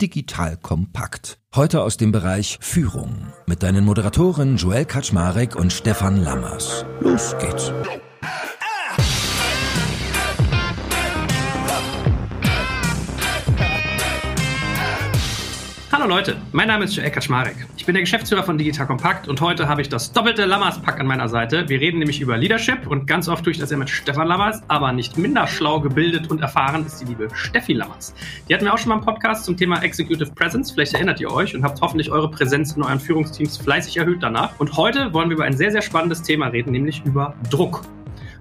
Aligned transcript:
Digital 0.00 0.56
kompakt. 0.56 1.38
Heute 1.54 1.82
aus 1.82 1.96
dem 1.96 2.12
Bereich 2.12 2.58
Führung 2.60 3.32
mit 3.46 3.62
deinen 3.62 3.84
Moderatoren 3.84 4.56
Joel 4.56 4.84
Kaczmarek 4.84 5.56
und 5.56 5.72
Stefan 5.72 6.22
Lammers. 6.22 6.84
Los 7.00 7.34
geht's. 7.38 7.72
Hallo 16.06 16.18
Leute, 16.18 16.36
mein 16.52 16.68
Name 16.68 16.84
ist 16.84 16.94
Joel 16.94 17.10
Kaczmarek. 17.10 17.66
Ich 17.76 17.84
bin 17.84 17.96
der 17.96 18.02
Geschäftsführer 18.02 18.44
von 18.44 18.56
Digital 18.56 18.86
Compact 18.86 19.26
und 19.26 19.40
heute 19.40 19.66
habe 19.66 19.82
ich 19.82 19.88
das 19.88 20.12
doppelte 20.12 20.44
Lammers-Pack 20.44 21.00
an 21.00 21.06
meiner 21.08 21.28
Seite. 21.28 21.68
Wir 21.68 21.80
reden 21.80 21.98
nämlich 21.98 22.20
über 22.20 22.36
Leadership 22.36 22.86
und 22.86 23.08
ganz 23.08 23.28
oft 23.28 23.42
tue 23.42 23.50
ich 23.50 23.58
das 23.58 23.72
ja 23.72 23.76
mit 23.76 23.90
Stefan 23.90 24.28
Lammers, 24.28 24.62
aber 24.68 24.92
nicht 24.92 25.18
minder 25.18 25.48
schlau, 25.48 25.80
gebildet 25.80 26.30
und 26.30 26.40
erfahren 26.40 26.86
ist 26.86 27.00
die 27.00 27.06
liebe 27.06 27.26
Steffi 27.34 27.72
Lammers. 27.72 28.14
Die 28.48 28.54
hatten 28.54 28.64
wir 28.64 28.72
auch 28.72 28.78
schon 28.78 28.90
mal 28.90 28.98
im 28.98 29.04
Podcast 29.04 29.46
zum 29.46 29.56
Thema 29.56 29.82
Executive 29.82 30.30
Presence. 30.30 30.70
Vielleicht 30.70 30.94
erinnert 30.94 31.20
ihr 31.20 31.32
euch 31.32 31.56
und 31.56 31.64
habt 31.64 31.80
hoffentlich 31.80 32.12
eure 32.12 32.30
Präsenz 32.30 32.76
in 32.76 32.84
euren 32.84 33.00
Führungsteams 33.00 33.56
fleißig 33.56 33.96
erhöht 33.96 34.22
danach. 34.22 34.60
Und 34.60 34.76
heute 34.76 35.12
wollen 35.12 35.28
wir 35.28 35.34
über 35.34 35.44
ein 35.44 35.56
sehr, 35.56 35.72
sehr 35.72 35.82
spannendes 35.82 36.22
Thema 36.22 36.46
reden, 36.46 36.70
nämlich 36.70 37.02
über 37.04 37.34
Druck. 37.50 37.82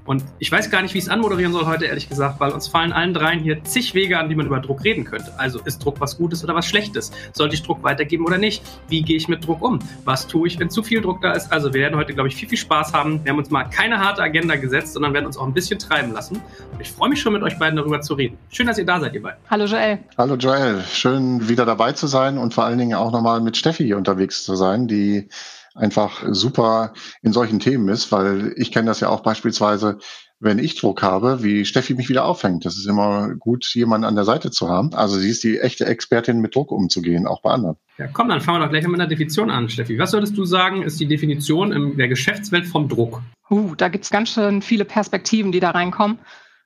Und 0.06 0.24
ich 0.38 0.52
weiß 0.52 0.70
gar 0.70 0.84
nicht, 0.84 0.94
wie 0.94 1.00
ich 1.00 1.06
es 1.06 1.10
anmoderieren 1.10 1.52
soll 1.52 1.66
heute, 1.66 1.86
ehrlich 1.86 2.08
gesagt, 2.08 2.40
weil 2.40 2.52
uns 2.52 2.68
fallen 2.68 2.94
allen 2.94 3.14
dreien 3.14 3.40
hier 3.40 3.64
zig 3.64 3.96
Wege 3.96 4.20
an, 4.20 4.30
wie 4.30 4.36
man 4.36 4.46
über 4.46 4.60
Druck 4.60 4.84
reden 4.84 5.04
könnte. 5.04 5.34
Also 5.38 5.60
ist 5.62 5.84
Druck 5.84 6.00
was 6.00 6.18
Gutes 6.18 6.44
oder 6.44 6.54
was 6.54 6.68
Schlechtes? 6.68 7.12
Sollte 7.34 7.56
ich 7.56 7.64
Druck 7.64 7.82
weitergeben 7.82 8.26
oder 8.26 8.38
nicht? 8.38 8.64
Wie 8.88 9.02
gehe 9.02 9.18
ich 9.18 9.28
mit 9.28 9.46
Druck 9.46 9.64
um? 9.64 9.80
Was 10.04 10.28
tue 10.28 10.48
ich, 10.48 10.60
wenn 10.60 10.70
zu 10.70 10.84
viel 10.84 11.02
Druck 11.02 11.22
da 11.22 11.32
ist? 11.32 11.52
Also 11.52 11.74
wir 11.74 11.82
werden 11.82 11.98
heute, 11.98 12.14
glaube 12.14 12.30
ich, 12.30 12.36
viel, 12.36 12.48
viel 12.48 12.58
Spaß 12.58 12.94
haben. 12.94 13.24
Wir 13.24 13.32
haben 13.32 13.40
uns 13.40 13.50
mal 13.50 13.64
keine 13.64 14.00
harte 14.00 14.22
Agenda 14.22 14.56
gesetzt, 14.56 14.94
sondern 14.94 15.14
werden 15.14 15.26
uns 15.26 15.38
auch 15.38 15.48
ein 15.48 15.54
bisschen 15.54 15.80
treiben 15.80 16.14
lassen. 16.14 16.36
Und 16.72 16.80
ich 16.80 16.92
freue 16.92 17.10
mich 17.10 17.20
schon, 17.20 17.34
mit 17.34 17.42
euch 17.42 17.58
beiden 17.58 17.76
darüber 17.76 18.00
zu 18.02 18.14
reden. 18.14 18.38
Schön, 18.50 18.68
dass 18.68 18.78
ihr 18.78 18.86
da 18.86 19.00
seid, 19.00 19.16
ihr 19.16 19.24
beiden. 19.24 19.40
Hallo 19.50 19.66
Joel. 19.66 20.00
Hallo 20.20 20.36
Joel. 20.36 20.84
Schön, 20.84 21.50
wieder 21.50 21.66
dabei 21.66 21.94
zu 21.94 22.06
sein 22.06 22.38
und 22.38 22.54
vor 22.54 22.66
allen 22.66 22.78
Dingen 22.78 22.94
auch 22.94 23.12
nochmal 23.12 23.42
mit 23.42 23.58
Steffi 23.58 23.84
hier 23.84 23.98
unterwegs 23.98 24.44
zu 24.44 24.56
sein, 24.56 24.88
die 24.88 25.30
einfach 25.76 26.24
super 26.32 26.94
in 27.22 27.34
solchen 27.34 27.60
Themen 27.60 27.90
ist, 27.90 28.12
weil 28.12 28.54
ich 28.58 28.72
kenne 28.72 28.88
das 28.88 29.02
ja 29.02 29.10
auch 29.10 29.22
beispielsweise 29.22 30.00
wenn 30.40 30.60
ich 30.60 30.80
Druck 30.80 31.02
habe, 31.02 31.44
wie 31.44 31.66
Steffi 31.66 31.94
mich 31.94 32.10
wieder 32.10 32.26
auffängt. 32.26 32.66
Das 32.66 32.76
ist 32.76 32.86
immer 32.88 33.34
gut, 33.36 33.66
jemanden 33.74 34.06
an 34.06 34.16
der 34.16 34.26
Seite 34.26 34.52
zu 34.52 34.70
haben. 34.70 34.94
Also 34.94 35.18
sie 35.18 35.30
ist 35.30 35.44
die 35.44 35.60
echte 35.60 35.86
Expertin, 35.86 36.42
mit 36.42 36.56
Druck 36.56 36.72
umzugehen, 36.72 37.26
auch 37.26 37.42
bei 37.42 37.52
anderen. 37.52 37.78
Ja, 37.98 38.08
komm, 38.08 38.30
dann 38.30 38.42
fangen 38.42 38.60
wir 38.60 38.66
doch 38.66 38.72
gleich 38.72 38.86
mit 38.86 39.00
einer 39.00 39.08
Definition 39.08 39.50
an, 39.50 39.70
Steffi. 39.70 39.98
Was 39.98 40.14
würdest 40.14 40.38
du 40.38 40.46
sagen, 40.46 40.84
ist 40.84 41.00
die 41.00 41.08
Definition 41.08 41.72
in 41.72 41.98
der 41.98 42.08
Geschäftswelt 42.08 42.68
vom 42.68 42.90
Druck? 42.90 43.22
Uh, 43.50 43.76
da 43.76 43.88
gibt 43.88 44.04
es 44.04 44.10
ganz 44.10 44.30
schön 44.30 44.62
viele 44.62 44.86
Perspektiven, 44.86 45.52
die 45.52 45.60
da 45.60 45.72
reinkommen. 45.72 46.20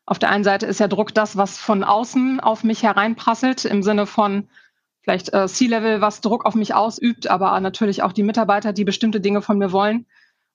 Auf 0.05 0.17
der 0.17 0.29
einen 0.29 0.43
Seite 0.43 0.65
ist 0.65 0.79
ja 0.79 0.87
Druck 0.87 1.13
das, 1.13 1.37
was 1.37 1.59
von 1.59 1.83
außen 1.83 2.39
auf 2.39 2.63
mich 2.63 2.81
hereinprasselt, 2.81 3.65
im 3.65 3.83
Sinne 3.83 4.07
von 4.07 4.47
vielleicht 5.01 5.33
äh, 5.33 5.47
C-Level, 5.47 6.01
was 6.01 6.21
Druck 6.21 6.45
auf 6.45 6.55
mich 6.55 6.73
ausübt, 6.73 7.27
aber 7.27 7.59
natürlich 7.59 8.03
auch 8.03 8.13
die 8.13 8.23
Mitarbeiter, 8.23 8.73
die 8.73 8.85
bestimmte 8.85 9.21
Dinge 9.21 9.41
von 9.41 9.57
mir 9.57 9.71
wollen. 9.71 10.05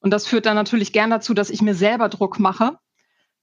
Und 0.01 0.11
das 0.11 0.27
führt 0.27 0.47
dann 0.47 0.55
natürlich 0.55 0.93
gern 0.93 1.11
dazu, 1.11 1.35
dass 1.35 1.51
ich 1.51 1.63
mir 1.63 1.75
selber 1.75 2.09
Druck 2.09 2.39
mache 2.39 2.79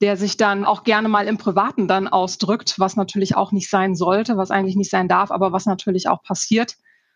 der 0.02 0.16
sich 0.16 0.36
dann 0.36 0.64
auch 0.64 0.82
gerne 0.82 1.08
mal 1.08 1.28
im 1.28 1.38
Privaten 1.38 1.86
dann 1.86 2.08
ausdrückt, 2.08 2.74
was 2.78 2.96
natürlich 2.96 3.36
auch 3.36 3.52
nicht 3.52 3.70
sein 3.70 3.94
sollte, 3.94 4.36
was 4.36 4.50
eigentlich 4.50 4.74
nicht 4.74 4.90
sein 4.90 5.06
darf, 5.06 5.30
aber 5.30 5.52
was 5.52 5.64
natürlich 5.64 6.08
auch 6.08 6.24
passiert. 6.24 6.74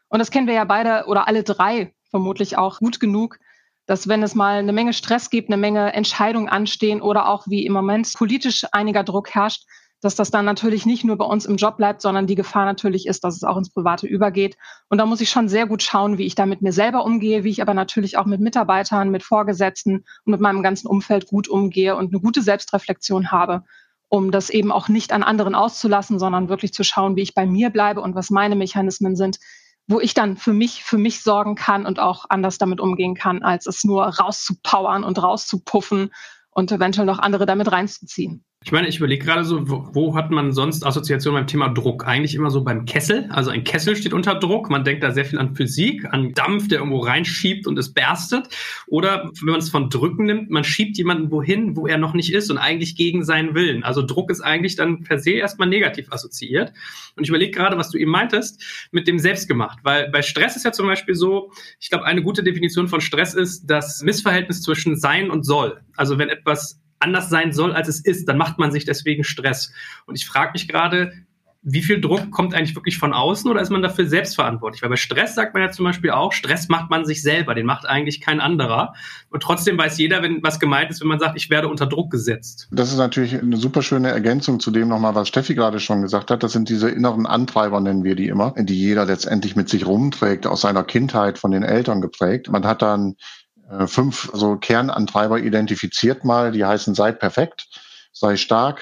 Und 0.09 0.21
das 0.21 0.31
kennen 0.31 0.47
wir 0.47 0.55
ja 0.55 0.65
beide 0.65 1.07
oder 1.09 1.27
alle 1.27 1.43
drei 1.43 1.95
vermutlich 2.11 2.57
auch 2.57 2.79
gut 2.79 3.01
genug, 3.01 3.39
dass 3.87 4.07
wenn 4.07 4.23
es 4.23 4.37
mal 4.37 4.59
eine 4.59 4.73
Menge 4.73 4.93
Stress 4.93 5.31
gibt, 5.31 5.49
eine 5.49 5.57
Menge 5.57 5.95
Entscheidungen 5.95 6.49
anstehen 6.49 7.03
oder 7.03 7.29
auch 7.29 7.49
wie 7.49 7.67
im 7.67 7.73
Moment 7.73 8.13
politisch 8.15 8.65
einiger 8.71 9.03
Druck 9.03 9.35
herrscht, 9.35 9.65
dass 10.07 10.15
das 10.15 10.31
dann 10.31 10.45
natürlich 10.45 10.87
nicht 10.87 11.03
nur 11.03 11.17
bei 11.17 11.25
uns 11.25 11.47
im 11.47 11.57
Job 11.57 11.79
bleibt, 11.79 12.01
sondern 12.01 12.29
die 12.29 12.37
Gefahr 12.37 12.65
natürlich 12.65 13.09
ist, 13.09 13.25
dass 13.25 13.35
es 13.35 13.43
auch 13.43 13.57
ins 13.57 13.71
Private 13.71 14.07
übergeht. 14.07 14.57
Und 14.89 14.99
da 14.99 15.05
muss 15.05 15.21
ich 15.21 15.31
schon 15.31 15.49
sehr 15.49 15.67
gut 15.67 15.83
schauen, 15.83 16.17
wie 16.17 16.27
ich 16.27 16.37
da 16.37 16.47
mit 16.47 16.63
mir 16.63 16.71
selber 16.71 17.05
umgehe, 17.05 17.43
wie 17.43 17.51
ich 17.51 17.61
aber 17.61 17.75
natürlich 17.75 18.17
auch 18.17 18.25
mit 18.25 18.41
Mitarbeitern, 18.41 19.11
mit 19.11 19.25
Vorgesetzten 19.25 20.05
und 20.25 20.31
mit 20.31 20.41
meinem 20.41 20.63
ganzen 20.63 20.87
Umfeld 20.87 21.27
gut 21.27 21.49
umgehe 21.49 21.97
und 21.97 22.13
eine 22.13 22.21
gute 22.23 22.41
Selbstreflexion 22.41 23.33
habe, 23.33 23.65
um 24.09 24.31
das 24.31 24.49
eben 24.49 24.71
auch 24.71 24.87
nicht 24.87 25.13
an 25.13 25.25
anderen 25.25 25.57
auszulassen, 25.57 26.21
sondern 26.21 26.49
wirklich 26.49 26.73
zu 26.73 26.85
schauen, 26.85 27.17
wie 27.17 27.23
ich 27.23 27.35
bei 27.35 27.45
mir 27.45 27.71
bleibe 27.71 28.01
und 28.01 28.15
was 28.15 28.31
meine 28.31 28.55
Mechanismen 28.55 29.17
sind, 29.17 29.41
wo 29.89 29.99
ich 29.99 30.15
dann 30.15 30.37
für 30.37 30.53
mich, 30.53 30.85
für 30.85 30.99
mich 30.99 31.25
sorgen 31.25 31.57
kann 31.57 31.85
und 31.85 31.99
auch 31.99 32.27
anders 32.29 32.59
damit 32.59 32.79
umgehen 32.79 33.17
kann, 33.17 33.43
als 33.43 33.67
es 33.67 33.83
nur 33.83 34.05
rauszupowern 34.05 35.03
und 35.03 35.21
rauszupuffen 35.21 36.13
und 36.53 36.71
eventuell 36.71 37.07
noch 37.07 37.19
andere 37.19 37.45
damit 37.45 37.73
reinzuziehen. 37.73 38.45
Ich 38.67 38.73
meine, 38.73 38.89
ich 38.89 38.97
überlege 38.97 39.25
gerade 39.25 39.45
so, 39.45 39.71
wo, 39.71 39.89
wo, 39.93 40.17
hat 40.17 40.33
man 40.33 40.51
sonst 40.51 40.85
Assoziationen 40.85 41.41
beim 41.41 41.47
Thema 41.47 41.69
Druck? 41.69 42.05
Eigentlich 42.05 42.35
immer 42.35 42.51
so 42.51 42.65
beim 42.65 42.85
Kessel. 42.85 43.29
Also 43.31 43.51
ein 43.51 43.63
Kessel 43.63 43.95
steht 43.95 44.13
unter 44.13 44.35
Druck. 44.35 44.71
Man 44.71 44.83
denkt 44.83 45.05
da 45.05 45.13
sehr 45.13 45.25
viel 45.25 45.39
an 45.39 45.55
Physik, 45.55 46.05
an 46.13 46.33
Dampf, 46.33 46.67
der 46.67 46.79
irgendwo 46.79 46.99
reinschiebt 46.99 47.69
und 47.69 47.79
es 47.79 47.95
berstet. 47.95 48.49
Oder 48.89 49.31
wenn 49.41 49.53
man 49.53 49.61
es 49.61 49.71
von 49.71 49.89
Drücken 49.89 50.25
nimmt, 50.25 50.51
man 50.51 50.65
schiebt 50.65 50.99
jemanden 50.99 51.31
wohin, 51.31 51.77
wo 51.77 51.87
er 51.87 51.97
noch 51.97 52.13
nicht 52.13 52.33
ist 52.33 52.51
und 52.51 52.59
eigentlich 52.59 52.97
gegen 52.97 53.23
seinen 53.23 53.55
Willen. 53.55 53.85
Also 53.85 54.05
Druck 54.05 54.33
ist 54.33 54.41
eigentlich 54.41 54.75
dann 54.75 55.05
per 55.05 55.21
se 55.21 55.31
erstmal 55.31 55.69
negativ 55.69 56.11
assoziiert. 56.11 56.73
Und 57.15 57.23
ich 57.23 57.29
überlege 57.29 57.53
gerade, 57.53 57.79
was 57.79 57.91
du 57.91 57.99
eben 57.99 58.11
meintest, 58.11 58.89
mit 58.91 59.07
dem 59.07 59.21
Selbstgemacht. 59.21 59.79
Weil 59.85 60.11
bei 60.11 60.23
Stress 60.23 60.57
ist 60.57 60.65
ja 60.65 60.73
zum 60.73 60.89
Beispiel 60.89 61.15
so, 61.15 61.53
ich 61.79 61.89
glaube, 61.89 62.05
eine 62.05 62.21
gute 62.21 62.43
Definition 62.43 62.89
von 62.89 63.01
Stress 63.01 63.33
ist 63.33 63.67
das 63.67 64.03
Missverhältnis 64.03 64.63
zwischen 64.63 64.97
Sein 64.97 65.31
und 65.31 65.45
Soll. 65.45 65.83
Also 65.95 66.19
wenn 66.19 66.31
etwas 66.31 66.81
anders 66.99 67.29
sein 67.29 67.53
soll, 67.53 67.73
als 67.73 67.89
es 67.89 68.01
ist, 68.01 68.29
dann 68.29 68.39
macht 68.39 68.59
man 68.59 68.73
sich 68.73 68.85
deswegen 68.85 69.25
Stress. 69.25 69.73
Und 70.07 70.17
ich 70.17 70.27
frage 70.27 70.53
mich 70.53 70.69
gerade, 70.69 71.13
wie 71.69 71.83
viel 71.83 72.01
Druck 72.01 72.31
kommt 72.31 72.55
eigentlich 72.55 72.77
wirklich 72.77 72.97
von 72.97 73.13
außen 73.13 73.51
oder 73.51 73.61
ist 73.61 73.71
man 73.71 73.83
dafür 73.83 74.07
selbst? 74.07 74.39
Weil 74.39 74.57
bei 74.57 74.97
Stress 74.97 75.35
sagt 75.35 75.53
man 75.53 75.65
ja 75.65 75.71
zum 75.73 75.85
Beispiel 75.85 76.13
auch, 76.13 76.33
Stress 76.33 76.69
macht 76.69 76.91
man 76.91 77.05
sich 77.05 77.23
selber, 77.23 77.57
den 77.57 77.67
macht 77.67 77.87
eigentlich 77.87 78.21
kein 78.21 78.39
anderer. 78.39 78.95
Und 79.31 79.43
trotzdem 79.43 79.77
weiß 79.77 79.99
jeder, 79.99 80.23
wenn 80.23 80.45
was 80.45 80.61
gemeint 80.61 80.91
ist, 80.91 81.01
wenn 81.01 81.09
man 81.09 81.19
sagt, 81.19 81.37
ich 81.37 81.51
werde 81.51 81.67
unter 81.67 81.87
Druck 81.87 82.13
gesetzt. 82.13 82.69
Das 82.71 82.93
ist 82.93 82.99
natürlich 82.99 83.35
eine 83.35 83.57
super 83.57 83.83
schöne 83.83 84.11
Ergänzung 84.11 84.61
zu 84.61 84.71
dem 84.71 84.87
nochmal, 84.87 85.17
was 85.17 85.27
Steffi 85.27 85.57
gerade 85.57 85.81
schon 85.81 86.03
gesagt 86.03 86.31
hat. 86.31 86.45
Das 86.45 86.53
sind 86.53 86.69
diese 86.69 86.89
inneren 86.89 87.27
Antreiber, 87.27 87.81
nennen 87.81 88.05
wir 88.05 88.15
die 88.15 88.29
immer, 88.29 88.55
die 88.57 88.79
jeder 88.79 89.05
letztendlich 89.05 89.57
mit 89.57 89.69
sich 89.69 89.87
rumträgt, 89.87 90.47
aus 90.47 90.61
seiner 90.61 90.85
Kindheit 90.85 91.37
von 91.37 91.51
den 91.51 91.65
Eltern 91.65 92.01
geprägt. 92.01 92.49
Man 92.49 92.65
hat 92.65 92.81
dann 92.81 93.17
äh, 93.71 93.87
fünf 93.87 94.31
so 94.33 94.57
Kernantreiber 94.57 95.41
identifiziert 95.41 96.25
mal, 96.25 96.53
die 96.53 96.65
heißen 96.65 96.95
sei 96.95 97.13
perfekt, 97.13 97.69
sei 98.13 98.37
stark, 98.37 98.81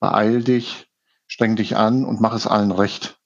beeil 0.00 0.42
dich, 0.42 0.88
streng 1.26 1.56
dich 1.56 1.76
an 1.76 2.04
und 2.04 2.20
mach 2.20 2.34
es 2.34 2.46
allen 2.46 2.72
recht. 2.72 3.16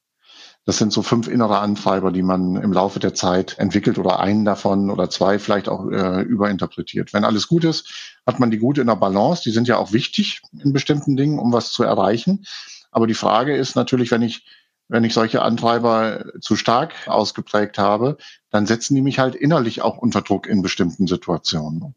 Das 0.66 0.78
sind 0.78 0.92
so 0.94 1.02
fünf 1.02 1.28
innere 1.28 1.58
Antreiber, 1.58 2.10
die 2.10 2.22
man 2.22 2.56
im 2.56 2.72
Laufe 2.72 2.98
der 2.98 3.12
Zeit 3.12 3.58
entwickelt 3.58 3.98
oder 3.98 4.20
einen 4.20 4.46
davon 4.46 4.90
oder 4.90 5.10
zwei 5.10 5.38
vielleicht 5.38 5.68
auch 5.68 5.90
äh, 5.90 6.22
überinterpretiert. 6.22 7.12
Wenn 7.12 7.24
alles 7.24 7.48
gut 7.48 7.64
ist, 7.64 8.16
hat 8.26 8.40
man 8.40 8.50
die 8.50 8.58
gut 8.58 8.78
in 8.78 8.86
der 8.86 8.96
Balance. 8.96 9.42
Die 9.42 9.50
sind 9.50 9.68
ja 9.68 9.76
auch 9.76 9.92
wichtig 9.92 10.40
in 10.58 10.72
bestimmten 10.72 11.16
Dingen, 11.16 11.38
um 11.38 11.52
was 11.52 11.70
zu 11.70 11.82
erreichen. 11.82 12.46
Aber 12.90 13.06
die 13.06 13.14
Frage 13.14 13.54
ist 13.54 13.76
natürlich, 13.76 14.10
wenn 14.10 14.22
ich 14.22 14.46
wenn 14.88 15.04
ich 15.04 15.14
solche 15.14 15.42
Antreiber 15.42 16.24
zu 16.40 16.56
stark 16.56 16.92
ausgeprägt 17.06 17.78
habe, 17.78 18.16
dann 18.50 18.66
setzen 18.66 18.94
die 18.94 19.02
mich 19.02 19.18
halt 19.18 19.34
innerlich 19.34 19.82
auch 19.82 19.98
unter 19.98 20.22
Druck 20.22 20.46
in 20.46 20.62
bestimmten 20.62 21.06
Situationen. 21.06 21.94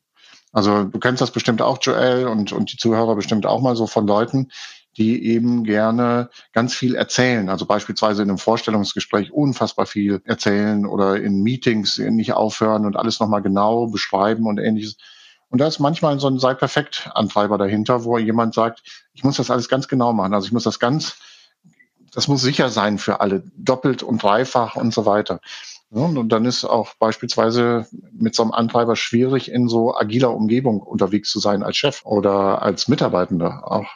Also 0.53 0.85
du 0.85 0.99
kennst 0.99 1.21
das 1.21 1.31
bestimmt 1.31 1.61
auch, 1.61 1.79
Joel, 1.81 2.27
und, 2.27 2.51
und 2.51 2.71
die 2.71 2.77
Zuhörer 2.77 3.15
bestimmt 3.15 3.45
auch 3.45 3.61
mal 3.61 3.75
so 3.75 3.85
von 3.85 4.07
Leuten, 4.07 4.49
die 4.97 5.25
eben 5.25 5.63
gerne 5.63 6.29
ganz 6.53 6.73
viel 6.73 6.95
erzählen. 6.95 7.49
Also 7.49 7.65
beispielsweise 7.65 8.23
in 8.23 8.29
einem 8.29 8.39
Vorstellungsgespräch 8.39 9.31
unfassbar 9.31 9.85
viel 9.85 10.21
erzählen 10.23 10.85
oder 10.85 11.17
in 11.17 11.43
Meetings 11.43 11.99
nicht 11.99 12.33
aufhören 12.33 12.85
und 12.85 12.95
alles 12.95 13.19
nochmal 13.19 13.43
genau 13.43 13.87
beschreiben 13.87 14.47
und 14.47 14.57
ähnliches. 14.57 14.97
Und 15.49 15.61
da 15.61 15.67
ist 15.67 15.79
manchmal 15.79 16.19
so 16.19 16.27
ein 16.27 16.39
Sei 16.39 16.55
perfekt 16.55 17.09
Antreiber 17.13 17.57
dahinter, 17.57 18.03
wo 18.03 18.17
jemand 18.17 18.55
sagt, 18.55 18.81
ich 19.13 19.23
muss 19.23 19.37
das 19.37 19.51
alles 19.51 19.69
ganz 19.69 19.87
genau 19.87 20.13
machen. 20.13 20.33
Also 20.33 20.47
ich 20.47 20.51
muss 20.51 20.63
das 20.63 20.79
ganz 20.79 21.17
das 22.13 22.27
muss 22.27 22.41
sicher 22.41 22.69
sein 22.69 22.97
für 22.97 23.19
alle, 23.19 23.43
doppelt 23.55 24.03
und 24.03 24.21
dreifach 24.21 24.75
und 24.75 24.93
so 24.93 25.05
weiter. 25.05 25.39
Und 25.89 26.29
dann 26.29 26.45
ist 26.45 26.65
auch 26.65 26.95
beispielsweise 26.95 27.87
mit 28.11 28.35
so 28.35 28.43
einem 28.43 28.51
Antreiber 28.51 28.95
schwierig, 28.95 29.49
in 29.49 29.69
so 29.69 29.95
agiler 29.95 30.33
Umgebung 30.33 30.81
unterwegs 30.81 31.31
zu 31.31 31.39
sein 31.39 31.63
als 31.63 31.77
Chef 31.77 32.01
oder 32.03 32.61
als 32.61 32.87
Mitarbeitender 32.87 33.71
auch. 33.71 33.87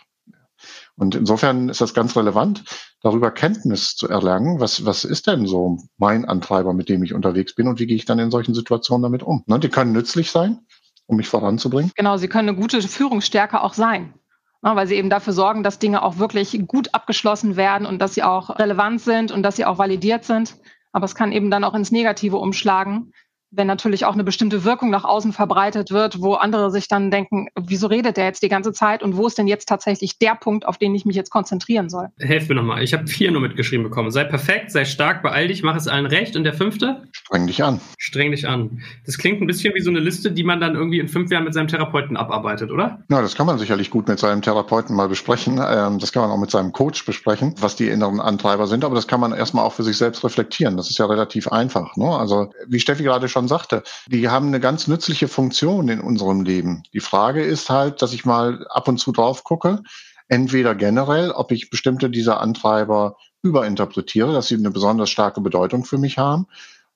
Und 0.95 1.15
insofern 1.15 1.69
ist 1.69 1.81
das 1.81 1.93
ganz 1.93 2.15
relevant, 2.15 2.63
darüber 3.01 3.31
Kenntnis 3.31 3.95
zu 3.95 4.07
erlangen. 4.07 4.59
Was, 4.59 4.85
was 4.85 5.03
ist 5.03 5.27
denn 5.27 5.47
so 5.47 5.79
mein 5.97 6.25
Antreiber, 6.25 6.73
mit 6.73 6.89
dem 6.89 7.03
ich 7.03 7.13
unterwegs 7.13 7.55
bin 7.55 7.67
und 7.67 7.79
wie 7.79 7.87
gehe 7.87 7.95
ich 7.95 8.05
dann 8.05 8.19
in 8.19 8.31
solchen 8.31 8.53
Situationen 8.53 9.03
damit 9.03 9.23
um? 9.23 9.43
Ne, 9.47 9.59
die 9.59 9.69
können 9.69 9.91
nützlich 9.93 10.31
sein, 10.31 10.59
um 11.07 11.17
mich 11.17 11.27
voranzubringen. 11.27 11.91
Genau, 11.95 12.17
sie 12.17 12.27
können 12.27 12.49
eine 12.49 12.57
gute 12.57 12.81
Führungsstärke 12.81 13.61
auch 13.61 13.73
sein 13.73 14.13
weil 14.61 14.87
sie 14.87 14.95
eben 14.95 15.09
dafür 15.09 15.33
sorgen, 15.33 15.63
dass 15.63 15.79
Dinge 15.79 16.03
auch 16.03 16.17
wirklich 16.17 16.67
gut 16.67 16.93
abgeschlossen 16.93 17.55
werden 17.55 17.87
und 17.87 17.99
dass 17.99 18.13
sie 18.13 18.23
auch 18.23 18.59
relevant 18.59 19.01
sind 19.01 19.31
und 19.31 19.43
dass 19.43 19.55
sie 19.55 19.65
auch 19.65 19.77
validiert 19.77 20.23
sind. 20.23 20.55
Aber 20.91 21.05
es 21.05 21.15
kann 21.15 21.31
eben 21.31 21.49
dann 21.49 21.63
auch 21.63 21.73
ins 21.73 21.91
Negative 21.91 22.37
umschlagen, 22.37 23.13
wenn 23.51 23.67
natürlich 23.67 24.05
auch 24.05 24.13
eine 24.13 24.23
bestimmte 24.23 24.63
Wirkung 24.63 24.89
nach 24.89 25.03
außen 25.03 25.33
verbreitet 25.33 25.91
wird, 25.91 26.21
wo 26.21 26.35
andere 26.35 26.71
sich 26.71 26.87
dann 26.87 27.11
denken, 27.11 27.47
wieso 27.59 27.87
redet 27.87 28.15
der 28.15 28.25
jetzt 28.25 28.41
die 28.43 28.49
ganze 28.49 28.71
Zeit 28.71 29.03
und 29.03 29.17
wo 29.17 29.27
ist 29.27 29.37
denn 29.37 29.47
jetzt 29.47 29.67
tatsächlich 29.67 30.17
der 30.17 30.35
Punkt, 30.35 30.65
auf 30.65 30.77
den 30.77 30.95
ich 30.95 31.05
mich 31.05 31.17
jetzt 31.17 31.31
konzentrieren 31.31 31.89
soll? 31.89 32.07
Helf 32.17 32.47
mir 32.47 32.55
nochmal. 32.55 32.81
Ich 32.81 32.93
habe 32.93 33.07
vier 33.07 33.29
nur 33.31 33.41
mitgeschrieben 33.41 33.83
bekommen. 33.83 34.09
Sei 34.11 34.23
perfekt, 34.23 34.71
sei 34.71 34.85
stark, 34.85 35.21
beeil 35.21 35.49
dich, 35.49 35.63
mach 35.63 35.75
es 35.75 35.89
allen 35.89 36.05
recht. 36.05 36.35
Und 36.37 36.45
der 36.45 36.53
fünfte? 36.53 37.03
Streng 37.11 37.45
dich 37.47 37.63
an. 37.63 37.81
Streng 37.97 38.31
dich 38.31 38.47
an. 38.47 38.81
Das 39.05 39.17
klingt 39.17 39.41
ein 39.41 39.47
bisschen 39.47 39.73
wie 39.75 39.81
so 39.81 39.89
eine 39.89 39.99
Liste, 39.99 40.31
die 40.31 40.43
man 40.43 40.61
dann 40.61 40.75
irgendwie 40.75 40.99
in 40.99 41.09
fünf 41.09 41.29
Jahren 41.29 41.43
mit 41.43 41.53
seinem 41.53 41.67
Therapeuten 41.67 42.15
abarbeitet, 42.15 42.71
oder? 42.71 43.03
Ja, 43.09 43.21
das 43.21 43.35
kann 43.35 43.47
man 43.47 43.59
sicherlich 43.59 43.89
gut 43.89 44.07
mit 44.07 44.19
seinem 44.19 44.41
Therapeuten 44.41 44.95
mal 44.95 45.09
besprechen. 45.09 45.59
Ähm, 45.63 45.99
das 45.99 46.13
kann 46.13 46.21
man 46.21 46.31
auch 46.31 46.39
mit 46.39 46.51
seinem 46.51 46.71
Coach 46.71 47.05
besprechen, 47.05 47.55
was 47.59 47.75
die 47.75 47.89
inneren 47.89 48.21
Antreiber 48.21 48.67
sind. 48.67 48.85
Aber 48.85 48.95
das 48.95 49.07
kann 49.07 49.19
man 49.19 49.33
erstmal 49.33 49.65
auch 49.65 49.73
für 49.73 49.83
sich 49.83 49.97
selbst 49.97 50.23
reflektieren. 50.23 50.77
Das 50.77 50.89
ist 50.89 50.97
ja 50.97 51.05
relativ 51.05 51.49
einfach. 51.49 51.97
Ne? 51.97 52.07
Also, 52.07 52.51
wie 52.67 52.79
Steffi 52.79 53.03
gerade 53.03 53.27
schon 53.27 53.40
sagte, 53.47 53.83
die 54.07 54.21
die 54.21 54.29
haben 54.29 54.47
eine 54.47 54.59
ganz 54.59 54.87
nützliche 54.87 55.27
Funktion 55.27 55.89
in 55.89 55.99
unserem 55.99 56.43
Leben. 56.43 56.83
Die 56.93 56.99
Frage 56.99 57.43
ist 57.43 57.71
halt, 57.71 58.03
dass 58.03 58.13
ich 58.13 58.23
mal 58.23 58.67
ab 58.69 58.87
und 58.87 58.99
zu 58.99 59.11
drauf 59.11 59.43
gucke, 59.43 59.81
entweder 60.27 60.75
generell, 60.75 61.31
ob 61.31 61.51
ich 61.51 61.71
bestimmte 61.71 62.11
dieser 62.11 62.39
Antreiber 62.39 63.17
überinterpretiere, 63.41 64.31
dass 64.31 64.47
sie 64.47 64.55
eine 64.55 64.69
besonders 64.69 65.09
starke 65.09 65.41
Bedeutung 65.41 65.85
für 65.85 65.97
mich 65.97 66.19
haben, 66.19 66.45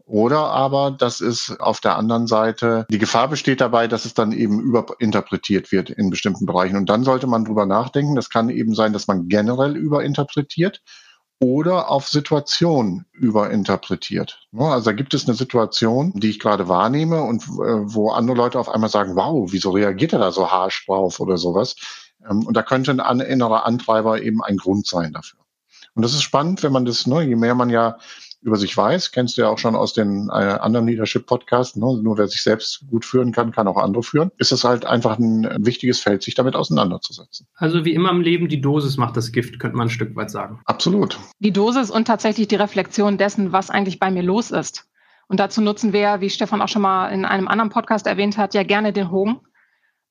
oder 0.05 0.51
aber, 0.51 0.91
dass 0.91 1.19
es 1.19 1.59
auf 1.59 1.79
der 1.79 1.97
anderen 1.97 2.27
Seite 2.27 2.85
die 2.91 2.99
Gefahr 2.99 3.27
besteht 3.27 3.59
dabei, 3.59 3.87
dass 3.87 4.05
es 4.05 4.13
dann 4.13 4.31
eben 4.31 4.59
überinterpretiert 4.59 5.71
wird 5.71 5.89
in 5.89 6.11
bestimmten 6.11 6.45
Bereichen. 6.45 6.77
Und 6.77 6.89
dann 6.89 7.03
sollte 7.03 7.25
man 7.25 7.43
drüber 7.43 7.65
nachdenken. 7.65 8.15
Das 8.15 8.29
kann 8.29 8.49
eben 8.49 8.75
sein, 8.75 8.93
dass 8.93 9.07
man 9.07 9.27
generell 9.29 9.75
überinterpretiert 9.75 10.83
oder 11.39 11.89
auf 11.89 12.07
Situation 12.07 13.05
überinterpretiert. 13.11 14.47
Also 14.57 14.85
da 14.85 14.91
gibt 14.93 15.13
es 15.13 15.27
eine 15.27 15.35
Situation, 15.35 16.13
die 16.15 16.29
ich 16.29 16.39
gerade 16.39 16.67
wahrnehme 16.69 17.21
und 17.23 17.43
äh, 17.43 17.93
wo 17.93 18.11
andere 18.11 18.37
Leute 18.37 18.59
auf 18.59 18.69
einmal 18.69 18.89
sagen, 18.89 19.15
wow, 19.15 19.51
wieso 19.51 19.71
reagiert 19.71 20.13
er 20.13 20.19
da 20.19 20.31
so 20.31 20.49
harsch 20.49 20.85
drauf 20.85 21.19
oder 21.19 21.37
sowas? 21.37 21.75
Ähm, 22.29 22.45
und 22.45 22.55
da 22.55 22.63
könnte 22.63 23.05
ein 23.05 23.19
innerer 23.19 23.65
Antreiber 23.65 24.21
eben 24.21 24.41
ein 24.43 24.57
Grund 24.57 24.87
sein 24.87 25.13
dafür. 25.13 25.39
Und 25.93 26.03
das 26.03 26.13
ist 26.13 26.23
spannend, 26.23 26.63
wenn 26.63 26.73
man 26.73 26.85
das, 26.85 27.05
ne, 27.05 27.21
je 27.21 27.35
mehr 27.35 27.55
man 27.55 27.69
ja 27.69 27.97
über 28.45 28.57
sich 28.57 28.77
weiß, 28.77 29.11
kennst 29.11 29.37
du 29.37 29.41
ja 29.41 29.49
auch 29.49 29.57
schon 29.57 29.75
aus 29.75 29.93
den 29.93 30.29
äh, 30.29 30.33
anderen 30.33 30.85
Leadership-Podcasts, 30.85 31.75
ne? 31.77 31.99
nur 32.01 32.17
wer 32.17 32.27
sich 32.27 32.43
selbst 32.43 32.85
gut 32.87 33.03
führen 33.03 33.31
kann, 33.31 33.51
kann 33.51 33.67
auch 33.67 33.77
andere 33.77 34.03
führen, 34.03 34.31
ist 34.37 34.51
es 34.51 34.63
halt 34.63 34.85
einfach 34.85 35.17
ein, 35.17 35.47
ein 35.47 35.65
wichtiges 35.65 35.99
Feld, 35.99 36.21
sich 36.21 36.35
damit 36.35 36.55
auseinanderzusetzen. 36.55 37.47
Also 37.55 37.85
wie 37.85 37.93
immer 37.93 38.11
im 38.11 38.21
Leben, 38.21 38.47
die 38.47 38.61
Dosis 38.61 38.97
macht 38.97 39.17
das 39.17 39.31
Gift, 39.31 39.59
könnte 39.59 39.75
man 39.75 39.87
ein 39.87 39.91
Stück 39.91 40.15
weit 40.15 40.29
sagen. 40.29 40.61
Absolut. 40.65 41.17
Die 41.39 41.51
Dosis 41.51 41.89
und 41.89 42.05
tatsächlich 42.05 42.47
die 42.47 42.55
Reflexion 42.55 43.17
dessen, 43.17 43.51
was 43.51 43.71
eigentlich 43.71 43.99
bei 43.99 44.11
mir 44.11 44.23
los 44.23 44.51
ist. 44.51 44.87
Und 45.27 45.39
dazu 45.39 45.61
nutzen 45.61 45.91
wir, 45.91 46.21
wie 46.21 46.29
Stefan 46.29 46.61
auch 46.61 46.67
schon 46.67 46.83
mal 46.83 47.09
in 47.09 47.25
einem 47.25 47.47
anderen 47.47 47.71
Podcast 47.71 48.05
erwähnt 48.05 48.37
hat, 48.37 48.53
ja 48.53 48.61
gerne 48.61 48.93
den 48.93 49.09
Hogen, 49.09 49.41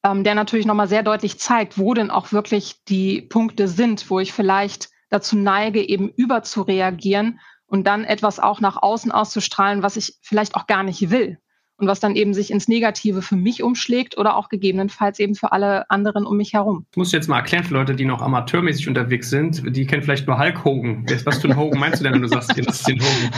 ähm, 0.02 0.24
der 0.24 0.34
natürlich 0.34 0.66
nochmal 0.66 0.88
sehr 0.88 1.04
deutlich 1.04 1.38
zeigt, 1.38 1.78
wo 1.78 1.94
denn 1.94 2.10
auch 2.10 2.32
wirklich 2.32 2.82
die 2.88 3.22
Punkte 3.22 3.68
sind, 3.68 4.10
wo 4.10 4.18
ich 4.18 4.32
vielleicht 4.32 4.90
dazu 5.10 5.36
neige, 5.36 5.88
eben 5.88 6.08
überzureagieren 6.08 7.38
und 7.74 7.88
dann 7.88 8.04
etwas 8.04 8.38
auch 8.38 8.60
nach 8.60 8.80
außen 8.80 9.10
auszustrahlen, 9.10 9.82
was 9.82 9.96
ich 9.96 10.14
vielleicht 10.22 10.54
auch 10.54 10.68
gar 10.68 10.84
nicht 10.84 11.10
will 11.10 11.38
und 11.76 11.88
was 11.88 11.98
dann 11.98 12.14
eben 12.14 12.32
sich 12.32 12.52
ins 12.52 12.68
Negative 12.68 13.20
für 13.20 13.34
mich 13.34 13.64
umschlägt 13.64 14.16
oder 14.16 14.36
auch 14.36 14.48
gegebenenfalls 14.48 15.18
eben 15.18 15.34
für 15.34 15.50
alle 15.50 15.90
anderen 15.90 16.24
um 16.24 16.36
mich 16.36 16.52
herum. 16.52 16.86
Ich 16.92 16.96
muss 16.96 17.10
jetzt 17.10 17.26
mal 17.26 17.38
erklären 17.38 17.64
für 17.64 17.74
Leute, 17.74 17.96
die 17.96 18.04
noch 18.04 18.22
amateurmäßig 18.22 18.86
unterwegs 18.86 19.28
sind, 19.28 19.76
die 19.76 19.88
kennen 19.88 20.04
vielleicht 20.04 20.28
nur 20.28 20.38
Hulk 20.38 20.64
Hogan. 20.64 21.04
Was 21.24 21.38
für 21.38 21.48
einen 21.48 21.58
Hogan 21.58 21.80
meinst 21.80 21.98
du 21.98 22.04
denn, 22.04 22.12
wenn 22.12 22.22
du 22.22 22.28
sagst, 22.28 22.50
das 22.50 22.76
ist 22.76 22.86
den 22.86 23.00
Hogan? 23.00 23.30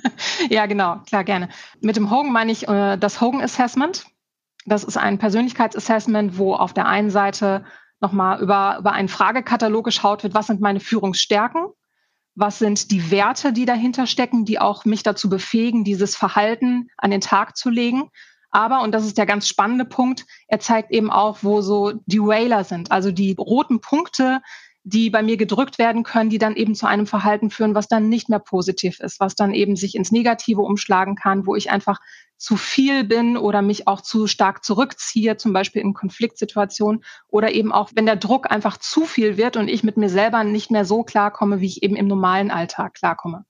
ja, 0.50 0.66
genau, 0.66 1.00
klar, 1.08 1.24
gerne. 1.24 1.48
Mit 1.80 1.96
dem 1.96 2.12
Hogan 2.12 2.32
meine 2.32 2.52
ich 2.52 2.68
äh, 2.68 2.96
das 2.96 3.20
Hogan 3.20 3.40
Assessment. 3.40 4.06
Das 4.66 4.84
ist 4.84 4.98
ein 4.98 5.18
Persönlichkeitsassessment, 5.18 6.38
wo 6.38 6.54
auf 6.54 6.72
der 6.74 6.86
einen 6.86 7.10
Seite 7.10 7.64
nochmal 8.00 8.40
über, 8.40 8.76
über 8.78 8.92
einen 8.92 9.08
Fragekatalog 9.08 9.84
geschaut 9.84 10.22
wird, 10.22 10.34
was 10.34 10.46
sind 10.46 10.60
meine 10.60 10.78
Führungsstärken 10.78 11.72
was 12.34 12.58
sind 12.58 12.90
die 12.90 13.10
Werte, 13.10 13.52
die 13.52 13.64
dahinter 13.64 14.06
stecken, 14.06 14.44
die 14.44 14.58
auch 14.58 14.84
mich 14.84 15.02
dazu 15.02 15.28
befähigen, 15.28 15.84
dieses 15.84 16.16
Verhalten 16.16 16.88
an 16.96 17.10
den 17.10 17.20
Tag 17.20 17.56
zu 17.56 17.70
legen. 17.70 18.10
Aber, 18.50 18.82
und 18.82 18.92
das 18.92 19.04
ist 19.04 19.18
der 19.18 19.26
ganz 19.26 19.46
spannende 19.46 19.84
Punkt, 19.84 20.26
er 20.48 20.58
zeigt 20.58 20.90
eben 20.90 21.10
auch, 21.10 21.38
wo 21.42 21.60
so 21.60 21.92
die 22.06 22.20
Whaler 22.20 22.64
sind, 22.64 22.90
also 22.90 23.12
die 23.12 23.36
roten 23.38 23.80
Punkte, 23.80 24.40
die 24.90 25.08
bei 25.08 25.22
mir 25.22 25.36
gedrückt 25.36 25.78
werden 25.78 26.02
können, 26.02 26.30
die 26.30 26.38
dann 26.38 26.56
eben 26.56 26.74
zu 26.74 26.86
einem 26.86 27.06
Verhalten 27.06 27.50
führen, 27.50 27.74
was 27.74 27.86
dann 27.86 28.08
nicht 28.08 28.28
mehr 28.28 28.40
positiv 28.40 28.98
ist, 29.00 29.20
was 29.20 29.36
dann 29.36 29.54
eben 29.54 29.76
sich 29.76 29.94
ins 29.94 30.10
Negative 30.10 30.60
umschlagen 30.60 31.14
kann, 31.14 31.46
wo 31.46 31.54
ich 31.54 31.70
einfach 31.70 32.00
zu 32.36 32.56
viel 32.56 33.04
bin 33.04 33.36
oder 33.36 33.62
mich 33.62 33.86
auch 33.86 34.00
zu 34.00 34.26
stark 34.26 34.64
zurückziehe, 34.64 35.36
zum 35.36 35.52
Beispiel 35.52 35.82
in 35.82 35.94
Konfliktsituationen 35.94 37.04
oder 37.28 37.52
eben 37.52 37.70
auch, 37.70 37.90
wenn 37.94 38.06
der 38.06 38.16
Druck 38.16 38.50
einfach 38.50 38.78
zu 38.78 39.04
viel 39.04 39.36
wird 39.36 39.56
und 39.56 39.68
ich 39.68 39.84
mit 39.84 39.96
mir 39.96 40.08
selber 40.08 40.42
nicht 40.42 40.70
mehr 40.70 40.84
so 40.84 41.04
klarkomme, 41.04 41.60
wie 41.60 41.66
ich 41.66 41.82
eben 41.82 41.96
im 41.96 42.08
normalen 42.08 42.50
Alltag 42.50 42.94
klarkomme. 42.94 43.44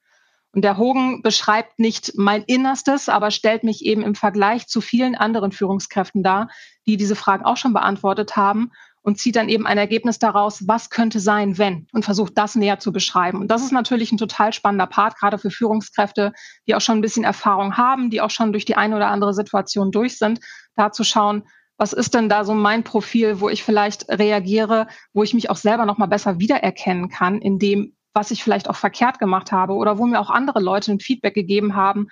Und 0.53 0.63
der 0.63 0.77
Hogan 0.77 1.23
beschreibt 1.23 1.79
nicht 1.79 2.15
mein 2.17 2.43
Innerstes, 2.43 3.09
aber 3.09 3.31
stellt 3.31 3.63
mich 3.63 3.85
eben 3.85 4.03
im 4.03 4.17
Vergleich 4.17 4.67
zu 4.67 4.81
vielen 4.81 5.15
anderen 5.15 5.53
Führungskräften 5.53 6.25
dar, 6.25 6.49
die 6.87 6.97
diese 6.97 7.15
Fragen 7.15 7.45
auch 7.45 7.57
schon 7.57 7.73
beantwortet 7.73 8.37
haben 8.37 8.73
und 9.03 9.19
zieht 9.19 9.37
dann 9.37 9.49
eben 9.49 9.67
ein 9.67 9.79
Ergebnis 9.79 10.19
daraus, 10.19 10.67
was 10.69 10.91
könnte 10.91 11.21
sein, 11.21 11.59
wenn 11.59 11.87
und 11.93 12.05
versucht 12.05 12.37
das 12.37 12.55
näher 12.55 12.79
zu 12.79 12.93
beschreiben. 12.93 13.41
Und 13.41 13.49
das 13.51 13.63
ist 13.63 13.73
natürlich 13.73 14.13
ein 14.13 14.19
total 14.19 14.53
spannender 14.53 14.87
Part, 14.87 15.19
gerade 15.19 15.39
für 15.39 15.51
Führungskräfte, 15.51 16.33
die 16.67 16.75
auch 16.75 16.81
schon 16.81 16.99
ein 16.99 17.03
bisschen 17.03 17.25
Erfahrung 17.25 17.77
haben, 17.77 18.11
die 18.11 18.21
auch 18.21 18.31
schon 18.31 18.53
durch 18.53 18.65
die 18.65 18.77
eine 18.77 18.97
oder 18.97 19.09
andere 19.09 19.35
Situation 19.35 19.91
durch 19.91 20.19
sind, 20.19 20.41
da 20.77 20.93
zu 20.93 21.05
schauen, 21.05 21.45
was 21.79 21.95
ist 21.95 22.13
denn 22.13 22.29
da 22.29 22.45
so 22.45 22.53
mein 22.53 22.85
Profil, 22.85 23.41
wo 23.41 23.49
ich 23.49 23.63
vielleicht 23.63 24.07
reagiere, 24.11 24.87
wo 25.15 25.23
ich 25.23 25.33
mich 25.33 25.49
auch 25.49 25.57
selber 25.57 25.87
noch 25.87 25.97
mal 25.97 26.07
besser 26.07 26.39
wiedererkennen 26.39 27.09
kann 27.09 27.41
in 27.41 27.59
dem, 27.59 27.97
was 28.13 28.31
ich 28.31 28.45
vielleicht 28.45 28.69
auch 28.69 28.77
verkehrt 28.77 29.19
gemacht 29.19 29.51
habe 29.51 29.73
oder 29.73 29.97
wo 29.97 30.05
mir 30.05 30.21
auch 30.21 30.29
andere 30.29 30.61
Leute 30.61 30.93
ein 30.93 31.01
Feedback 31.01 31.33
gegeben 31.33 31.75
haben, 31.75 32.09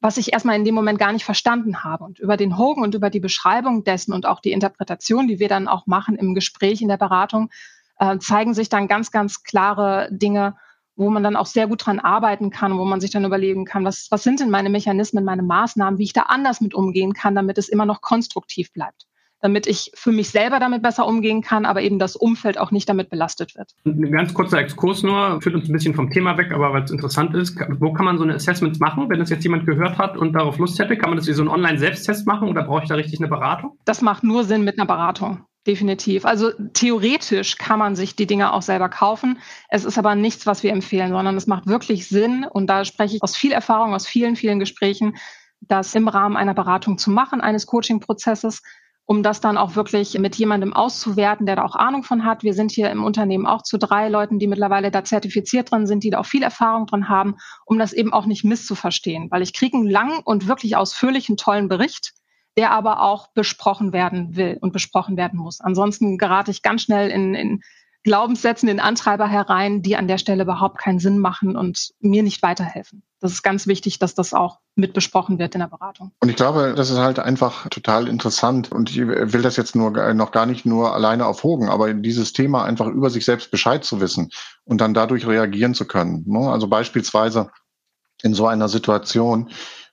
was 0.00 0.16
ich 0.16 0.32
erstmal 0.32 0.56
in 0.56 0.64
dem 0.64 0.74
Moment 0.74 0.98
gar 0.98 1.12
nicht 1.12 1.24
verstanden 1.24 1.84
habe. 1.84 2.04
Und 2.04 2.18
über 2.18 2.36
den 2.36 2.56
Hogan 2.56 2.84
und 2.84 2.94
über 2.94 3.10
die 3.10 3.20
Beschreibung 3.20 3.84
dessen 3.84 4.12
und 4.12 4.26
auch 4.26 4.40
die 4.40 4.52
Interpretation, 4.52 5.28
die 5.28 5.38
wir 5.38 5.48
dann 5.48 5.68
auch 5.68 5.86
machen 5.86 6.16
im 6.16 6.34
Gespräch, 6.34 6.80
in 6.80 6.88
der 6.88 6.96
Beratung, 6.96 7.50
äh, 7.98 8.18
zeigen 8.18 8.54
sich 8.54 8.68
dann 8.68 8.88
ganz, 8.88 9.10
ganz 9.10 9.42
klare 9.42 10.08
Dinge, 10.10 10.56
wo 10.96 11.10
man 11.10 11.22
dann 11.22 11.36
auch 11.36 11.46
sehr 11.46 11.66
gut 11.66 11.84
dran 11.84 12.00
arbeiten 12.00 12.50
kann, 12.50 12.78
wo 12.78 12.84
man 12.84 13.00
sich 13.00 13.10
dann 13.10 13.24
überlegen 13.24 13.64
kann, 13.64 13.84
was, 13.84 14.08
was 14.10 14.22
sind 14.22 14.40
denn 14.40 14.50
meine 14.50 14.70
Mechanismen, 14.70 15.24
meine 15.24 15.42
Maßnahmen, 15.42 15.98
wie 15.98 16.04
ich 16.04 16.12
da 16.12 16.22
anders 16.22 16.60
mit 16.60 16.74
umgehen 16.74 17.12
kann, 17.12 17.34
damit 17.34 17.58
es 17.58 17.68
immer 17.68 17.86
noch 17.86 18.00
konstruktiv 18.00 18.72
bleibt 18.72 19.09
damit 19.40 19.66
ich 19.66 19.90
für 19.94 20.12
mich 20.12 20.30
selber 20.30 20.58
damit 20.58 20.82
besser 20.82 21.06
umgehen 21.06 21.42
kann, 21.42 21.64
aber 21.64 21.82
eben 21.82 21.98
das 21.98 22.16
Umfeld 22.16 22.58
auch 22.58 22.70
nicht 22.70 22.88
damit 22.88 23.10
belastet 23.10 23.56
wird. 23.56 23.74
Ein 23.84 24.12
ganz 24.12 24.34
kurzer 24.34 24.58
Exkurs 24.58 25.02
nur, 25.02 25.40
führt 25.40 25.54
uns 25.54 25.68
ein 25.68 25.72
bisschen 25.72 25.94
vom 25.94 26.10
Thema 26.10 26.36
weg, 26.36 26.52
aber 26.52 26.72
weil 26.72 26.84
es 26.84 26.90
interessant 26.90 27.34
ist, 27.34 27.58
wo 27.78 27.92
kann 27.92 28.04
man 28.04 28.18
so 28.18 28.24
eine 28.24 28.34
Assessments 28.34 28.78
machen, 28.78 29.08
wenn 29.08 29.18
das 29.18 29.30
jetzt 29.30 29.44
jemand 29.44 29.66
gehört 29.66 29.98
hat 29.98 30.16
und 30.16 30.34
darauf 30.34 30.58
Lust 30.58 30.78
hätte? 30.78 30.96
Kann 30.96 31.10
man 31.10 31.18
das 31.18 31.26
wie 31.26 31.32
so 31.32 31.42
einen 31.42 31.50
Online-Selbsttest 31.50 32.26
machen 32.26 32.48
oder 32.48 32.64
brauche 32.64 32.82
ich 32.82 32.88
da 32.88 32.94
richtig 32.94 33.20
eine 33.20 33.28
Beratung? 33.28 33.78
Das 33.84 34.02
macht 34.02 34.24
nur 34.24 34.44
Sinn 34.44 34.64
mit 34.64 34.78
einer 34.78 34.86
Beratung. 34.86 35.44
Definitiv. 35.66 36.24
Also 36.24 36.52
theoretisch 36.72 37.58
kann 37.58 37.78
man 37.78 37.94
sich 37.94 38.16
die 38.16 38.26
Dinge 38.26 38.54
auch 38.54 38.62
selber 38.62 38.88
kaufen. 38.88 39.38
Es 39.68 39.84
ist 39.84 39.98
aber 39.98 40.14
nichts, 40.14 40.46
was 40.46 40.62
wir 40.62 40.72
empfehlen, 40.72 41.10
sondern 41.10 41.36
es 41.36 41.46
macht 41.46 41.66
wirklich 41.66 42.08
Sinn, 42.08 42.46
und 42.50 42.66
da 42.68 42.86
spreche 42.86 43.16
ich 43.16 43.22
aus 43.22 43.36
viel 43.36 43.52
Erfahrung, 43.52 43.94
aus 43.94 44.06
vielen, 44.06 44.36
vielen 44.36 44.58
Gesprächen, 44.58 45.16
das 45.60 45.94
im 45.94 46.08
Rahmen 46.08 46.38
einer 46.38 46.54
Beratung 46.54 46.96
zu 46.96 47.10
machen, 47.10 47.42
eines 47.42 47.66
Coaching-Prozesses, 47.66 48.62
um 49.10 49.24
das 49.24 49.40
dann 49.40 49.58
auch 49.58 49.74
wirklich 49.74 50.16
mit 50.20 50.36
jemandem 50.36 50.72
auszuwerten, 50.72 51.44
der 51.44 51.56
da 51.56 51.64
auch 51.64 51.74
Ahnung 51.74 52.04
von 52.04 52.24
hat. 52.24 52.44
Wir 52.44 52.54
sind 52.54 52.70
hier 52.70 52.92
im 52.92 53.02
Unternehmen 53.02 53.44
auch 53.44 53.62
zu 53.62 53.76
drei 53.76 54.08
Leuten, 54.08 54.38
die 54.38 54.46
mittlerweile 54.46 54.92
da 54.92 55.02
zertifiziert 55.02 55.72
drin 55.72 55.88
sind, 55.88 56.04
die 56.04 56.10
da 56.10 56.20
auch 56.20 56.26
viel 56.26 56.44
Erfahrung 56.44 56.86
drin 56.86 57.08
haben, 57.08 57.34
um 57.66 57.76
das 57.76 57.92
eben 57.92 58.12
auch 58.12 58.26
nicht 58.26 58.44
misszuverstehen. 58.44 59.28
Weil 59.32 59.42
ich 59.42 59.52
kriege 59.52 59.76
einen 59.76 59.90
langen 59.90 60.20
und 60.24 60.46
wirklich 60.46 60.76
ausführlichen, 60.76 61.36
tollen 61.36 61.66
Bericht, 61.66 62.12
der 62.56 62.70
aber 62.70 63.02
auch 63.02 63.32
besprochen 63.34 63.92
werden 63.92 64.36
will 64.36 64.58
und 64.60 64.72
besprochen 64.72 65.16
werden 65.16 65.40
muss. 65.40 65.60
Ansonsten 65.60 66.16
gerate 66.16 66.52
ich 66.52 66.62
ganz 66.62 66.82
schnell 66.82 67.10
in, 67.10 67.34
in 67.34 67.62
Glaubenssätzen, 68.02 68.68
in 68.68 68.80
Antreiber 68.80 69.28
herein, 69.28 69.82
die 69.82 69.96
an 69.96 70.08
der 70.08 70.18
Stelle 70.18 70.44
überhaupt 70.44 70.78
keinen 70.78 70.98
Sinn 70.98 71.18
machen 71.18 71.56
und 71.56 71.90
mir 72.00 72.22
nicht 72.22 72.42
weiterhelfen. 72.42 73.02
Das 73.20 73.32
ist 73.32 73.42
ganz 73.42 73.66
wichtig, 73.66 73.98
dass 73.98 74.14
das 74.14 74.32
auch 74.32 74.60
mit 74.74 74.94
besprochen 74.94 75.38
wird 75.38 75.54
in 75.54 75.60
der 75.60 75.68
Beratung. 75.68 76.12
Und 76.20 76.30
ich 76.30 76.36
glaube, 76.36 76.72
das 76.74 76.88
ist 76.88 76.98
halt 76.98 77.18
einfach 77.18 77.68
total 77.68 78.08
interessant. 78.08 78.72
Und 78.72 78.90
ich 78.90 78.98
will 78.98 79.42
das 79.42 79.56
jetzt 79.56 79.76
nur 79.76 79.90
noch 80.14 80.32
gar 80.32 80.46
nicht 80.46 80.64
nur 80.64 80.94
alleine 80.94 81.26
auf 81.26 81.42
Hogen, 81.42 81.68
aber 81.68 81.92
dieses 81.92 82.32
Thema 82.32 82.64
einfach 82.64 82.86
über 82.86 83.10
sich 83.10 83.26
selbst 83.26 83.50
Bescheid 83.50 83.84
zu 83.84 84.00
wissen 84.00 84.30
und 84.64 84.80
dann 84.80 84.94
dadurch 84.94 85.26
reagieren 85.26 85.74
zu 85.74 85.86
können. 85.86 86.24
Ne? 86.26 86.50
Also 86.50 86.68
beispielsweise 86.68 87.50
in 88.22 88.32
so 88.32 88.46
einer 88.46 88.68
Situation, 88.68 89.50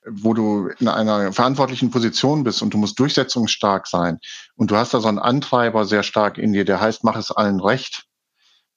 wo 0.09 0.33
du 0.33 0.69
in 0.79 0.87
einer 0.87 1.31
verantwortlichen 1.33 1.91
Position 1.91 2.43
bist 2.43 2.61
und 2.61 2.73
du 2.73 2.77
musst 2.77 2.99
durchsetzungsstark 2.99 3.87
sein 3.87 4.19
und 4.55 4.71
du 4.71 4.75
hast 4.75 4.93
da 4.93 4.99
so 4.99 5.07
einen 5.07 5.19
Antreiber 5.19 5.85
sehr 5.85 6.03
stark 6.03 6.37
in 6.37 6.53
dir, 6.53 6.65
der 6.65 6.81
heißt, 6.81 7.03
mach 7.03 7.17
es 7.17 7.31
allen 7.31 7.59
recht, 7.59 8.07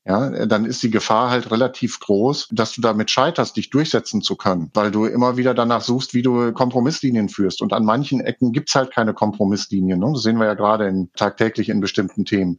ja, 0.06 0.46
dann 0.46 0.64
ist 0.64 0.82
die 0.82 0.90
Gefahr 0.90 1.30
halt 1.30 1.50
relativ 1.50 2.00
groß, 2.00 2.48
dass 2.52 2.72
du 2.72 2.80
damit 2.80 3.10
scheiterst, 3.10 3.56
dich 3.56 3.68
durchsetzen 3.68 4.22
zu 4.22 4.34
können, 4.34 4.70
weil 4.72 4.90
du 4.90 5.04
immer 5.04 5.36
wieder 5.36 5.52
danach 5.52 5.82
suchst, 5.82 6.14
wie 6.14 6.22
du 6.22 6.52
Kompromisslinien 6.52 7.28
führst. 7.28 7.60
Und 7.60 7.74
an 7.74 7.84
manchen 7.84 8.20
Ecken 8.20 8.52
gibt's 8.52 8.74
halt 8.74 8.92
keine 8.92 9.12
Kompromisslinien. 9.12 10.00
Ne? 10.00 10.10
Das 10.14 10.22
sehen 10.22 10.38
wir 10.38 10.46
ja 10.46 10.54
gerade 10.54 10.88
in, 10.88 11.12
tagtäglich 11.12 11.68
in 11.68 11.80
bestimmten 11.80 12.24
Themen. 12.24 12.58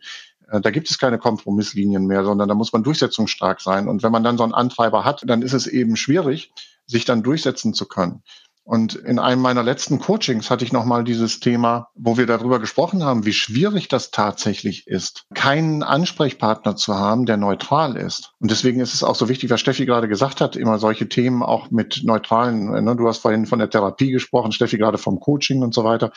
Äh, 0.52 0.62
da 0.62 0.70
gibt 0.70 0.92
es 0.92 1.00
keine 1.00 1.18
Kompromisslinien 1.18 2.06
mehr, 2.06 2.24
sondern 2.24 2.48
da 2.48 2.54
muss 2.54 2.74
man 2.74 2.84
durchsetzungsstark 2.84 3.60
sein. 3.60 3.88
Und 3.88 4.04
wenn 4.04 4.12
man 4.12 4.24
dann 4.24 4.38
so 4.38 4.44
einen 4.44 4.54
Antreiber 4.54 5.04
hat, 5.04 5.24
dann 5.26 5.42
ist 5.42 5.54
es 5.54 5.66
eben 5.66 5.96
schwierig, 5.96 6.54
sich 6.86 7.06
dann 7.06 7.24
durchsetzen 7.24 7.74
zu 7.74 7.88
können. 7.88 8.22
Und 8.64 8.94
in 8.94 9.18
einem 9.18 9.42
meiner 9.42 9.64
letzten 9.64 10.00
Coachings 10.00 10.52
hatte 10.52 10.64
ich 10.64 10.72
nochmal 10.72 11.04
dieses 11.04 11.40
Thema, 11.40 11.88
wo 11.96 12.18
wir 12.18 12.28
darüber 12.28 12.60
gesprochen 12.60 13.04
haben, 13.04 13.26
wie 13.26 13.34
schwierig 13.34 13.88
das 13.88 14.12
tatsächlich 14.12 14.88
ist, 14.88 15.24
keinen 15.34 15.82
Ansprechpartner 15.82 16.76
zu 16.76 16.96
haben, 16.96 17.26
der 17.26 17.38
neutral 17.38 17.98
ist. 17.98 18.34
Und 18.40 18.52
deswegen 18.52 18.80
ist 18.80 18.94
es 18.94 19.04
auch 19.04 19.16
so 19.16 19.30
wichtig, 19.30 19.50
was 19.50 19.60
Steffi 19.60 19.86
gerade 19.86 20.08
gesagt 20.08 20.42
hat, 20.42 20.56
immer 20.56 20.78
solche 20.78 21.10
Themen 21.10 21.42
auch 21.42 21.72
mit 21.72 22.02
neutralen, 22.04 22.84
ne, 22.84 22.96
du 22.96 23.08
hast 23.08 23.20
vorhin 23.20 23.48
von 23.48 23.60
der 23.60 23.70
Therapie 23.70 24.12
gesprochen, 24.12 24.52
Steffi 24.52 24.78
gerade 24.78 25.00
vom 25.00 25.20
Coaching 25.20 25.64
und 25.64 25.74
so 25.74 25.84
weiter. 25.84 26.12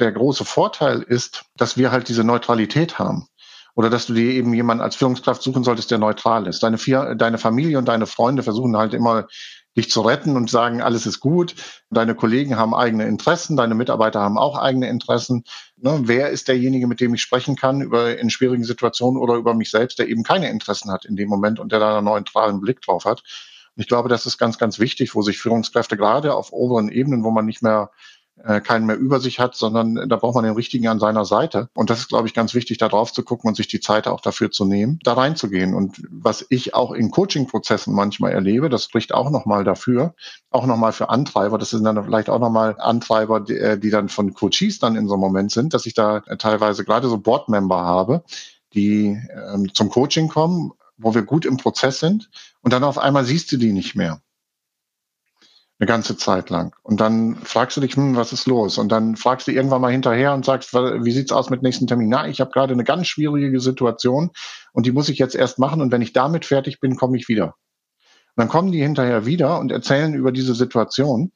Der 0.00 0.12
große 0.12 0.46
Vorteil 0.46 1.02
ist, 1.02 1.44
dass 1.56 1.76
wir 1.76 1.92
halt 1.92 2.08
diese 2.08 2.24
Neutralität 2.24 2.98
haben 2.98 3.28
oder 3.74 3.90
dass 3.90 4.06
du 4.06 4.14
dir 4.14 4.32
eben 4.32 4.54
jemanden 4.54 4.82
als 4.82 4.96
Führungskraft 4.96 5.42
suchen 5.42 5.64
solltest, 5.64 5.90
der 5.90 5.98
neutral 5.98 6.46
ist. 6.46 6.62
Deine, 6.62 6.78
deine 7.16 7.38
Familie 7.38 7.78
und 7.78 7.88
deine 7.88 8.06
Freunde 8.06 8.42
versuchen 8.42 8.76
halt 8.76 8.94
immer 8.94 9.26
dich 9.76 9.90
zu 9.90 10.02
retten 10.02 10.36
und 10.36 10.50
sagen, 10.50 10.80
alles 10.80 11.06
ist 11.06 11.20
gut. 11.20 11.54
Deine 11.90 12.14
Kollegen 12.14 12.56
haben 12.56 12.74
eigene 12.74 13.06
Interessen, 13.06 13.56
deine 13.56 13.74
Mitarbeiter 13.74 14.20
haben 14.20 14.38
auch 14.38 14.58
eigene 14.58 14.88
Interessen. 14.88 15.44
Ne, 15.76 16.00
wer 16.04 16.30
ist 16.30 16.48
derjenige, 16.48 16.86
mit 16.86 17.00
dem 17.00 17.14
ich 17.14 17.22
sprechen 17.22 17.56
kann 17.56 17.80
über 17.80 18.18
in 18.18 18.30
schwierigen 18.30 18.64
Situationen 18.64 19.20
oder 19.20 19.34
über 19.34 19.54
mich 19.54 19.70
selbst, 19.70 19.98
der 19.98 20.08
eben 20.08 20.22
keine 20.22 20.50
Interessen 20.50 20.90
hat 20.90 21.04
in 21.04 21.16
dem 21.16 21.28
Moment 21.28 21.58
und 21.58 21.72
der 21.72 21.80
da 21.80 21.98
einen 21.98 22.06
neutralen 22.06 22.60
Blick 22.60 22.80
drauf 22.80 23.04
hat? 23.04 23.22
Und 23.76 23.82
ich 23.82 23.88
glaube, 23.88 24.08
das 24.08 24.26
ist 24.26 24.38
ganz, 24.38 24.58
ganz 24.58 24.78
wichtig, 24.78 25.14
wo 25.16 25.22
sich 25.22 25.38
Führungskräfte 25.38 25.96
gerade 25.96 26.34
auf 26.34 26.52
oberen 26.52 26.88
Ebenen, 26.88 27.24
wo 27.24 27.30
man 27.30 27.44
nicht 27.44 27.62
mehr 27.62 27.90
äh, 28.42 28.60
keinen 28.60 28.86
mehr 28.86 28.98
über 28.98 29.20
sich 29.20 29.38
hat, 29.38 29.54
sondern 29.54 30.08
da 30.08 30.16
braucht 30.16 30.34
man 30.34 30.44
den 30.44 30.54
richtigen 30.54 30.88
an 30.88 30.98
seiner 30.98 31.24
Seite. 31.24 31.68
Und 31.74 31.90
das 31.90 32.00
ist, 32.00 32.08
glaube 32.08 32.26
ich, 32.26 32.34
ganz 32.34 32.54
wichtig, 32.54 32.78
da 32.78 32.88
drauf 32.88 33.12
zu 33.12 33.22
gucken 33.22 33.48
und 33.48 33.54
sich 33.54 33.68
die 33.68 33.80
Zeit 33.80 34.08
auch 34.08 34.20
dafür 34.20 34.50
zu 34.50 34.64
nehmen, 34.64 34.98
da 35.02 35.14
reinzugehen. 35.14 35.74
Und 35.74 36.02
was 36.10 36.44
ich 36.48 36.74
auch 36.74 36.92
in 36.92 37.10
Coaching-Prozessen 37.10 37.94
manchmal 37.94 38.32
erlebe, 38.32 38.68
das 38.68 38.84
spricht 38.84 39.14
auch 39.14 39.30
nochmal 39.30 39.64
dafür, 39.64 40.14
auch 40.50 40.66
nochmal 40.66 40.92
für 40.92 41.10
Antreiber, 41.10 41.58
das 41.58 41.70
sind 41.70 41.84
dann 41.84 42.02
vielleicht 42.04 42.28
auch 42.28 42.40
nochmal 42.40 42.76
Antreiber, 42.78 43.40
die, 43.40 43.56
äh, 43.56 43.78
die 43.78 43.90
dann 43.90 44.08
von 44.08 44.34
Coaches 44.34 44.78
dann 44.80 44.96
in 44.96 45.06
so 45.06 45.14
einem 45.14 45.20
Moment 45.20 45.52
sind, 45.52 45.72
dass 45.72 45.86
ich 45.86 45.94
da 45.94 46.20
teilweise 46.20 46.84
gerade 46.84 47.08
so 47.08 47.18
Board-Member 47.18 47.78
habe, 47.78 48.24
die 48.74 49.16
ähm, 49.52 49.72
zum 49.72 49.88
Coaching 49.90 50.28
kommen, 50.28 50.72
wo 50.96 51.14
wir 51.14 51.22
gut 51.22 51.46
im 51.46 51.56
Prozess 51.56 52.00
sind 52.00 52.30
und 52.62 52.72
dann 52.72 52.84
auf 52.84 52.98
einmal 52.98 53.24
siehst 53.24 53.50
du 53.52 53.56
die 53.56 53.72
nicht 53.72 53.94
mehr 53.94 54.20
eine 55.78 55.86
ganze 55.88 56.16
Zeit 56.16 56.50
lang. 56.50 56.74
Und 56.82 57.00
dann 57.00 57.36
fragst 57.36 57.76
du 57.76 57.80
dich, 57.80 57.96
hm, 57.96 58.16
was 58.16 58.32
ist 58.32 58.46
los? 58.46 58.78
Und 58.78 58.90
dann 58.90 59.16
fragst 59.16 59.48
du 59.48 59.52
irgendwann 59.52 59.80
mal 59.80 59.90
hinterher 59.90 60.32
und 60.32 60.44
sagst, 60.44 60.72
wie 60.72 61.10
sieht's 61.10 61.32
aus 61.32 61.50
mit 61.50 61.62
nächsten 61.62 61.86
Termin? 61.86 62.08
Na, 62.08 62.28
ich 62.28 62.40
habe 62.40 62.52
gerade 62.52 62.72
eine 62.72 62.84
ganz 62.84 63.08
schwierige 63.08 63.58
Situation 63.60 64.30
und 64.72 64.86
die 64.86 64.92
muss 64.92 65.08
ich 65.08 65.18
jetzt 65.18 65.34
erst 65.34 65.58
machen 65.58 65.80
und 65.80 65.90
wenn 65.90 66.02
ich 66.02 66.12
damit 66.12 66.44
fertig 66.44 66.80
bin, 66.80 66.96
komme 66.96 67.16
ich 67.16 67.28
wieder. 67.28 67.56
Und 68.36 68.42
dann 68.42 68.48
kommen 68.48 68.72
die 68.72 68.82
hinterher 68.82 69.26
wieder 69.26 69.58
und 69.58 69.72
erzählen 69.72 70.14
über 70.14 70.32
diese 70.32 70.54
Situation 70.54 71.32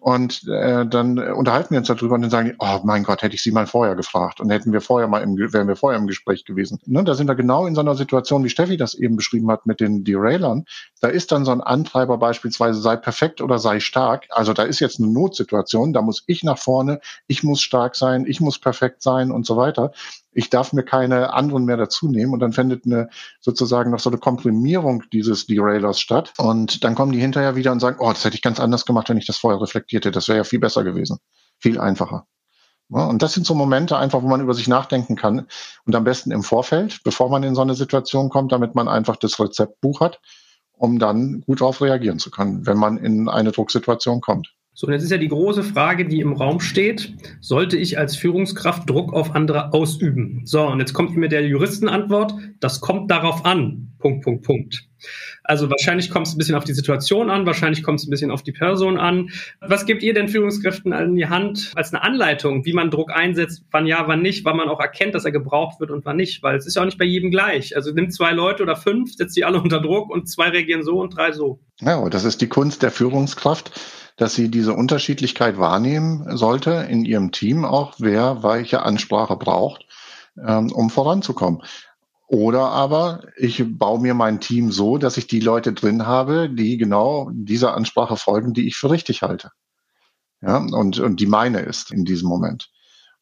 und 0.00 0.46
äh, 0.48 0.86
dann 0.86 1.18
unterhalten 1.18 1.70
wir 1.70 1.78
uns 1.78 1.88
darüber 1.88 2.14
und 2.14 2.22
dann 2.22 2.30
sagen 2.30 2.48
die, 2.50 2.56
oh 2.58 2.80
mein 2.84 3.02
Gott, 3.02 3.22
hätte 3.22 3.34
ich 3.34 3.42
sie 3.42 3.50
mal 3.50 3.66
vorher 3.66 3.94
gefragt 3.94 4.40
und 4.40 4.50
hätten 4.50 4.72
wir 4.72 4.80
vorher 4.80 5.08
mal 5.08 5.22
im, 5.22 5.36
wären 5.36 5.68
wir 5.68 5.76
vorher 5.76 5.98
im 5.98 6.06
Gespräch 6.06 6.44
gewesen. 6.44 6.78
Ne, 6.86 7.04
da 7.04 7.14
sind 7.14 7.28
wir 7.28 7.34
genau 7.34 7.66
in 7.66 7.74
so 7.74 7.80
einer 7.80 7.94
Situation, 7.94 8.44
wie 8.44 8.50
Steffi 8.50 8.76
das 8.76 8.94
eben 8.94 9.16
beschrieben 9.16 9.50
hat 9.50 9.66
mit 9.66 9.80
den 9.80 10.04
Derailern. 10.04 10.64
Da 11.00 11.08
ist 11.08 11.32
dann 11.32 11.44
so 11.44 11.52
ein 11.52 11.60
Antreiber 11.60 12.18
beispielsweise, 12.18 12.80
sei 12.80 12.96
perfekt 12.96 13.40
oder 13.40 13.58
sei 13.58 13.80
stark. 13.80 14.26
Also 14.30 14.52
da 14.52 14.62
ist 14.64 14.80
jetzt 14.80 14.98
eine 14.98 15.08
Notsituation, 15.08 15.92
da 15.92 16.02
muss 16.02 16.24
ich 16.26 16.42
nach 16.44 16.58
vorne, 16.58 17.00
ich 17.26 17.42
muss 17.42 17.60
stark 17.60 17.96
sein, 17.96 18.26
ich 18.26 18.40
muss 18.40 18.58
perfekt 18.58 19.02
sein 19.02 19.30
und 19.30 19.46
so 19.46 19.56
weiter 19.56 19.92
ich 20.36 20.50
darf 20.50 20.74
mir 20.74 20.82
keine 20.82 21.32
anderen 21.32 21.64
mehr 21.64 21.78
dazu 21.78 22.08
nehmen 22.08 22.34
und 22.34 22.40
dann 22.40 22.52
findet 22.52 22.84
eine 22.84 23.08
sozusagen 23.40 23.90
noch 23.90 24.00
so 24.00 24.10
eine 24.10 24.18
Komprimierung 24.18 25.02
dieses 25.10 25.46
Derailers 25.46 25.98
statt 25.98 26.34
und 26.36 26.84
dann 26.84 26.94
kommen 26.94 27.12
die 27.12 27.20
hinterher 27.20 27.56
wieder 27.56 27.72
und 27.72 27.80
sagen, 27.80 27.96
oh, 28.00 28.10
das 28.10 28.24
hätte 28.24 28.36
ich 28.36 28.42
ganz 28.42 28.60
anders 28.60 28.84
gemacht, 28.84 29.08
wenn 29.08 29.16
ich 29.16 29.26
das 29.26 29.38
vorher 29.38 29.60
reflektierte. 29.60 30.10
Das 30.10 30.28
wäre 30.28 30.38
ja 30.38 30.44
viel 30.44 30.60
besser 30.60 30.84
gewesen, 30.84 31.18
viel 31.58 31.80
einfacher. 31.80 32.26
Ja, 32.90 33.06
und 33.06 33.22
das 33.22 33.32
sind 33.32 33.46
so 33.46 33.54
Momente 33.54 33.96
einfach, 33.96 34.22
wo 34.22 34.28
man 34.28 34.42
über 34.42 34.52
sich 34.52 34.68
nachdenken 34.68 35.16
kann 35.16 35.46
und 35.86 35.94
am 35.94 36.04
besten 36.04 36.30
im 36.30 36.42
Vorfeld, 36.42 37.02
bevor 37.02 37.30
man 37.30 37.42
in 37.42 37.54
so 37.54 37.62
eine 37.62 37.74
Situation 37.74 38.28
kommt, 38.28 38.52
damit 38.52 38.74
man 38.74 38.88
einfach 38.88 39.16
das 39.16 39.40
Rezeptbuch 39.40 40.00
hat, 40.00 40.20
um 40.72 40.98
dann 40.98 41.40
gut 41.46 41.62
darauf 41.62 41.80
reagieren 41.80 42.18
zu 42.18 42.30
können, 42.30 42.66
wenn 42.66 42.76
man 42.76 42.98
in 42.98 43.28
eine 43.30 43.52
Drucksituation 43.52 44.20
kommt. 44.20 44.55
So, 44.78 44.86
und 44.86 44.92
jetzt 44.92 45.04
ist 45.04 45.10
ja 45.10 45.16
die 45.16 45.28
große 45.28 45.62
Frage, 45.62 46.04
die 46.04 46.20
im 46.20 46.34
Raum 46.34 46.60
steht. 46.60 47.14
Sollte 47.40 47.78
ich 47.78 47.96
als 47.96 48.14
Führungskraft 48.14 48.90
Druck 48.90 49.14
auf 49.14 49.34
andere 49.34 49.72
ausüben? 49.72 50.42
So, 50.44 50.66
und 50.66 50.80
jetzt 50.80 50.92
kommt 50.92 51.16
mir 51.16 51.30
der 51.30 51.46
Juristenantwort, 51.46 52.34
das 52.60 52.82
kommt 52.82 53.10
darauf 53.10 53.46
an. 53.46 53.94
Punkt, 53.98 54.22
Punkt, 54.22 54.44
Punkt. 54.44 54.84
Also 55.42 55.70
wahrscheinlich 55.70 56.10
kommt 56.10 56.26
es 56.26 56.34
ein 56.34 56.38
bisschen 56.38 56.56
auf 56.56 56.64
die 56.64 56.74
Situation 56.74 57.30
an, 57.30 57.46
wahrscheinlich 57.46 57.82
kommt 57.82 58.00
es 58.00 58.06
ein 58.06 58.10
bisschen 58.10 58.30
auf 58.30 58.42
die 58.42 58.52
Person 58.52 58.98
an. 58.98 59.30
Was 59.62 59.86
gebt 59.86 60.02
ihr 60.02 60.12
denn 60.12 60.28
Führungskräften 60.28 60.92
an 60.92 61.14
die 61.14 61.26
Hand 61.26 61.72
als 61.74 61.94
eine 61.94 62.02
Anleitung, 62.02 62.66
wie 62.66 62.74
man 62.74 62.90
Druck 62.90 63.10
einsetzt, 63.10 63.64
wann 63.70 63.86
ja, 63.86 64.06
wann 64.06 64.20
nicht, 64.20 64.44
wann 64.44 64.58
man 64.58 64.68
auch 64.68 64.80
erkennt, 64.80 65.14
dass 65.14 65.24
er 65.24 65.32
gebraucht 65.32 65.80
wird 65.80 65.90
und 65.90 66.04
wann 66.04 66.16
nicht? 66.16 66.42
Weil 66.42 66.56
es 66.56 66.66
ist 66.66 66.76
ja 66.76 66.82
auch 66.82 66.86
nicht 66.86 66.98
bei 66.98 67.06
jedem 67.06 67.30
gleich. 67.30 67.74
Also 67.74 67.92
nimm 67.92 68.10
zwei 68.10 68.32
Leute 68.32 68.62
oder 68.62 68.76
fünf, 68.76 69.14
setzt 69.14 69.38
die 69.38 69.46
alle 69.46 69.58
unter 69.62 69.80
Druck 69.80 70.10
und 70.10 70.28
zwei 70.28 70.50
reagieren 70.50 70.82
so 70.82 71.00
und 71.00 71.16
drei 71.16 71.32
so. 71.32 71.60
Ja, 71.80 72.06
das 72.10 72.24
ist 72.24 72.42
die 72.42 72.48
Kunst 72.48 72.82
der 72.82 72.90
Führungskraft 72.90 73.70
dass 74.16 74.34
sie 74.34 74.50
diese 74.50 74.74
Unterschiedlichkeit 74.74 75.58
wahrnehmen 75.58 76.36
sollte 76.36 76.86
in 76.88 77.04
ihrem 77.04 77.32
Team 77.32 77.64
auch, 77.64 77.94
wer 77.98 78.42
welche 78.42 78.82
Ansprache 78.82 79.36
braucht, 79.36 79.86
ähm, 80.44 80.72
um 80.72 80.90
voranzukommen. 80.90 81.62
Oder 82.28 82.70
aber 82.70 83.22
ich 83.36 83.62
baue 83.78 84.00
mir 84.00 84.14
mein 84.14 84.40
Team 84.40 84.72
so, 84.72 84.98
dass 84.98 85.16
ich 85.16 85.28
die 85.28 85.40
Leute 85.40 85.72
drin 85.72 86.06
habe, 86.06 86.50
die 86.50 86.76
genau 86.76 87.30
dieser 87.32 87.74
Ansprache 87.74 88.16
folgen, 88.16 88.52
die 88.52 88.66
ich 88.66 88.76
für 88.76 88.90
richtig 88.90 89.22
halte. 89.22 89.52
Ja, 90.40 90.58
und, 90.58 90.98
und 90.98 91.20
die 91.20 91.26
meine 91.26 91.60
ist 91.60 91.92
in 91.92 92.04
diesem 92.04 92.28
Moment. 92.28 92.70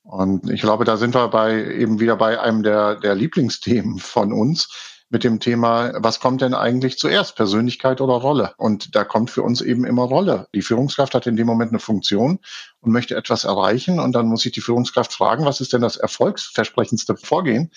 Und 0.03 0.51
ich 0.51 0.61
glaube, 0.61 0.85
da 0.85 0.97
sind 0.97 1.15
wir 1.15 1.29
bei 1.29 1.65
eben 1.65 2.01
wieder 2.01 2.17
bei 2.17 2.41
einem 2.41 2.63
der, 2.63 2.97
der 2.97 3.15
Lieblingsthemen 3.15 3.99
von 3.99 4.33
uns, 4.33 4.69
mit 5.15 5.25
dem 5.25 5.39
Thema, 5.39 5.93
was 5.97 6.19
kommt 6.19 6.43
denn 6.43 6.55
eigentlich 6.55 6.99
zuerst, 6.99 7.37
Persönlichkeit 7.37 8.01
oder 8.01 8.15
Rolle? 8.15 8.53
Und 8.59 8.97
da 8.97 9.05
kommt 9.05 9.31
für 9.31 9.43
uns 9.43 9.61
eben 9.61 9.85
immer 9.85 10.03
Rolle. 10.03 10.49
Die 10.55 10.61
Führungskraft 10.61 11.15
hat 11.15 11.29
in 11.29 11.37
dem 11.37 11.47
Moment 11.47 11.71
eine 11.71 11.79
Funktion 11.79 12.41
und 12.81 12.93
möchte 12.93 13.15
etwas 13.15 13.45
erreichen. 13.45 14.01
Und 14.01 14.13
dann 14.13 14.27
muss 14.27 14.43
sich 14.43 14.51
die 14.51 14.61
Führungskraft 14.61 15.13
fragen, 15.13 15.45
was 15.45 15.61
ist 15.61 15.73
denn 15.73 15.81
das 15.81 15.97
erfolgsversprechendste 15.97 17.17
Vorgehen? 17.17 17.71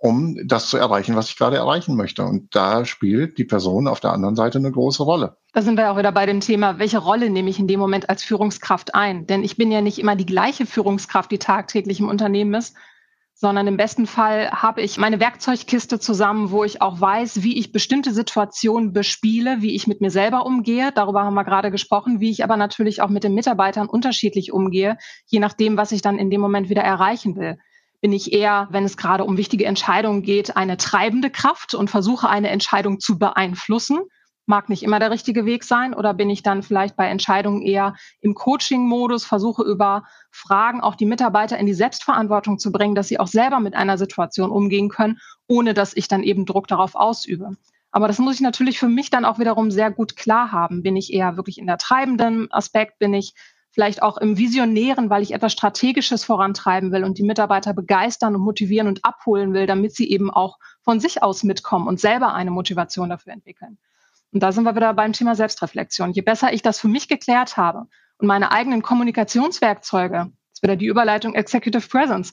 um 0.00 0.36
das 0.46 0.70
zu 0.70 0.76
erreichen, 0.76 1.16
was 1.16 1.28
ich 1.28 1.36
gerade 1.36 1.56
erreichen 1.56 1.96
möchte. 1.96 2.22
Und 2.22 2.54
da 2.54 2.84
spielt 2.84 3.36
die 3.36 3.42
Person 3.44 3.88
auf 3.88 3.98
der 3.98 4.12
anderen 4.12 4.36
Seite 4.36 4.58
eine 4.58 4.70
große 4.70 5.02
Rolle. 5.02 5.36
Da 5.52 5.60
sind 5.60 5.76
wir 5.76 5.90
auch 5.90 5.98
wieder 5.98 6.12
bei 6.12 6.24
dem 6.24 6.38
Thema, 6.38 6.78
welche 6.78 6.98
Rolle 6.98 7.30
nehme 7.30 7.50
ich 7.50 7.58
in 7.58 7.66
dem 7.66 7.80
Moment 7.80 8.08
als 8.08 8.22
Führungskraft 8.22 8.94
ein? 8.94 9.26
Denn 9.26 9.42
ich 9.42 9.56
bin 9.56 9.72
ja 9.72 9.80
nicht 9.80 9.98
immer 9.98 10.14
die 10.14 10.24
gleiche 10.24 10.66
Führungskraft, 10.66 11.32
die 11.32 11.40
tagtäglich 11.40 11.98
im 11.98 12.08
Unternehmen 12.08 12.54
ist, 12.54 12.76
sondern 13.40 13.68
im 13.68 13.76
besten 13.76 14.08
Fall 14.08 14.50
habe 14.50 14.82
ich 14.82 14.98
meine 14.98 15.20
Werkzeugkiste 15.20 16.00
zusammen, 16.00 16.50
wo 16.50 16.64
ich 16.64 16.82
auch 16.82 17.00
weiß, 17.00 17.44
wie 17.44 17.56
ich 17.56 17.70
bestimmte 17.70 18.12
Situationen 18.12 18.92
bespiele, 18.92 19.62
wie 19.62 19.76
ich 19.76 19.86
mit 19.86 20.00
mir 20.00 20.10
selber 20.10 20.44
umgehe. 20.44 20.90
Darüber 20.90 21.22
haben 21.22 21.34
wir 21.34 21.44
gerade 21.44 21.70
gesprochen, 21.70 22.18
wie 22.18 22.30
ich 22.30 22.42
aber 22.42 22.56
natürlich 22.56 23.00
auch 23.00 23.10
mit 23.10 23.22
den 23.22 23.34
Mitarbeitern 23.34 23.88
unterschiedlich 23.88 24.52
umgehe, 24.52 24.98
je 25.26 25.38
nachdem, 25.38 25.76
was 25.76 25.92
ich 25.92 26.02
dann 26.02 26.18
in 26.18 26.30
dem 26.30 26.40
Moment 26.40 26.68
wieder 26.68 26.82
erreichen 26.82 27.36
will. 27.36 27.58
Bin 28.00 28.12
ich 28.12 28.32
eher, 28.32 28.66
wenn 28.72 28.84
es 28.84 28.96
gerade 28.96 29.24
um 29.24 29.36
wichtige 29.36 29.66
Entscheidungen 29.66 30.22
geht, 30.22 30.56
eine 30.56 30.76
treibende 30.76 31.30
Kraft 31.30 31.74
und 31.74 31.90
versuche 31.90 32.28
eine 32.28 32.50
Entscheidung 32.50 32.98
zu 32.98 33.20
beeinflussen? 33.20 34.00
Mag 34.48 34.68
nicht 34.68 34.82
immer 34.82 34.98
der 34.98 35.10
richtige 35.10 35.44
Weg 35.44 35.62
sein 35.62 35.94
oder 35.94 36.14
bin 36.14 36.30
ich 36.30 36.42
dann 36.42 36.62
vielleicht 36.62 36.96
bei 36.96 37.06
Entscheidungen 37.06 37.62
eher 37.62 37.94
im 38.20 38.34
Coaching-Modus, 38.34 39.24
versuche 39.24 39.62
über 39.62 40.04
Fragen 40.30 40.80
auch 40.80 40.94
die 40.94 41.06
Mitarbeiter 41.06 41.58
in 41.58 41.66
die 41.66 41.74
Selbstverantwortung 41.74 42.58
zu 42.58 42.72
bringen, 42.72 42.94
dass 42.94 43.08
sie 43.08 43.20
auch 43.20 43.26
selber 43.26 43.60
mit 43.60 43.74
einer 43.74 43.98
Situation 43.98 44.50
umgehen 44.50 44.88
können, 44.88 45.18
ohne 45.46 45.74
dass 45.74 45.94
ich 45.94 46.08
dann 46.08 46.22
eben 46.22 46.46
Druck 46.46 46.66
darauf 46.66 46.94
ausübe. 46.94 47.56
Aber 47.90 48.08
das 48.08 48.18
muss 48.18 48.36
ich 48.36 48.40
natürlich 48.40 48.78
für 48.78 48.88
mich 48.88 49.10
dann 49.10 49.24
auch 49.24 49.38
wiederum 49.38 49.70
sehr 49.70 49.90
gut 49.90 50.16
klar 50.16 50.50
haben. 50.52 50.82
Bin 50.82 50.96
ich 50.96 51.12
eher 51.12 51.36
wirklich 51.36 51.58
in 51.58 51.66
der 51.66 51.78
treibenden 51.78 52.50
Aspekt? 52.50 52.98
Bin 52.98 53.14
ich 53.14 53.34
vielleicht 53.70 54.02
auch 54.02 54.16
im 54.16 54.38
Visionären, 54.38 55.10
weil 55.10 55.22
ich 55.22 55.32
etwas 55.32 55.52
Strategisches 55.52 56.24
vorantreiben 56.24 56.90
will 56.90 57.04
und 57.04 57.18
die 57.18 57.22
Mitarbeiter 57.22 57.74
begeistern 57.74 58.34
und 58.34 58.40
motivieren 58.40 58.88
und 58.88 59.04
abholen 59.04 59.52
will, 59.52 59.66
damit 59.66 59.94
sie 59.94 60.10
eben 60.10 60.30
auch 60.30 60.58
von 60.82 61.00
sich 61.00 61.22
aus 61.22 61.44
mitkommen 61.44 61.86
und 61.86 62.00
selber 62.00 62.34
eine 62.34 62.50
Motivation 62.50 63.10
dafür 63.10 63.34
entwickeln. 63.34 63.78
Und 64.32 64.42
da 64.42 64.52
sind 64.52 64.64
wir 64.64 64.76
wieder 64.76 64.92
beim 64.94 65.12
Thema 65.12 65.34
Selbstreflexion. 65.34 66.12
Je 66.12 66.22
besser 66.22 66.52
ich 66.52 66.62
das 66.62 66.78
für 66.78 66.88
mich 66.88 67.08
geklärt 67.08 67.56
habe 67.56 67.86
und 68.18 68.26
meine 68.26 68.52
eigenen 68.52 68.82
Kommunikationswerkzeuge, 68.82 70.16
das 70.16 70.52
ist 70.52 70.62
wieder 70.62 70.76
die 70.76 70.86
Überleitung 70.86 71.34
Executive 71.34 71.88
Presence, 71.88 72.32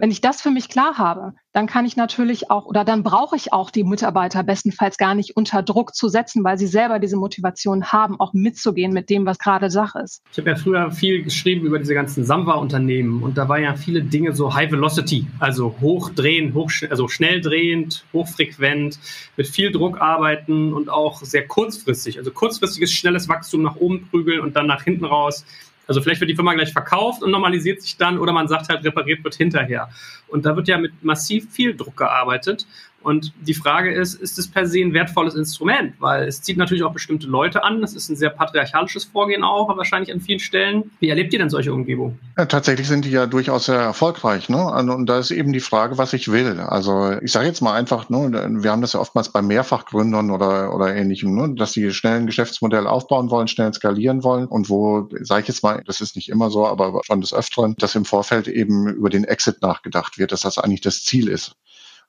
Wenn 0.00 0.10
ich 0.10 0.22
das 0.22 0.40
für 0.40 0.50
mich 0.50 0.70
klar 0.70 0.96
habe, 0.96 1.34
dann 1.52 1.66
kann 1.66 1.84
ich 1.84 1.94
natürlich 1.94 2.50
auch 2.50 2.64
oder 2.64 2.86
dann 2.86 3.02
brauche 3.02 3.36
ich 3.36 3.52
auch 3.52 3.70
die 3.70 3.84
Mitarbeiter 3.84 4.42
bestenfalls 4.42 4.96
gar 4.96 5.14
nicht 5.14 5.36
unter 5.36 5.62
Druck 5.62 5.94
zu 5.94 6.08
setzen, 6.08 6.42
weil 6.42 6.56
sie 6.56 6.68
selber 6.68 6.98
diese 6.98 7.18
Motivation 7.18 7.84
haben, 7.84 8.18
auch 8.18 8.32
mitzugehen 8.32 8.94
mit 8.94 9.10
dem, 9.10 9.26
was 9.26 9.38
gerade 9.38 9.68
Sache 9.68 9.98
ist. 9.98 10.22
Ich 10.32 10.38
habe 10.38 10.48
ja 10.48 10.56
früher 10.56 10.90
viel 10.90 11.22
geschrieben 11.22 11.66
über 11.66 11.78
diese 11.78 11.92
ganzen 11.92 12.24
Samba-Unternehmen 12.24 13.22
und 13.22 13.36
da 13.36 13.46
war 13.50 13.58
ja 13.58 13.74
viele 13.74 14.00
Dinge 14.02 14.32
so 14.32 14.54
High 14.54 14.72
Velocity, 14.72 15.26
also 15.38 15.76
hochdrehen, 15.82 16.54
hoch, 16.54 16.70
also 16.88 17.08
schnell 17.08 17.42
drehend, 17.42 18.06
hochfrequent, 18.14 18.98
mit 19.36 19.48
viel 19.48 19.70
Druck 19.70 20.00
arbeiten 20.00 20.72
und 20.72 20.88
auch 20.88 21.20
sehr 21.20 21.46
kurzfristig, 21.46 22.16
also 22.16 22.30
kurzfristiges 22.30 22.90
schnelles 22.90 23.28
Wachstum 23.28 23.60
nach 23.60 23.76
oben 23.76 24.08
prügeln 24.10 24.40
und 24.40 24.56
dann 24.56 24.66
nach 24.66 24.82
hinten 24.82 25.04
raus 25.04 25.44
also 25.90 26.00
vielleicht 26.00 26.20
wird 26.20 26.30
die 26.30 26.36
Firma 26.36 26.54
gleich 26.54 26.72
verkauft 26.72 27.20
und 27.20 27.32
normalisiert 27.32 27.82
sich 27.82 27.96
dann 27.96 28.16
oder 28.16 28.32
man 28.32 28.46
sagt 28.46 28.68
halt, 28.68 28.84
repariert 28.84 29.24
wird 29.24 29.34
hinterher. 29.34 29.90
Und 30.30 30.46
da 30.46 30.56
wird 30.56 30.68
ja 30.68 30.78
mit 30.78 31.02
massiv 31.02 31.50
viel 31.50 31.76
Druck 31.76 31.96
gearbeitet. 31.96 32.66
Und 33.02 33.32
die 33.40 33.54
Frage 33.54 33.92
ist, 33.92 34.14
ist 34.14 34.38
es 34.38 34.48
per 34.48 34.66
se 34.66 34.80
ein 34.80 34.92
wertvolles 34.92 35.34
Instrument? 35.34 35.94
Weil 36.00 36.24
es 36.28 36.42
zieht 36.42 36.58
natürlich 36.58 36.82
auch 36.84 36.92
bestimmte 36.92 37.26
Leute 37.26 37.64
an. 37.64 37.80
Das 37.80 37.94
ist 37.94 38.10
ein 38.10 38.16
sehr 38.16 38.28
patriarchalisches 38.28 39.04
Vorgehen 39.04 39.42
auch, 39.42 39.74
wahrscheinlich 39.74 40.12
an 40.12 40.20
vielen 40.20 40.38
Stellen. 40.38 40.90
Wie 41.00 41.08
erlebt 41.08 41.32
ihr 41.32 41.38
denn 41.38 41.48
solche 41.48 41.72
Umgebungen? 41.72 42.18
Ja, 42.36 42.44
tatsächlich 42.44 42.88
sind 42.88 43.06
die 43.06 43.10
ja 43.10 43.26
durchaus 43.26 43.66
sehr 43.66 43.76
erfolgreich. 43.76 44.50
Ne? 44.50 44.62
Und 44.66 45.06
da 45.06 45.18
ist 45.18 45.30
eben 45.30 45.54
die 45.54 45.60
Frage, 45.60 45.96
was 45.96 46.12
ich 46.12 46.30
will. 46.30 46.60
Also 46.60 47.16
ich 47.22 47.32
sage 47.32 47.46
jetzt 47.46 47.62
mal 47.62 47.72
einfach, 47.72 48.10
ne, 48.10 48.50
wir 48.62 48.70
haben 48.70 48.82
das 48.82 48.92
ja 48.92 49.00
oftmals 49.00 49.30
bei 49.30 49.40
Mehrfachgründern 49.40 50.30
oder, 50.30 50.74
oder 50.74 50.94
ähnlichem, 50.94 51.34
ne, 51.34 51.54
dass 51.54 51.72
die 51.72 51.92
schnell 51.92 52.18
ein 52.18 52.26
Geschäftsmodell 52.26 52.86
aufbauen 52.86 53.30
wollen, 53.30 53.48
schnell 53.48 53.72
skalieren 53.72 54.22
wollen 54.22 54.46
und 54.46 54.68
wo, 54.68 55.08
sage 55.22 55.42
ich 55.42 55.48
jetzt 55.48 55.62
mal, 55.62 55.82
das 55.86 56.02
ist 56.02 56.16
nicht 56.16 56.28
immer 56.28 56.50
so, 56.50 56.66
aber 56.66 57.00
schon 57.04 57.22
des 57.22 57.32
Öfteren, 57.32 57.76
dass 57.78 57.94
im 57.94 58.04
Vorfeld 58.04 58.46
eben 58.46 58.88
über 58.88 59.08
den 59.08 59.24
Exit 59.24 59.62
nachgedacht 59.62 60.18
wird, 60.18 60.19
dass 60.26 60.40
das 60.40 60.58
eigentlich 60.58 60.80
das 60.80 61.04
Ziel 61.04 61.28
ist. 61.28 61.56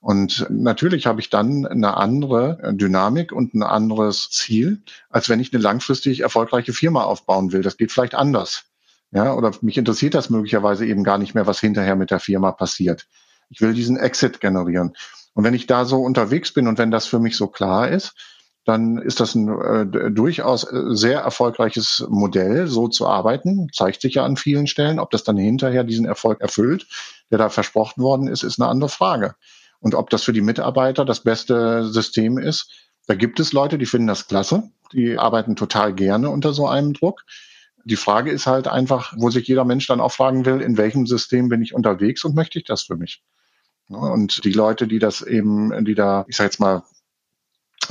Und 0.01 0.48
natürlich 0.50 1.06
habe 1.06 1.22
ich 1.22 1.30
dann 1.30 1.65
eine 1.68 1.96
andere 1.96 2.74
Dynamik 2.74 3.32
und 3.32 3.53
ein 3.53 3.62
anderes 3.62 4.30
Ziel, 4.32 4.82
als 5.10 5.30
wenn 5.30 5.39
ich 5.39 5.53
eine 5.53 5.62
langfristig 5.62 6.22
erfolgreiche 6.22 6.74
Firma 6.74 7.03
aufbauen 7.03 7.51
will. 7.51 7.62
Das 7.62 7.77
geht 7.77 7.91
vielleicht 7.91 8.15
anders. 8.15 8.63
Ja, 9.12 9.34
oder 9.36 9.51
mich 9.62 9.77
interessiert 9.77 10.15
das 10.15 10.30
möglicherweise 10.30 10.86
eben 10.86 11.03
gar 11.03 11.18
nicht 11.18 11.36
mehr, 11.36 11.46
was 11.46 11.60
hinterher 11.60 11.96
mit 11.96 12.10
der 12.12 12.20
Firma 12.20 12.51
passiert. 12.51 13.08
Ich 13.50 13.62
will 13.62 13.74
diesen 13.74 13.98
Exit 13.98 14.39
generieren. 14.39 14.96
Und 15.34 15.44
wenn 15.44 15.53
ich 15.53 15.68
da 15.68 15.86
so 15.86 16.01
unterwegs 16.01 16.53
bin 16.53 16.68
und 16.68 16.77
wenn 16.77 16.91
das 16.91 17.06
für 17.06 17.20
mich 17.20 17.36
so 17.36 17.48
klar 17.48 17.89
ist, 17.89 18.13
dann 18.65 19.00
ist 19.00 19.20
das 19.20 19.34
ein 19.34 19.50
äh, 19.50 20.12
durchaus 20.12 20.62
sehr 20.62 21.22
erfolgreiches 21.22 22.06
Modell, 22.10 22.68
so 22.68 22.88
zu 22.88 23.08
arbeiten. 23.08 23.70
Zeigt 23.74 24.01
sich 24.01 24.15
ja 24.15 24.25
an 24.25 24.38
vielen 24.38 24.68
Stellen. 24.68 25.00
Ob 25.00 25.10
das 25.10 25.24
dann 25.24 25.38
hinterher 25.38 25.84
diesen 25.84 26.06
Erfolg 26.06 26.41
erfüllt, 26.41 26.88
der 27.32 27.39
da 27.39 27.50
versprochen 27.50 28.03
worden 28.03 28.27
ist, 28.27 28.44
ist 28.44 28.62
eine 28.62 28.70
andere 28.70 28.89
Frage. 28.89 29.36
Und 29.80 29.96
ob 29.96 30.12
das 30.12 30.24
für 30.24 30.34
die 30.34 30.41
Mitarbeiter 30.41 31.06
das 31.06 31.22
beste 31.22 31.86
System 31.86 32.38
ist, 32.38 32.72
da 33.08 33.15
gibt 33.15 33.39
es 33.39 33.51
Leute, 33.51 33.80
die 33.80 33.88
finden 33.88 34.08
das 34.08 34.27
klasse. 34.27 34.70
Die 34.94 35.18
arbeiten 35.18 35.56
total 35.56 35.94
gerne 35.94 36.30
unter 36.30 36.53
so 36.53 36.68
einem 36.68 36.94
Druck. 36.94 37.24
Die 37.84 37.96
Frage 37.96 38.30
ist 38.30 38.46
halt 38.46 38.68
einfach, 38.68 39.13
wo 39.18 39.32
sich 39.32 39.48
jeder 39.48 39.65
Mensch 39.65 39.88
dann 39.88 40.01
auch 40.01 40.12
fragen 40.12 40.46
will, 40.46 40.62
in 40.62 40.77
welchem 40.77 41.08
System 41.08 41.50
bin 41.50 41.63
ich 41.63 41.74
unterwegs 41.74 42.24
und 42.24 42.36
möchte 42.36 42.60
ich 42.60 42.65
das 42.65 42.84
für 42.84 42.96
mich? 42.96 43.24
Und 43.88 44.46
die 44.46 44.53
Leute, 44.53 44.88
die 44.88 45.00
das 45.00 45.24
eben, 45.24 45.84
die 45.84 45.96
da, 45.96 46.25
ich 46.27 46.36
sag 46.36 46.46
jetzt 46.46 46.60
mal, 46.60 46.84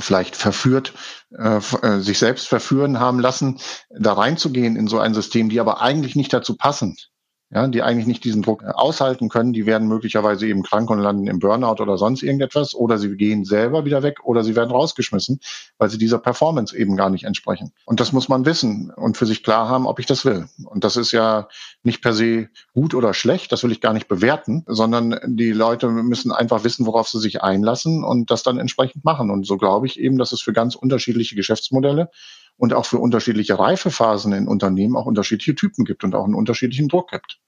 vielleicht 0.01 0.35
verführt, 0.35 0.93
äh, 1.37 1.57
äh, 1.57 1.99
sich 1.99 2.19
selbst 2.19 2.47
verführen 2.47 2.99
haben 2.99 3.19
lassen, 3.19 3.59
da 3.89 4.13
reinzugehen 4.13 4.75
in 4.75 4.87
so 4.87 4.99
ein 4.99 5.13
System, 5.13 5.49
die 5.49 5.59
aber 5.59 5.81
eigentlich 5.81 6.15
nicht 6.15 6.33
dazu 6.33 6.55
passen, 6.55 6.97
ja, 7.53 7.67
die 7.67 7.81
eigentlich 7.81 8.07
nicht 8.07 8.23
diesen 8.23 8.41
Druck 8.41 8.63
aushalten 8.63 9.27
können, 9.27 9.51
die 9.51 9.65
werden 9.65 9.87
möglicherweise 9.87 10.47
eben 10.47 10.63
krank 10.63 10.89
und 10.89 10.99
landen 10.99 11.27
im 11.27 11.39
Burnout 11.39 11.81
oder 11.81 11.97
sonst 11.97 12.23
irgendetwas 12.23 12.73
oder 12.73 12.97
sie 12.97 13.15
gehen 13.17 13.43
selber 13.43 13.83
wieder 13.83 14.03
weg 14.03 14.19
oder 14.23 14.43
sie 14.43 14.55
werden 14.55 14.71
rausgeschmissen, 14.71 15.41
weil 15.77 15.89
sie 15.89 15.97
dieser 15.97 16.19
Performance 16.19 16.75
eben 16.77 16.95
gar 16.95 17.09
nicht 17.09 17.25
entsprechen. 17.25 17.73
Und 17.85 17.99
das 17.99 18.13
muss 18.13 18.29
man 18.29 18.45
wissen 18.45 18.89
und 18.89 19.17
für 19.17 19.25
sich 19.25 19.43
klar 19.43 19.67
haben, 19.67 19.85
ob 19.85 19.99
ich 19.99 20.05
das 20.05 20.23
will. 20.23 20.47
Und 20.63 20.85
das 20.85 20.95
ist 20.95 21.11
ja 21.11 21.49
nicht 21.83 22.01
per 22.01 22.13
se 22.13 22.47
gut 22.73 22.93
oder 22.93 23.13
schlecht, 23.13 23.51
das 23.51 23.63
will 23.63 23.71
ich 23.73 23.81
gar 23.81 23.93
nicht 23.93 24.07
bewerten, 24.07 24.63
sondern 24.67 25.19
die 25.25 25.51
Leute 25.51 25.89
müssen 25.89 26.31
einfach 26.31 26.63
wissen, 26.63 26.85
worauf 26.85 27.09
sie 27.09 27.19
sich 27.19 27.43
einlassen 27.43 28.05
und 28.05 28.31
das 28.31 28.43
dann 28.43 28.59
entsprechend 28.59 29.03
machen. 29.03 29.29
Und 29.29 29.45
so 29.45 29.57
glaube 29.57 29.87
ich 29.87 29.99
eben, 29.99 30.17
dass 30.17 30.31
es 30.31 30.41
für 30.41 30.53
ganz 30.53 30.75
unterschiedliche 30.75 31.35
Geschäftsmodelle 31.35 32.09
und 32.61 32.73
auch 32.73 32.85
für 32.85 32.99
unterschiedliche 32.99 33.57
Reifephasen 33.57 34.31
in 34.33 34.47
Unternehmen 34.47 34.95
auch 34.95 35.05
unterschiedliche 35.05 35.55
Typen 35.55 35.83
gibt 35.83 36.03
und 36.03 36.15
auch 36.15 36.23
einen 36.23 36.35
unterschiedlichen 36.35 36.87
Druck 36.87 37.09
gibt. 37.09 37.40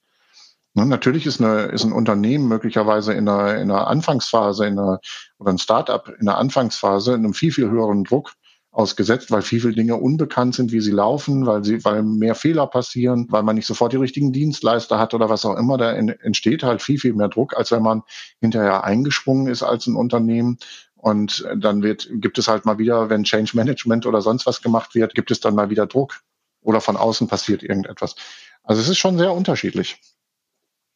Ne, 0.76 0.86
natürlich 0.86 1.24
ist, 1.24 1.40
eine, 1.40 1.66
ist 1.66 1.84
ein 1.84 1.92
Unternehmen 1.92 2.48
möglicherweise 2.48 3.12
in 3.12 3.28
einer, 3.28 3.54
in 3.54 3.70
einer 3.70 3.86
Anfangsphase 3.86 4.66
in 4.66 4.76
einer, 4.78 5.00
oder 5.38 5.52
ein 5.52 5.58
Startup 5.58 6.08
in 6.18 6.26
der 6.26 6.36
Anfangsphase 6.36 7.12
in 7.12 7.20
einem 7.20 7.34
viel, 7.34 7.52
viel 7.52 7.70
höheren 7.70 8.02
Druck 8.02 8.32
ausgesetzt, 8.72 9.30
weil 9.30 9.42
viel, 9.42 9.60
viel 9.60 9.72
Dinge 9.72 9.94
unbekannt 9.94 10.56
sind, 10.56 10.72
wie 10.72 10.80
sie 10.80 10.90
laufen, 10.90 11.46
weil 11.46 11.62
sie, 11.62 11.84
weil 11.84 12.02
mehr 12.02 12.34
Fehler 12.34 12.66
passieren, 12.66 13.28
weil 13.30 13.44
man 13.44 13.54
nicht 13.54 13.66
sofort 13.66 13.92
die 13.92 13.98
richtigen 13.98 14.32
Dienstleister 14.32 14.98
hat 14.98 15.14
oder 15.14 15.28
was 15.28 15.44
auch 15.44 15.56
immer. 15.56 15.78
Da 15.78 15.92
entsteht 15.92 16.64
halt 16.64 16.82
viel, 16.82 16.98
viel 16.98 17.14
mehr 17.14 17.28
Druck, 17.28 17.56
als 17.56 17.70
wenn 17.70 17.82
man 17.82 18.02
hinterher 18.40 18.82
eingesprungen 18.82 19.46
ist 19.46 19.62
als 19.62 19.86
ein 19.86 19.94
Unternehmen 19.94 20.58
und 20.96 21.46
dann 21.56 21.84
wird, 21.84 22.08
gibt 22.14 22.36
es 22.38 22.48
halt 22.48 22.64
mal 22.64 22.78
wieder, 22.78 23.10
wenn 23.10 23.22
Change 23.22 23.52
Management 23.54 24.06
oder 24.06 24.22
sonst 24.22 24.44
was 24.44 24.60
gemacht 24.60 24.96
wird, 24.96 25.14
gibt 25.14 25.30
es 25.30 25.38
dann 25.38 25.54
mal 25.54 25.70
wieder 25.70 25.86
Druck 25.86 26.22
oder 26.62 26.80
von 26.80 26.96
außen 26.96 27.28
passiert 27.28 27.62
irgendetwas. 27.62 28.16
Also 28.64 28.80
es 28.80 28.88
ist 28.88 28.98
schon 28.98 29.18
sehr 29.18 29.32
unterschiedlich. 29.32 30.00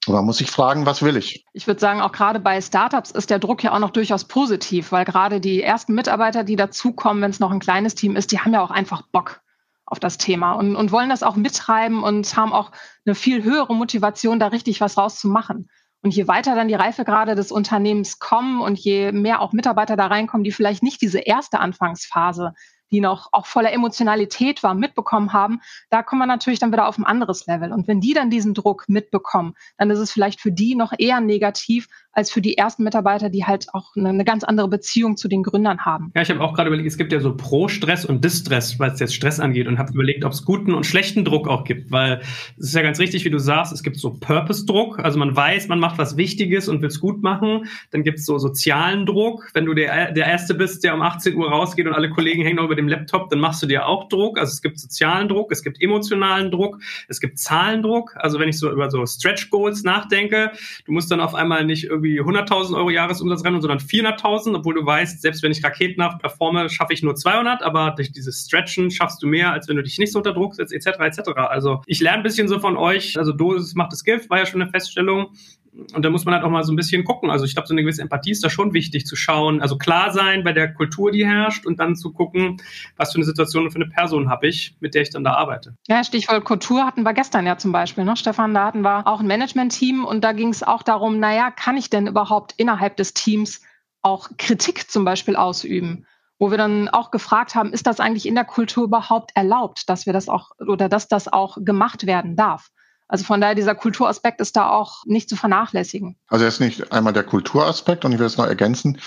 Man 0.07 0.25
muss 0.25 0.39
sich 0.39 0.51
fragen, 0.51 0.87
was 0.87 1.03
will 1.03 1.17
ich? 1.17 1.45
Ich 1.53 1.67
würde 1.67 1.81
sagen, 1.81 2.01
auch 2.01 2.13
gerade 2.13 2.41
bei 2.41 2.61
Startups 2.61 3.11
ist 3.11 3.31
der 3.31 3.39
Druck 3.39 3.63
ja 3.63 3.73
auch 3.73 3.79
noch 3.79 3.91
durchaus 3.91 4.25
positiv, 4.25 4.93
weil 4.93 5.05
gerade 5.05 5.41
die 5.41 5.63
ersten 5.63 5.95
Mitarbeiter, 5.95 6.45
die 6.45 6.57
dazukommen, 6.57 7.23
wenn 7.23 7.31
es 7.31 7.41
noch 7.41 7.51
ein 7.51 7.61
kleines 7.61 7.95
Team 7.95 8.17
ist, 8.17 8.33
die 8.33 8.39
haben 8.39 8.53
ja 8.53 8.63
auch 8.63 8.71
einfach 8.71 9.03
Bock 9.03 9.41
auf 9.85 9.99
das 9.99 10.19
Thema 10.19 10.53
und, 10.53 10.77
und 10.77 10.93
wollen 10.93 11.09
das 11.09 11.23
auch 11.23 11.37
mittreiben 11.37 12.03
und 12.03 12.37
haben 12.37 12.53
auch 12.53 12.73
eine 13.07 13.15
viel 13.15 13.43
höhere 13.43 13.75
Motivation, 13.75 14.39
da 14.39 14.49
richtig 14.49 14.81
was 14.81 14.97
rauszumachen. 14.97 15.69
Und 16.03 16.15
je 16.15 16.29
weiter 16.29 16.55
dann 16.55 16.69
die 16.69 16.75
Reifegrade 16.75 17.35
des 17.35 17.51
Unternehmens 17.51 18.19
kommen 18.19 18.61
und 18.61 18.79
je 18.79 19.11
mehr 19.13 19.41
auch 19.41 19.53
Mitarbeiter 19.53 19.97
da 19.97 20.07
reinkommen, 20.07 20.45
die 20.45 20.53
vielleicht 20.53 20.83
nicht 20.83 21.03
diese 21.03 21.19
erste 21.19 21.59
Anfangsphase 21.59 22.55
die 22.91 23.01
noch 23.01 23.29
auch 23.33 23.47
voller 23.47 23.73
Emotionalität 23.73 24.63
war, 24.63 24.75
mitbekommen 24.75 25.33
haben, 25.33 25.61
da 25.91 26.03
kommen 26.03 26.21
wir 26.21 26.27
natürlich 26.27 26.59
dann 26.59 26.73
wieder 26.73 26.89
auf 26.89 26.99
ein 26.99 27.05
anderes 27.05 27.47
Level. 27.47 27.73
Und 27.73 27.89
wenn 27.89 28.01
die 28.01 28.15
dann 28.15 28.31
diesen 28.31 28.55
Druck 28.55 28.85
mitbekommen, 28.89 29.55
dann 29.77 29.91
ist 29.91 29.99
es 29.99 30.11
vielleicht 30.11 30.41
für 30.41 30.53
die 30.53 30.75
noch 30.75 30.93
eher 30.97 31.21
negativ 31.21 31.89
als 32.19 32.33
für 32.33 32.41
die 32.41 32.59
ersten 32.59 32.83
Mitarbeiter, 32.83 33.31
die 33.31 33.45
halt 33.45 33.67
auch 33.75 33.95
eine, 33.95 34.09
eine 34.09 34.25
ganz 34.25 34.43
andere 34.43 34.67
Beziehung 34.69 35.17
zu 35.17 35.29
den 35.29 35.45
Gründern 35.45 35.85
haben. 35.85 36.11
Ja, 36.17 36.23
ich 36.23 36.31
habe 36.31 36.41
auch 36.41 36.53
gerade 36.53 36.69
überlegt, 36.69 36.89
es 36.89 36.99
gibt 36.99 37.13
ja 37.13 37.21
so 37.21 37.37
Pro-Stress 37.37 38.05
und 38.05 38.25
Distress, 38.25 38.81
was 38.81 38.99
jetzt 38.99 39.15
Stress 39.15 39.39
angeht 39.39 39.69
und 39.69 39.79
habe 39.79 39.93
überlegt, 39.93 40.25
ob 40.25 40.33
es 40.33 40.45
guten 40.45 40.75
und 40.75 40.85
schlechten 40.85 41.25
Druck 41.25 41.47
auch 41.47 41.63
gibt, 41.63 41.93
weil 41.93 42.21
es 42.59 42.69
ist 42.69 42.75
ja 42.75 42.83
ganz 42.83 42.99
richtig, 42.99 43.25
wie 43.25 43.31
du 43.31 43.39
sagst, 43.39 43.73
es 43.73 43.85
gibt 43.85 43.99
so 43.99 44.15
Purpose-Druck, 44.15 44.99
also 44.99 45.17
man 45.17 45.37
weiß, 45.37 45.69
man 45.69 45.79
macht 45.79 45.99
was 45.99 46.17
Wichtiges 46.17 46.69
und 46.69 46.81
will 46.81 46.89
es 46.89 47.01
gut 47.01 47.23
machen, 47.23 47.67
dann 47.93 48.03
gibt 48.03 48.19
es 48.19 48.27
so 48.27 48.39
sozialen 48.39 49.07
Druck, 49.07 49.51
wenn 49.55 49.67
du 49.67 49.75
der, 49.75 50.11
der 50.11 50.27
Erste 50.27 50.55
bist, 50.55 50.83
der 50.83 50.95
um 50.95 51.03
18 51.03 51.37
Uhr 51.37 51.49
rausgeht 51.49 51.87
und 51.87 51.93
alle 51.93 52.11
Kollegen 52.11 52.43
hängen 52.43 52.57
noch 52.57 52.65
über 52.65 52.75
dem 52.79 52.89
Laptop, 52.89 53.29
dann 53.29 53.41
machst 53.41 53.63
du 53.63 53.67
dir 53.67 53.87
auch 53.87 54.09
Druck. 54.09 54.39
Also 54.39 54.53
es 54.53 54.63
gibt 54.63 54.79
sozialen 54.79 55.29
Druck, 55.29 55.53
es 55.53 55.63
gibt 55.63 55.83
emotionalen 55.83 56.51
Druck, 56.51 56.79
es 57.09 57.21
gibt 57.21 57.39
Zahlendruck. 57.39 58.15
Also 58.17 58.39
wenn 58.39 58.49
ich 58.49 58.59
so 58.59 58.71
über 58.71 58.91
so 58.91 59.05
Stretch 59.05 59.51
Goals 59.51 59.83
nachdenke, 59.83 60.53
du 60.87 60.93
musst 60.93 61.11
dann 61.11 61.21
auf 61.21 61.35
einmal 61.35 61.65
nicht 61.65 61.85
irgendwie 61.85 62.21
100.000 62.21 62.77
Euro 62.77 62.91
Jahresumsatz 62.91 63.45
rennen, 63.45 63.61
sondern 63.61 63.79
400.000, 63.79 64.57
obwohl 64.57 64.75
du 64.75 64.87
weißt, 64.87 65.21
selbst 65.21 65.43
wenn 65.43 65.53
ich 65.53 65.63
raketenhaft 65.63 66.21
performe, 66.21 66.71
schaffe 66.71 66.93
ich 66.93 67.03
nur 67.03 67.15
200, 67.15 67.63
aber 67.63 67.93
durch 67.97 68.13
dieses 68.13 68.47
Stretchen 68.47 68.91
schaffst 68.91 69.23
du 69.23 69.27
mehr, 69.27 69.53
als 69.53 69.69
wenn 69.69 69.77
du 69.77 69.83
dich 69.83 69.99
nicht 69.99 70.13
so 70.13 70.19
unter 70.19 70.33
Druck 70.33 70.55
setzt, 70.55 70.73
etc., 70.73 70.99
etc. 71.01 71.31
Also 71.37 71.83
ich 71.87 72.01
lerne 72.01 72.19
ein 72.19 72.23
bisschen 72.23 72.49
so 72.49 72.61
von 72.61 72.77
euch. 72.77 73.19
Also 73.19 73.33
Dosis 73.33 73.75
macht 73.75 73.93
das 73.93 74.05
Gift, 74.05 74.31
war 74.31 74.39
ja 74.39 74.47
schon 74.47 74.63
eine 74.63 74.71
Feststellung 74.71 75.33
und 75.95 76.05
da 76.05 76.11
muss 76.11 76.25
man 76.25 76.35
halt 76.35 76.45
auch 76.45 76.51
mal 76.51 76.65
so 76.65 76.73
ein 76.73 76.77
bisschen 76.77 77.05
gucken. 77.05 77.31
Also 77.31 77.45
ich 77.45 77.55
glaube, 77.55 77.69
so 77.69 77.75
eine 77.75 77.83
gewisse 77.83 78.03
Empathie 78.03 78.33
ist 78.33 78.43
da 78.43 78.51
schon 78.51 78.73
wichtig 78.73 79.07
zu 79.07 79.17
schauen. 79.17 79.63
Also 79.63 79.79
klar 79.79 80.13
sein 80.13 80.43
bei 80.43 80.53
der 80.53 80.75
Kultur, 80.75 81.13
die 81.13 81.25
herrscht 81.25 81.67
und 81.67 81.79
dann 81.79 81.95
zu 81.95 82.13
gucken, 82.13 82.61
was 82.97 83.13
für 83.13 83.19
eine 83.19 83.25
Situation 83.25 83.65
und 83.65 83.71
für 83.71 83.81
eine 83.81 83.89
Person 83.89 84.29
habe 84.29 84.49
ich, 84.49 84.77
mit 84.81 84.95
der 84.95 85.03
ich 85.03 85.11
dann 85.11 85.25
da 85.25 85.35
arbeite. 85.35 85.77
Ja, 85.87 86.03
Stichwort 86.03 86.45
Kultur 86.45 86.85
hatten 86.85 87.03
wir 87.03 87.13
gestern 87.13 87.47
ja 87.47 87.59
zum 87.59 87.73
Beispiel, 87.73 88.05
ne? 88.05 88.17
Stefan, 88.17 88.55
da 88.55 88.67
hatten 88.67 88.83
wir 88.83 89.07
auch 89.07 89.21
ein 89.21 89.27
Management-Team 89.27 90.05
und 90.05 90.23
da 90.23 90.33
ging 90.33 90.49
es 90.49 90.63
auch 90.63 90.83
darum, 90.83 91.21
naja, 91.21 91.51
kann 91.51 91.77
ich 91.77 91.91
denn 91.91 92.07
überhaupt 92.07 92.55
innerhalb 92.57 92.97
des 92.97 93.15
Teams 93.15 93.63
auch 94.03 94.31
Kritik 94.39 94.91
zum 94.91 95.05
Beispiel 95.05 95.37
ausüben? 95.37 96.07
Wo 96.41 96.51
wir 96.51 96.59
dann 96.59 96.89
auch 96.89 97.11
gefragt 97.11 97.55
haben, 97.55 97.73
ist 97.73 97.87
das 97.87 97.99
eigentlich 97.99 98.27
in 98.27 98.37
der 98.37 98.45
Kultur 98.45 98.85
überhaupt 98.85 99.33
erlaubt, 99.35 99.89
dass 99.89 100.07
wir 100.07 100.13
das 100.13 100.29
auch 100.29 100.51
oder 100.59 100.89
dass 100.89 101.09
das 101.09 101.27
auch 101.33 101.59
gemacht 101.61 102.07
werden 102.07 102.37
darf? 102.37 102.71
Also 103.09 103.25
von 103.25 103.41
daher, 103.41 103.55
dieser 103.55 103.75
Kulturaspekt 103.75 104.41
ist 104.41 104.55
da 104.57 104.71
auch 104.71 105.05
nicht 105.07 105.29
zu 105.31 105.37
vernachlässigen. 105.37 106.17
Also 106.29 106.45
ist 106.45 106.61
nicht 106.61 106.93
einmal 106.93 107.15
der 107.15 107.25
Kulturaspekt 107.25 108.05
und 108.05 108.13
ich 108.13 108.19
will 108.19 108.27
es 108.27 108.37
noch 108.37 108.47
ergänzen. 108.47 109.01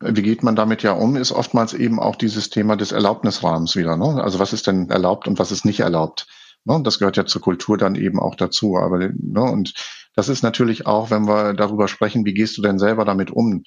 Wie 0.00 0.22
geht 0.22 0.42
man 0.42 0.56
damit 0.56 0.82
ja 0.82 0.92
um, 0.92 1.16
ist 1.16 1.32
oftmals 1.32 1.74
eben 1.74 2.00
auch 2.00 2.16
dieses 2.16 2.48
Thema 2.48 2.76
des 2.76 2.92
Erlaubnisrahmens 2.92 3.76
wieder. 3.76 3.98
Ne? 3.98 4.22
Also 4.24 4.38
was 4.38 4.54
ist 4.54 4.66
denn 4.66 4.88
erlaubt 4.88 5.28
und 5.28 5.38
was 5.38 5.52
ist 5.52 5.66
nicht 5.66 5.80
erlaubt? 5.80 6.26
Ne? 6.64 6.80
Das 6.82 6.98
gehört 6.98 7.18
ja 7.18 7.26
zur 7.26 7.42
Kultur 7.42 7.76
dann 7.76 7.94
eben 7.94 8.18
auch 8.18 8.34
dazu. 8.34 8.78
Aber 8.78 8.98
ne? 8.98 9.42
und 9.42 9.74
Das 10.14 10.28
ist 10.28 10.42
natürlich 10.42 10.86
auch, 10.86 11.10
wenn 11.10 11.26
wir 11.26 11.54
darüber 11.54 11.88
sprechen, 11.88 12.24
wie 12.24 12.34
gehst 12.34 12.56
du 12.56 12.62
denn 12.62 12.78
selber 12.78 13.04
damit 13.04 13.30
um? 13.30 13.64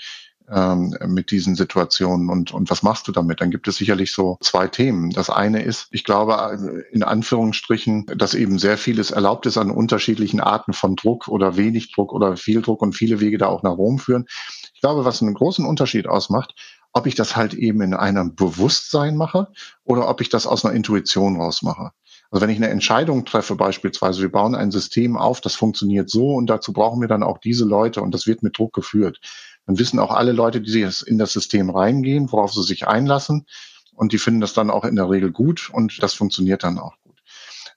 Ähm, 0.49 0.95
mit 1.08 1.31
diesen 1.31 1.55
Situationen 1.55 2.29
und, 2.29 2.51
und 2.51 2.69
was 2.69 2.84
machst 2.84 3.08
du 3.08 3.12
damit? 3.12 3.41
Dann 3.41 3.51
gibt 3.51 3.67
es 3.67 3.77
sicherlich 3.77 4.12
so 4.12 4.38
zwei 4.41 4.67
Themen. 4.67 5.10
Das 5.10 5.29
eine 5.29 5.63
ist, 5.63 5.88
ich 5.91 6.03
glaube, 6.03 6.84
in 6.91 7.03
Anführungsstrichen, 7.03 8.05
dass 8.15 8.34
eben 8.34 8.60
sehr 8.60 8.77
vieles 8.77 9.12
erlaubt 9.12 9.45
ist 9.45 9.58
an 9.58 9.71
unterschiedlichen 9.71 10.39
Arten 10.39 10.73
von 10.73 10.95
Druck 10.95 11.27
oder 11.27 11.58
wenig 11.58 11.91
Druck 11.93 12.13
oder 12.13 12.38
viel 12.38 12.62
Druck 12.62 12.81
und 12.81 12.93
viele 12.93 13.19
Wege 13.19 13.38
da 13.38 13.47
auch 13.47 13.63
nach 13.63 13.77
Rom 13.77 13.99
führen. 13.99 14.25
Ich 14.73 14.81
glaube, 14.81 15.05
was 15.05 15.21
einen 15.21 15.34
großen 15.34 15.65
Unterschied 15.65 16.08
ausmacht, 16.08 16.53
ob 16.93 17.08
ich 17.08 17.15
das 17.15 17.36
halt 17.36 17.53
eben 17.53 17.81
in 17.81 17.93
einem 17.93 18.36
Bewusstsein 18.36 19.17
mache 19.17 19.47
oder 19.84 20.08
ob 20.08 20.21
ich 20.21 20.29
das 20.29 20.47
aus 20.47 20.63
einer 20.63 20.73
Intuition 20.73 21.36
rausmache. 21.36 21.91
Also 22.31 22.41
wenn 22.41 22.49
ich 22.49 22.58
eine 22.58 22.69
Entscheidung 22.69 23.25
treffe, 23.25 23.55
beispielsweise, 23.55 24.21
wir 24.21 24.31
bauen 24.31 24.55
ein 24.55 24.71
System 24.71 25.17
auf, 25.17 25.41
das 25.41 25.55
funktioniert 25.55 26.10
so 26.10 26.34
und 26.34 26.47
dazu 26.47 26.73
brauchen 26.73 27.01
wir 27.01 27.08
dann 27.08 27.23
auch 27.23 27.38
diese 27.38 27.65
Leute 27.65 28.01
und 28.01 28.13
das 28.13 28.27
wird 28.27 28.43
mit 28.43 28.58
Druck 28.58 28.73
geführt 28.73 29.19
dann 29.65 29.80
wissen 29.80 29.99
auch 29.99 30.12
alle 30.12 30.32
Leute, 30.32 30.62
die 30.62 30.88
in 31.06 31.17
das 31.17 31.34
System 31.34 31.69
reingehen, 31.69 32.32
worauf 32.32 32.54
sie 32.54 32.63
sich 32.63 32.88
einlassen. 32.88 33.45
Und 33.93 34.12
die 34.12 34.17
finden 34.17 34.41
das 34.41 34.54
dann 34.54 34.69
auch 34.69 34.84
in 34.84 34.95
der 34.95 35.10
Regel 35.10 35.32
gut 35.32 35.69
und 35.71 36.04
das 36.04 36.13
funktioniert 36.13 36.63
dann 36.63 36.78
auch 36.78 36.95
gut. 37.04 37.15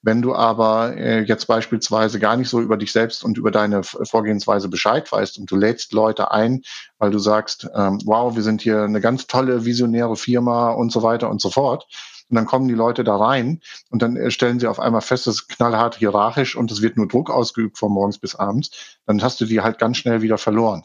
Wenn 0.02 0.22
du 0.22 0.34
aber 0.34 0.96
äh, 0.96 1.22
jetzt 1.22 1.46
beispielsweise 1.46 2.18
gar 2.18 2.36
nicht 2.36 2.48
so 2.48 2.60
über 2.60 2.76
dich 2.76 2.92
selbst 2.92 3.24
und 3.24 3.38
über 3.38 3.50
deine 3.50 3.82
Vorgehensweise 3.82 4.68
Bescheid 4.68 5.10
weißt 5.10 5.38
und 5.38 5.50
du 5.50 5.56
lädst 5.56 5.92
Leute 5.92 6.30
ein, 6.30 6.62
weil 6.98 7.10
du 7.10 7.18
sagst, 7.18 7.68
ähm, 7.74 8.00
wow, 8.04 8.34
wir 8.34 8.42
sind 8.42 8.62
hier 8.62 8.82
eine 8.82 9.00
ganz 9.00 9.26
tolle 9.26 9.64
visionäre 9.64 10.16
Firma 10.16 10.70
und 10.70 10.92
so 10.92 11.02
weiter 11.02 11.30
und 11.30 11.40
so 11.40 11.50
fort. 11.50 11.86
Und 12.30 12.36
dann 12.36 12.46
kommen 12.46 12.68
die 12.68 12.74
Leute 12.74 13.04
da 13.04 13.16
rein 13.16 13.60
und 13.90 14.02
dann 14.02 14.16
äh, 14.16 14.30
stellen 14.30 14.60
sie 14.60 14.66
auf 14.66 14.78
einmal 14.80 15.00
fest, 15.00 15.26
das 15.26 15.36
ist 15.36 15.48
knallhart 15.48 15.96
hierarchisch 15.96 16.56
und 16.56 16.70
es 16.70 16.82
wird 16.82 16.96
nur 16.96 17.08
Druck 17.08 17.30
ausgeübt 17.30 17.78
von 17.78 17.90
morgens 17.90 18.18
bis 18.18 18.34
abends. 18.34 18.98
Dann 19.06 19.22
hast 19.22 19.40
du 19.40 19.46
die 19.46 19.60
halt 19.62 19.78
ganz 19.78 19.96
schnell 19.96 20.22
wieder 20.22 20.38
verloren. 20.38 20.84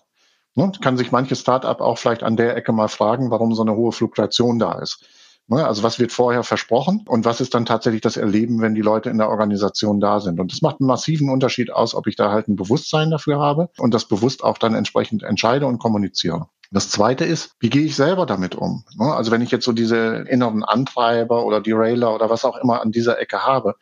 Ne? 0.55 0.71
Kann 0.81 0.97
sich 0.97 1.11
manches 1.11 1.39
Startup 1.39 1.79
auch 1.81 1.97
vielleicht 1.97 2.23
an 2.23 2.37
der 2.37 2.55
Ecke 2.55 2.71
mal 2.71 2.87
fragen, 2.87 3.31
warum 3.31 3.53
so 3.53 3.61
eine 3.61 3.75
hohe 3.75 3.91
Fluktuation 3.91 4.59
da 4.59 4.73
ist. 4.79 5.03
Ne? 5.47 5.65
Also 5.65 5.83
was 5.83 5.99
wird 5.99 6.11
vorher 6.11 6.43
versprochen 6.43 7.03
und 7.07 7.25
was 7.25 7.41
ist 7.41 7.53
dann 7.53 7.65
tatsächlich 7.65 8.01
das 8.01 8.17
Erleben, 8.17 8.61
wenn 8.61 8.75
die 8.75 8.81
Leute 8.81 9.09
in 9.09 9.17
der 9.17 9.29
Organisation 9.29 9.99
da 9.99 10.19
sind? 10.19 10.39
Und 10.39 10.51
das 10.51 10.61
macht 10.61 10.79
einen 10.79 10.87
massiven 10.87 11.29
Unterschied 11.29 11.71
aus, 11.71 11.95
ob 11.95 12.07
ich 12.07 12.15
da 12.15 12.31
halt 12.31 12.47
ein 12.47 12.55
Bewusstsein 12.55 13.11
dafür 13.11 13.39
habe 13.39 13.69
und 13.77 13.93
das 13.93 14.07
bewusst 14.07 14.43
auch 14.43 14.57
dann 14.57 14.73
entsprechend 14.73 15.23
entscheide 15.23 15.65
und 15.65 15.79
kommuniziere. 15.79 16.47
Das 16.71 16.89
zweite 16.89 17.25
ist, 17.25 17.51
wie 17.59 17.69
gehe 17.69 17.83
ich 17.83 17.95
selber 17.95 18.25
damit 18.25 18.55
um? 18.55 18.83
Ne? 18.97 19.13
Also 19.13 19.31
wenn 19.31 19.41
ich 19.41 19.51
jetzt 19.51 19.65
so 19.65 19.73
diese 19.73 20.25
inneren 20.27 20.63
Antreiber 20.63 21.45
oder 21.45 21.61
Derailer 21.61 22.15
oder 22.15 22.29
was 22.29 22.45
auch 22.45 22.57
immer 22.57 22.81
an 22.81 22.91
dieser 22.91 23.19
Ecke 23.19 23.45
habe, 23.45 23.75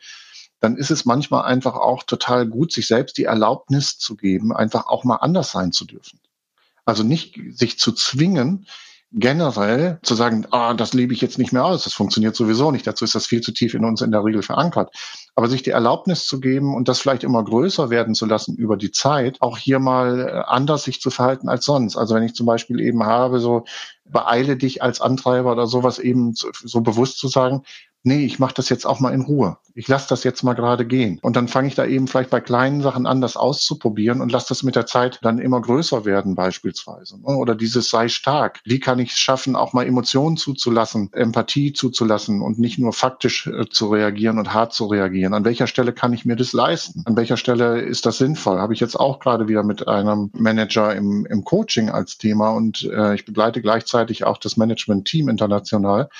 dann 0.60 0.76
ist 0.76 0.90
es 0.90 1.04
manchmal 1.04 1.44
einfach 1.44 1.74
auch 1.74 2.02
total 2.04 2.46
gut, 2.46 2.72
sich 2.72 2.86
selbst 2.86 3.18
die 3.18 3.24
Erlaubnis 3.24 3.98
zu 3.98 4.16
geben, 4.16 4.54
einfach 4.54 4.86
auch 4.86 5.04
mal 5.04 5.16
anders 5.16 5.50
sein 5.50 5.72
zu 5.72 5.84
dürfen. 5.84 6.20
Also 6.84 7.02
nicht 7.02 7.38
sich 7.50 7.78
zu 7.78 7.92
zwingen, 7.92 8.66
generell 9.14 9.98
zu 10.02 10.14
sagen, 10.14 10.46
ah, 10.50 10.72
das 10.72 10.94
lebe 10.94 11.12
ich 11.12 11.20
jetzt 11.20 11.38
nicht 11.38 11.52
mehr 11.52 11.64
aus, 11.64 11.84
das 11.84 11.92
funktioniert 11.92 12.34
sowieso 12.34 12.70
nicht, 12.70 12.86
dazu 12.86 13.04
ist 13.04 13.14
das 13.14 13.26
viel 13.26 13.42
zu 13.42 13.52
tief 13.52 13.74
in 13.74 13.84
uns 13.84 14.00
in 14.00 14.10
der 14.10 14.24
Regel 14.24 14.42
verankert. 14.42 14.94
Aber 15.34 15.48
sich 15.48 15.62
die 15.62 15.70
Erlaubnis 15.70 16.24
zu 16.26 16.40
geben 16.40 16.74
und 16.74 16.88
das 16.88 17.00
vielleicht 17.00 17.22
immer 17.22 17.44
größer 17.44 17.90
werden 17.90 18.14
zu 18.14 18.24
lassen 18.24 18.56
über 18.56 18.76
die 18.76 18.90
Zeit, 18.90 19.36
auch 19.40 19.58
hier 19.58 19.78
mal 19.78 20.20
äh, 20.20 20.50
anders 20.50 20.84
sich 20.84 21.00
zu 21.00 21.10
verhalten 21.10 21.48
als 21.48 21.64
sonst. 21.66 21.96
Also 21.96 22.14
wenn 22.14 22.22
ich 22.22 22.34
zum 22.34 22.46
Beispiel 22.46 22.80
eben 22.80 23.04
habe, 23.04 23.38
so 23.38 23.64
beeile 24.04 24.56
dich 24.56 24.82
als 24.82 25.00
Antreiber 25.00 25.52
oder 25.52 25.66
sowas 25.66 25.98
eben 25.98 26.34
so 26.34 26.80
bewusst 26.80 27.18
zu 27.18 27.28
sagen, 27.28 27.62
nee, 28.02 28.24
ich 28.24 28.38
mache 28.38 28.54
das 28.54 28.68
jetzt 28.68 28.86
auch 28.86 29.00
mal 29.00 29.12
in 29.12 29.22
Ruhe. 29.22 29.58
Ich 29.74 29.88
lasse 29.88 30.08
das 30.08 30.24
jetzt 30.24 30.42
mal 30.42 30.52
gerade 30.52 30.86
gehen. 30.86 31.18
Und 31.22 31.36
dann 31.36 31.48
fange 31.48 31.68
ich 31.68 31.74
da 31.74 31.86
eben 31.86 32.06
vielleicht 32.06 32.30
bei 32.30 32.40
kleinen 32.40 32.82
Sachen 32.82 33.06
an, 33.06 33.20
das 33.20 33.36
auszuprobieren 33.36 34.20
und 34.20 34.30
lasse 34.30 34.48
das 34.48 34.62
mit 34.62 34.76
der 34.76 34.86
Zeit 34.86 35.18
dann 35.22 35.38
immer 35.38 35.60
größer 35.60 36.04
werden 36.04 36.34
beispielsweise. 36.34 37.16
Oder 37.22 37.54
dieses 37.54 37.88
sei 37.88 38.08
stark. 38.08 38.60
Wie 38.64 38.80
kann 38.80 38.98
ich 38.98 39.12
es 39.12 39.18
schaffen, 39.18 39.56
auch 39.56 39.72
mal 39.72 39.86
Emotionen 39.86 40.36
zuzulassen, 40.36 41.10
Empathie 41.12 41.72
zuzulassen 41.72 42.42
und 42.42 42.58
nicht 42.58 42.78
nur 42.78 42.92
faktisch 42.92 43.46
äh, 43.46 43.68
zu 43.68 43.88
reagieren 43.88 44.38
und 44.38 44.52
hart 44.52 44.74
zu 44.74 44.86
reagieren? 44.86 45.32
An 45.32 45.44
welcher 45.44 45.66
Stelle 45.66 45.92
kann 45.92 46.12
ich 46.12 46.24
mir 46.24 46.36
das 46.36 46.52
leisten? 46.52 47.02
An 47.06 47.16
welcher 47.16 47.36
Stelle 47.36 47.80
ist 47.80 48.04
das 48.04 48.18
sinnvoll? 48.18 48.58
Habe 48.58 48.74
ich 48.74 48.80
jetzt 48.80 48.96
auch 48.96 49.20
gerade 49.20 49.48
wieder 49.48 49.62
mit 49.62 49.88
einem 49.88 50.30
Manager 50.34 50.94
im, 50.94 51.24
im 51.26 51.44
Coaching 51.44 51.88
als 51.88 52.18
Thema 52.18 52.50
und 52.50 52.84
äh, 52.84 53.14
ich 53.14 53.24
begleite 53.24 53.62
gleichzeitig 53.62 54.24
auch 54.24 54.38
das 54.38 54.56
Management-Team 54.56 55.28
international. 55.28 56.10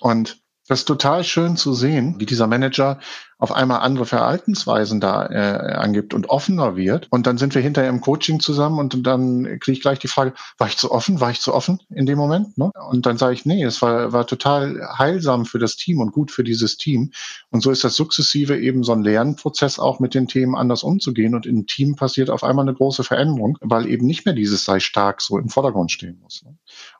Und 0.00 0.38
das 0.68 0.80
ist 0.80 0.84
total 0.86 1.24
schön 1.24 1.56
zu 1.56 1.74
sehen, 1.74 2.16
wie 2.18 2.26
dieser 2.26 2.46
Manager 2.46 2.98
auf 3.38 3.52
einmal 3.52 3.80
andere 3.80 4.06
Verhaltensweisen 4.06 4.98
da 4.98 5.26
äh, 5.26 5.74
angibt 5.74 6.14
und 6.14 6.30
offener 6.30 6.74
wird. 6.74 7.06
Und 7.10 7.26
dann 7.26 7.36
sind 7.36 7.54
wir 7.54 7.60
hinterher 7.60 7.90
im 7.90 8.00
Coaching 8.00 8.40
zusammen 8.40 8.78
und 8.78 9.06
dann 9.06 9.44
kriege 9.60 9.72
ich 9.72 9.82
gleich 9.82 9.98
die 9.98 10.08
Frage, 10.08 10.32
war 10.56 10.68
ich 10.68 10.78
zu 10.78 10.90
offen? 10.90 11.20
War 11.20 11.30
ich 11.30 11.40
zu 11.40 11.52
offen 11.52 11.80
in 11.90 12.06
dem 12.06 12.16
Moment? 12.16 12.56
Ne? 12.56 12.70
Und 12.88 13.04
dann 13.04 13.18
sage 13.18 13.34
ich, 13.34 13.44
nee, 13.44 13.62
es 13.62 13.82
war, 13.82 14.12
war 14.12 14.26
total 14.26 14.80
heilsam 14.96 15.44
für 15.44 15.58
das 15.58 15.76
Team 15.76 16.00
und 16.00 16.12
gut 16.12 16.30
für 16.30 16.44
dieses 16.44 16.78
Team. 16.78 17.12
Und 17.50 17.62
so 17.62 17.70
ist 17.70 17.84
das 17.84 17.94
sukzessive 17.94 18.58
eben 18.58 18.82
so 18.84 18.92
ein 18.92 19.02
Lernprozess 19.02 19.78
auch 19.78 20.00
mit 20.00 20.14
den 20.14 20.28
Themen 20.28 20.56
anders 20.56 20.82
umzugehen. 20.82 21.34
Und 21.34 21.44
im 21.44 21.66
Team 21.66 21.94
passiert 21.94 22.30
auf 22.30 22.42
einmal 22.42 22.64
eine 22.64 22.74
große 22.74 23.04
Veränderung, 23.04 23.58
weil 23.60 23.86
eben 23.86 24.06
nicht 24.06 24.24
mehr 24.24 24.34
dieses 24.34 24.64
sei 24.64 24.80
stark 24.80 25.20
so 25.20 25.38
im 25.38 25.50
Vordergrund 25.50 25.92
stehen 25.92 26.18
muss. 26.22 26.42
Ne? 26.42 26.56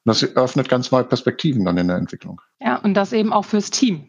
Das 0.06 0.22
öffnet 0.36 0.68
ganz 0.68 0.92
neue 0.92 1.04
Perspektiven 1.04 1.64
dann 1.64 1.76
in 1.76 1.88
der 1.88 1.96
Entwicklung. 1.96 2.40
Ja, 2.60 2.76
und 2.76 2.94
das 2.94 3.12
eben 3.12 3.32
auch 3.32 3.44
fürs 3.44 3.70
Team. 3.70 4.08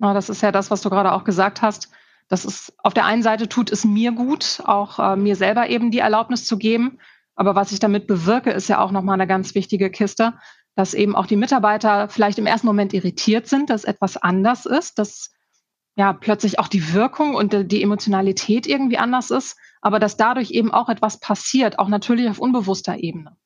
Das 0.00 0.30
ist 0.30 0.40
ja 0.40 0.50
das, 0.50 0.70
was 0.70 0.80
du 0.80 0.88
gerade 0.88 1.12
auch 1.12 1.24
gesagt 1.24 1.60
hast. 1.60 1.90
Das 2.28 2.46
ist 2.46 2.72
auf 2.78 2.94
der 2.94 3.04
einen 3.04 3.22
Seite 3.22 3.48
tut 3.48 3.70
es 3.70 3.84
mir 3.84 4.12
gut, 4.12 4.62
auch 4.64 4.98
äh, 4.98 5.16
mir 5.16 5.36
selber 5.36 5.68
eben 5.68 5.90
die 5.90 5.98
Erlaubnis 5.98 6.46
zu 6.46 6.56
geben. 6.56 6.98
Aber 7.34 7.54
was 7.54 7.70
ich 7.70 7.80
damit 7.80 8.06
bewirke, 8.06 8.50
ist 8.50 8.68
ja 8.68 8.80
auch 8.80 8.92
nochmal 8.92 9.14
eine 9.14 9.26
ganz 9.26 9.54
wichtige 9.54 9.90
Kiste, 9.90 10.34
dass 10.74 10.94
eben 10.94 11.14
auch 11.14 11.26
die 11.26 11.36
Mitarbeiter 11.36 12.08
vielleicht 12.08 12.38
im 12.38 12.46
ersten 12.46 12.66
Moment 12.66 12.94
irritiert 12.94 13.46
sind, 13.46 13.68
dass 13.68 13.84
etwas 13.84 14.16
anders 14.16 14.64
ist, 14.64 14.98
dass 14.98 15.30
ja 15.96 16.14
plötzlich 16.14 16.58
auch 16.58 16.68
die 16.68 16.94
Wirkung 16.94 17.34
und 17.34 17.70
die 17.70 17.82
Emotionalität 17.82 18.66
irgendwie 18.66 18.98
anders 18.98 19.30
ist, 19.30 19.58
aber 19.82 19.98
dass 19.98 20.16
dadurch 20.16 20.52
eben 20.52 20.72
auch 20.72 20.88
etwas 20.88 21.20
passiert, 21.20 21.78
auch 21.78 21.88
natürlich 21.88 22.30
auf 22.30 22.38
unbewusster 22.38 22.96
Ebene. 22.98 23.36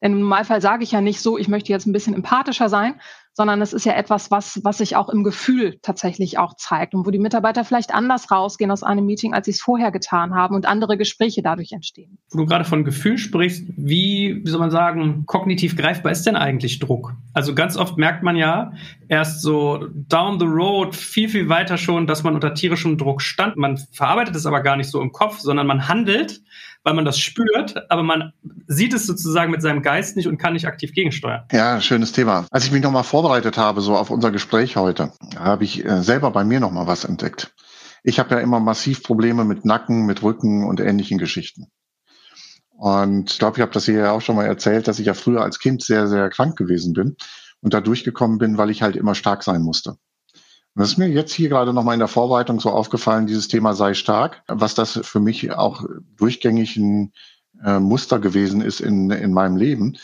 Im 0.00 0.20
Normalfall 0.20 0.60
sage 0.60 0.84
ich 0.84 0.92
ja 0.92 1.00
nicht 1.00 1.20
so, 1.20 1.38
ich 1.38 1.48
möchte 1.48 1.72
jetzt 1.72 1.86
ein 1.86 1.92
bisschen 1.92 2.14
empathischer 2.14 2.68
sein, 2.68 2.94
sondern 3.38 3.62
es 3.62 3.72
ist 3.72 3.86
ja 3.86 3.92
etwas, 3.92 4.32
was, 4.32 4.60
was 4.64 4.78
sich 4.78 4.96
auch 4.96 5.08
im 5.08 5.22
Gefühl 5.22 5.78
tatsächlich 5.82 6.38
auch 6.38 6.54
zeigt 6.56 6.92
und 6.92 7.06
wo 7.06 7.12
die 7.12 7.20
Mitarbeiter 7.20 7.64
vielleicht 7.64 7.94
anders 7.94 8.32
rausgehen 8.32 8.72
aus 8.72 8.82
einem 8.82 9.06
Meeting, 9.06 9.32
als 9.32 9.44
sie 9.44 9.52
es 9.52 9.60
vorher 9.60 9.92
getan 9.92 10.34
haben 10.34 10.56
und 10.56 10.66
andere 10.66 10.98
Gespräche 10.98 11.40
dadurch 11.40 11.70
entstehen. 11.70 12.18
Wo 12.32 12.38
du 12.38 12.46
gerade 12.46 12.64
von 12.64 12.84
Gefühl 12.84 13.16
sprichst, 13.16 13.62
wie, 13.76 14.40
wie 14.42 14.50
soll 14.50 14.58
man 14.58 14.72
sagen, 14.72 15.22
kognitiv 15.26 15.76
greifbar 15.76 16.10
ist 16.10 16.26
denn 16.26 16.34
eigentlich 16.34 16.80
Druck? 16.80 17.14
Also 17.32 17.54
ganz 17.54 17.76
oft 17.76 17.96
merkt 17.96 18.24
man 18.24 18.34
ja 18.34 18.72
erst 19.06 19.40
so 19.40 19.86
down 19.92 20.40
the 20.40 20.46
road 20.46 20.96
viel, 20.96 21.28
viel 21.28 21.48
weiter 21.48 21.78
schon, 21.78 22.08
dass 22.08 22.24
man 22.24 22.34
unter 22.34 22.54
tierischem 22.54 22.98
Druck 22.98 23.22
stand. 23.22 23.56
Man 23.56 23.76
verarbeitet 23.92 24.34
es 24.34 24.46
aber 24.46 24.62
gar 24.62 24.76
nicht 24.76 24.90
so 24.90 25.00
im 25.00 25.12
Kopf, 25.12 25.38
sondern 25.38 25.68
man 25.68 25.86
handelt 25.86 26.40
weil 26.88 26.94
man 26.94 27.04
das 27.04 27.18
spürt, 27.18 27.90
aber 27.90 28.02
man 28.02 28.32
sieht 28.66 28.94
es 28.94 29.06
sozusagen 29.06 29.50
mit 29.50 29.60
seinem 29.60 29.82
Geist 29.82 30.16
nicht 30.16 30.26
und 30.26 30.38
kann 30.38 30.54
nicht 30.54 30.66
aktiv 30.66 30.94
gegensteuern. 30.94 31.44
Ja, 31.52 31.82
schönes 31.82 32.12
Thema. 32.12 32.46
Als 32.50 32.64
ich 32.64 32.72
mich 32.72 32.82
nochmal 32.82 33.04
vorbereitet 33.04 33.58
habe, 33.58 33.82
so 33.82 33.94
auf 33.94 34.08
unser 34.08 34.30
Gespräch 34.30 34.76
heute, 34.76 35.12
habe 35.38 35.64
ich 35.64 35.84
äh, 35.84 36.02
selber 36.02 36.30
bei 36.30 36.44
mir 36.44 36.60
nochmal 36.60 36.86
was 36.86 37.04
entdeckt. 37.04 37.52
Ich 38.04 38.18
habe 38.18 38.34
ja 38.34 38.40
immer 38.40 38.58
massiv 38.58 39.02
Probleme 39.02 39.44
mit 39.44 39.66
Nacken, 39.66 40.06
mit 40.06 40.22
Rücken 40.22 40.64
und 40.64 40.80
ähnlichen 40.80 41.18
Geschichten. 41.18 41.66
Und 42.70 43.32
ich 43.32 43.38
glaube, 43.38 43.58
ich 43.58 43.60
habe 43.60 43.72
das 43.72 43.84
hier 43.84 43.98
ja 43.98 44.12
auch 44.12 44.22
schon 44.22 44.36
mal 44.36 44.46
erzählt, 44.46 44.88
dass 44.88 44.98
ich 44.98 45.04
ja 45.04 45.12
früher 45.12 45.42
als 45.42 45.58
Kind 45.58 45.82
sehr, 45.82 46.08
sehr 46.08 46.30
krank 46.30 46.56
gewesen 46.56 46.94
bin 46.94 47.16
und 47.60 47.74
da 47.74 47.82
durchgekommen 47.82 48.38
bin, 48.38 48.56
weil 48.56 48.70
ich 48.70 48.80
halt 48.80 48.96
immer 48.96 49.14
stark 49.14 49.42
sein 49.42 49.60
musste. 49.60 49.98
Das 50.78 50.90
ist 50.90 50.96
mir 50.96 51.08
jetzt 51.08 51.32
hier 51.32 51.48
gerade 51.48 51.72
nochmal 51.72 51.94
in 51.94 51.98
der 51.98 52.06
Vorbereitung 52.06 52.60
so 52.60 52.70
aufgefallen, 52.70 53.26
dieses 53.26 53.48
Thema 53.48 53.74
sei 53.74 53.94
stark, 53.94 54.44
was 54.46 54.76
das 54.76 55.00
für 55.02 55.18
mich 55.18 55.50
auch 55.50 55.82
durchgängig 56.16 56.76
ein 56.76 57.12
äh, 57.64 57.80
Muster 57.80 58.20
gewesen 58.20 58.60
ist 58.60 58.80
in, 58.80 59.10
in 59.10 59.32
meinem 59.32 59.56
Leben. 59.56 59.98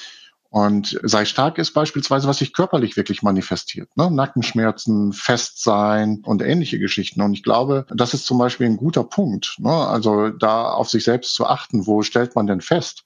Und 0.50 0.98
sei 1.04 1.26
stark 1.26 1.58
ist 1.58 1.74
beispielsweise, 1.74 2.26
was 2.26 2.38
sich 2.38 2.52
körperlich 2.52 2.96
wirklich 2.96 3.22
manifestiert. 3.22 3.88
Ne? 3.96 4.10
Nackenschmerzen, 4.10 5.12
Festsein 5.12 6.22
und 6.24 6.42
ähnliche 6.42 6.80
Geschichten. 6.80 7.22
Und 7.22 7.34
ich 7.34 7.44
glaube, 7.44 7.86
das 7.90 8.12
ist 8.12 8.26
zum 8.26 8.38
Beispiel 8.38 8.66
ein 8.66 8.76
guter 8.76 9.04
Punkt. 9.04 9.54
Ne? 9.58 9.70
Also 9.70 10.30
da 10.30 10.70
auf 10.70 10.90
sich 10.90 11.04
selbst 11.04 11.34
zu 11.34 11.46
achten, 11.46 11.86
wo 11.86 12.02
stellt 12.02 12.34
man 12.34 12.48
denn 12.48 12.60
fest? 12.60 13.04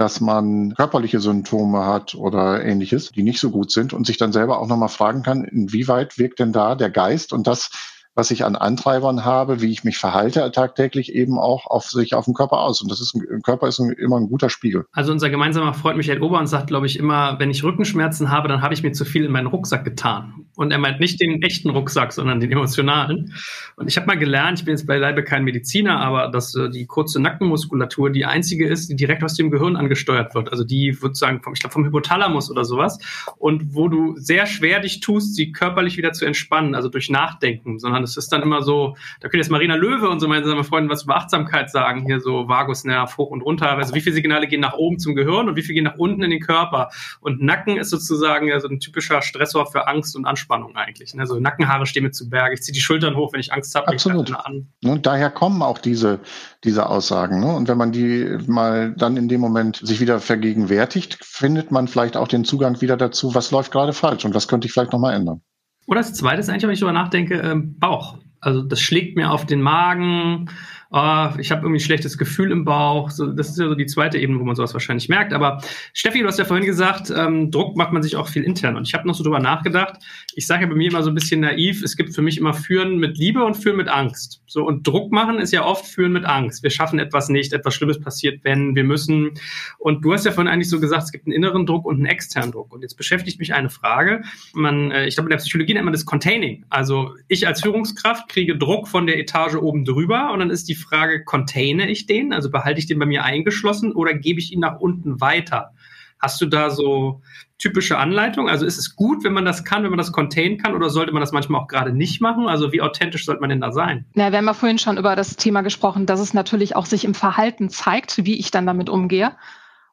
Dass 0.00 0.22
man 0.22 0.74
körperliche 0.74 1.20
Symptome 1.20 1.84
hat 1.84 2.14
oder 2.14 2.64
ähnliches, 2.64 3.10
die 3.10 3.22
nicht 3.22 3.38
so 3.38 3.50
gut 3.50 3.70
sind 3.70 3.92
und 3.92 4.06
sich 4.06 4.16
dann 4.16 4.32
selber 4.32 4.58
auch 4.58 4.66
nochmal 4.66 4.88
fragen 4.88 5.22
kann, 5.22 5.44
inwieweit 5.44 6.16
wirkt 6.16 6.38
denn 6.38 6.52
da 6.52 6.74
der 6.74 6.88
Geist? 6.88 7.34
Und 7.34 7.46
das, 7.46 7.70
was 8.14 8.30
ich 8.30 8.44
an 8.44 8.56
Antreibern 8.56 9.24
habe, 9.24 9.60
wie 9.60 9.70
ich 9.70 9.84
mich 9.84 9.98
verhalte 9.98 10.50
tagtäglich 10.50 11.14
eben 11.14 11.38
auch 11.38 11.66
auf 11.66 11.84
sich 11.84 12.14
auf 12.14 12.24
den 12.24 12.34
Körper 12.34 12.58
aus. 12.60 12.80
Und 12.82 12.90
das 12.90 13.00
ist 13.00 13.14
ein 13.14 13.42
Körper 13.42 13.68
ist 13.68 13.78
ein, 13.78 13.90
immer 13.90 14.18
ein 14.18 14.28
guter 14.28 14.50
Spiegel. 14.50 14.84
Also 14.92 15.12
unser 15.12 15.30
gemeinsamer 15.30 15.74
Freund 15.74 15.96
Michael 15.96 16.20
Ober 16.20 16.44
sagt, 16.46 16.68
glaube 16.68 16.86
ich, 16.86 16.98
immer, 16.98 17.38
wenn 17.38 17.50
ich 17.50 17.62
Rückenschmerzen 17.62 18.30
habe, 18.30 18.48
dann 18.48 18.62
habe 18.62 18.74
ich 18.74 18.82
mir 18.82 18.92
zu 18.92 19.04
viel 19.04 19.24
in 19.24 19.32
meinen 19.32 19.46
Rucksack 19.46 19.84
getan. 19.84 20.46
Und 20.56 20.72
er 20.72 20.78
meint 20.78 21.00
nicht 21.00 21.20
den 21.20 21.40
echten 21.42 21.70
Rucksack, 21.70 22.12
sondern 22.12 22.40
den 22.40 22.50
emotionalen. 22.50 23.34
Und 23.76 23.88
ich 23.88 23.96
habe 23.96 24.06
mal 24.06 24.18
gelernt, 24.18 24.58
ich 24.58 24.64
bin 24.64 24.72
jetzt 24.72 24.86
beileibe 24.86 25.22
kein 25.22 25.44
Mediziner, 25.44 26.00
aber 26.00 26.28
dass 26.28 26.54
äh, 26.54 26.68
die 26.68 26.86
kurze 26.86 27.20
Nackenmuskulatur 27.20 28.10
die 28.10 28.24
einzige 28.24 28.66
ist, 28.66 28.88
die 28.88 28.96
direkt 28.96 29.22
aus 29.22 29.34
dem 29.34 29.50
Gehirn 29.50 29.76
angesteuert 29.76 30.34
wird. 30.34 30.50
Also 30.50 30.64
die 30.64 30.92
sozusagen 30.92 31.42
vom, 31.42 31.54
ich 31.54 31.60
glaube, 31.60 31.72
vom 31.72 31.84
Hypothalamus 31.84 32.50
oder 32.50 32.64
sowas. 32.64 32.98
Und 33.38 33.74
wo 33.74 33.88
du 33.88 34.16
sehr 34.16 34.46
schwer 34.46 34.80
dich 34.80 35.00
tust, 35.00 35.36
sie 35.36 35.52
körperlich 35.52 35.96
wieder 35.96 36.12
zu 36.12 36.24
entspannen, 36.24 36.74
also 36.74 36.88
durch 36.88 37.08
Nachdenken, 37.08 37.78
sondern 37.78 37.99
es 38.02 38.16
ist 38.16 38.32
dann 38.32 38.42
immer 38.42 38.62
so, 38.62 38.96
da 39.20 39.28
könnte 39.28 39.38
jetzt 39.38 39.50
Marina 39.50 39.74
Löwe 39.74 40.08
und 40.08 40.20
so 40.20 40.28
meine 40.28 40.64
Freunde 40.64 40.90
was 40.90 41.04
über 41.04 41.16
Achtsamkeit 41.16 41.70
sagen, 41.70 42.04
hier 42.04 42.20
so 42.20 42.48
Vagusnerv 42.48 43.16
hoch 43.16 43.30
und 43.30 43.42
runter. 43.42 43.70
Also 43.72 43.94
wie 43.94 44.00
viele 44.00 44.14
Signale 44.14 44.46
gehen 44.46 44.60
nach 44.60 44.74
oben 44.74 44.98
zum 44.98 45.14
Gehirn 45.14 45.48
und 45.48 45.56
wie 45.56 45.62
viele 45.62 45.74
gehen 45.74 45.84
nach 45.84 45.98
unten 45.98 46.22
in 46.22 46.30
den 46.30 46.40
Körper? 46.40 46.90
Und 47.20 47.42
Nacken 47.42 47.76
ist 47.76 47.90
sozusagen 47.90 48.48
ja 48.48 48.60
so 48.60 48.68
ein 48.68 48.80
typischer 48.80 49.22
Stressor 49.22 49.66
für 49.66 49.86
Angst 49.88 50.16
und 50.16 50.26
Anspannung 50.26 50.76
eigentlich. 50.76 51.18
Also 51.18 51.38
Nackenhaare 51.38 51.86
stehen 51.86 52.04
mir 52.04 52.10
zu 52.10 52.28
Berge. 52.28 52.54
Ich 52.54 52.62
ziehe 52.62 52.74
die 52.74 52.80
Schultern 52.80 53.16
hoch, 53.16 53.32
wenn 53.32 53.40
ich 53.40 53.52
Angst 53.52 53.74
habe. 53.74 53.88
Absolut. 53.88 54.30
An. 54.34 54.68
Und 54.84 55.06
daher 55.06 55.30
kommen 55.30 55.62
auch 55.62 55.78
diese, 55.78 56.20
diese 56.64 56.88
Aussagen. 56.88 57.40
Ne? 57.40 57.54
Und 57.54 57.68
wenn 57.68 57.78
man 57.78 57.92
die 57.92 58.38
mal 58.46 58.94
dann 58.96 59.16
in 59.16 59.28
dem 59.28 59.40
Moment 59.40 59.76
sich 59.76 60.00
wieder 60.00 60.20
vergegenwärtigt, 60.20 61.18
findet 61.22 61.70
man 61.70 61.88
vielleicht 61.88 62.16
auch 62.16 62.28
den 62.28 62.44
Zugang 62.44 62.80
wieder 62.80 62.96
dazu, 62.96 63.34
was 63.34 63.50
läuft 63.50 63.72
gerade 63.72 63.92
falsch 63.92 64.24
und 64.24 64.34
was 64.34 64.48
könnte 64.48 64.66
ich 64.66 64.72
vielleicht 64.72 64.92
nochmal 64.92 65.14
ändern. 65.14 65.42
Oder 65.86 66.00
das 66.00 66.14
zweite 66.14 66.40
ist 66.40 66.48
eigentlich, 66.48 66.62
wenn 66.62 66.70
ich 66.70 66.80
darüber 66.80 66.98
nachdenke, 66.98 67.34
ähm, 67.36 67.78
Bauch. 67.78 68.18
Also 68.40 68.62
das 68.62 68.80
schlägt 68.80 69.16
mir 69.16 69.30
auf 69.30 69.46
den 69.46 69.60
Magen, 69.60 70.50
oh, 70.92 71.28
ich 71.38 71.50
habe 71.50 71.62
irgendwie 71.62 71.76
ein 71.76 71.80
schlechtes 71.80 72.18
Gefühl 72.18 72.50
im 72.50 72.64
Bauch. 72.64 73.10
So, 73.10 73.26
das 73.26 73.50
ist 73.50 73.58
ja 73.58 73.68
so 73.68 73.74
die 73.74 73.86
zweite 73.86 74.18
Ebene, 74.18 74.40
wo 74.40 74.44
man 74.44 74.56
sowas 74.56 74.72
wahrscheinlich 74.72 75.08
merkt. 75.08 75.32
Aber 75.32 75.62
Steffi, 75.92 76.20
du 76.20 76.26
hast 76.26 76.38
ja 76.38 76.44
vorhin 76.44 76.66
gesagt, 76.66 77.12
ähm, 77.16 77.50
Druck 77.50 77.76
macht 77.76 77.92
man 77.92 78.02
sich 78.02 78.16
auch 78.16 78.28
viel 78.28 78.42
intern. 78.42 78.76
Und 78.76 78.88
ich 78.88 78.94
habe 78.94 79.06
noch 79.06 79.14
so 79.14 79.22
drüber 79.22 79.38
nachgedacht. 79.38 79.94
Ich 80.34 80.46
sage 80.46 80.62
ja 80.64 80.68
bei 80.68 80.74
mir 80.74 80.90
immer 80.90 81.02
so 81.02 81.10
ein 81.10 81.14
bisschen 81.14 81.40
naiv, 81.40 81.82
es 81.82 81.96
gibt 81.96 82.14
für 82.14 82.22
mich 82.22 82.38
immer 82.38 82.54
Führen 82.54 82.98
mit 82.98 83.18
Liebe 83.18 83.44
und 83.44 83.54
Führen 83.54 83.76
mit 83.76 83.88
Angst. 83.88 84.42
So, 84.46 84.66
und 84.66 84.84
Druck 84.84 85.12
machen 85.12 85.38
ist 85.38 85.52
ja 85.52 85.64
oft 85.64 85.86
Führen 85.86 86.12
mit 86.12 86.24
Angst. 86.24 86.64
Wir 86.64 86.70
schaffen 86.70 86.98
etwas 86.98 87.28
nicht, 87.28 87.52
etwas 87.52 87.74
Schlimmes 87.74 88.00
passiert, 88.00 88.40
wenn 88.42 88.74
wir 88.74 88.82
müssen. 88.82 89.30
Und 89.78 90.04
du 90.04 90.12
hast 90.12 90.26
ja 90.26 90.32
vorhin 90.32 90.52
eigentlich 90.52 90.68
so 90.68 90.80
gesagt, 90.80 91.04
es 91.04 91.12
gibt 91.12 91.26
einen 91.26 91.34
inneren 91.34 91.66
Druck 91.66 91.86
und 91.86 91.96
einen 91.96 92.06
externen 92.06 92.50
Druck. 92.50 92.72
Und 92.72 92.82
jetzt 92.82 92.96
beschäftigt 92.96 93.38
mich 93.38 93.54
eine 93.54 93.70
Frage. 93.70 94.22
Man, 94.54 94.90
äh, 94.90 95.06
ich 95.06 95.14
glaube, 95.14 95.28
in 95.28 95.30
der 95.30 95.36
Psychologie 95.36 95.74
nennt 95.74 95.84
man 95.84 95.92
das 95.92 96.04
Containing. 96.04 96.64
Also 96.68 97.14
ich 97.28 97.46
als 97.46 97.62
Führungskraft 97.62 98.28
kriege 98.28 98.58
Druck 98.58 98.88
von 98.88 99.06
der 99.06 99.18
Etage 99.20 99.54
oben 99.54 99.84
drüber 99.84 100.32
und 100.32 100.40
dann 100.40 100.50
ist 100.50 100.68
die 100.68 100.79
Frage, 100.80 101.24
containe 101.24 101.88
ich 101.88 102.06
den? 102.06 102.32
Also 102.32 102.50
behalte 102.50 102.80
ich 102.80 102.86
den 102.86 102.98
bei 102.98 103.06
mir 103.06 103.24
eingeschlossen 103.24 103.92
oder 103.92 104.14
gebe 104.14 104.40
ich 104.40 104.52
ihn 104.52 104.60
nach 104.60 104.80
unten 104.80 105.20
weiter? 105.20 105.72
Hast 106.18 106.40
du 106.40 106.46
da 106.46 106.70
so 106.70 107.22
typische 107.58 107.98
Anleitungen? 107.98 108.50
Also 108.50 108.66
ist 108.66 108.78
es 108.78 108.94
gut, 108.94 109.24
wenn 109.24 109.32
man 109.32 109.44
das 109.44 109.64
kann, 109.64 109.82
wenn 109.82 109.90
man 109.90 109.98
das 109.98 110.12
containen 110.12 110.58
kann 110.58 110.74
oder 110.74 110.90
sollte 110.90 111.12
man 111.12 111.20
das 111.20 111.32
manchmal 111.32 111.62
auch 111.62 111.68
gerade 111.68 111.92
nicht 111.92 112.20
machen? 112.20 112.46
Also 112.46 112.72
wie 112.72 112.82
authentisch 112.82 113.24
sollte 113.24 113.40
man 113.40 113.50
denn 113.50 113.60
da 113.60 113.72
sein? 113.72 114.04
Na, 114.14 114.30
wir 114.30 114.38
haben 114.38 114.46
ja 114.46 114.54
vorhin 114.54 114.78
schon 114.78 114.98
über 114.98 115.16
das 115.16 115.36
Thema 115.36 115.62
gesprochen, 115.62 116.06
dass 116.06 116.20
es 116.20 116.34
natürlich 116.34 116.76
auch 116.76 116.86
sich 116.86 117.04
im 117.04 117.14
Verhalten 117.14 117.70
zeigt, 117.70 118.24
wie 118.24 118.38
ich 118.38 118.50
dann 118.50 118.66
damit 118.66 118.90
umgehe. 118.90 119.32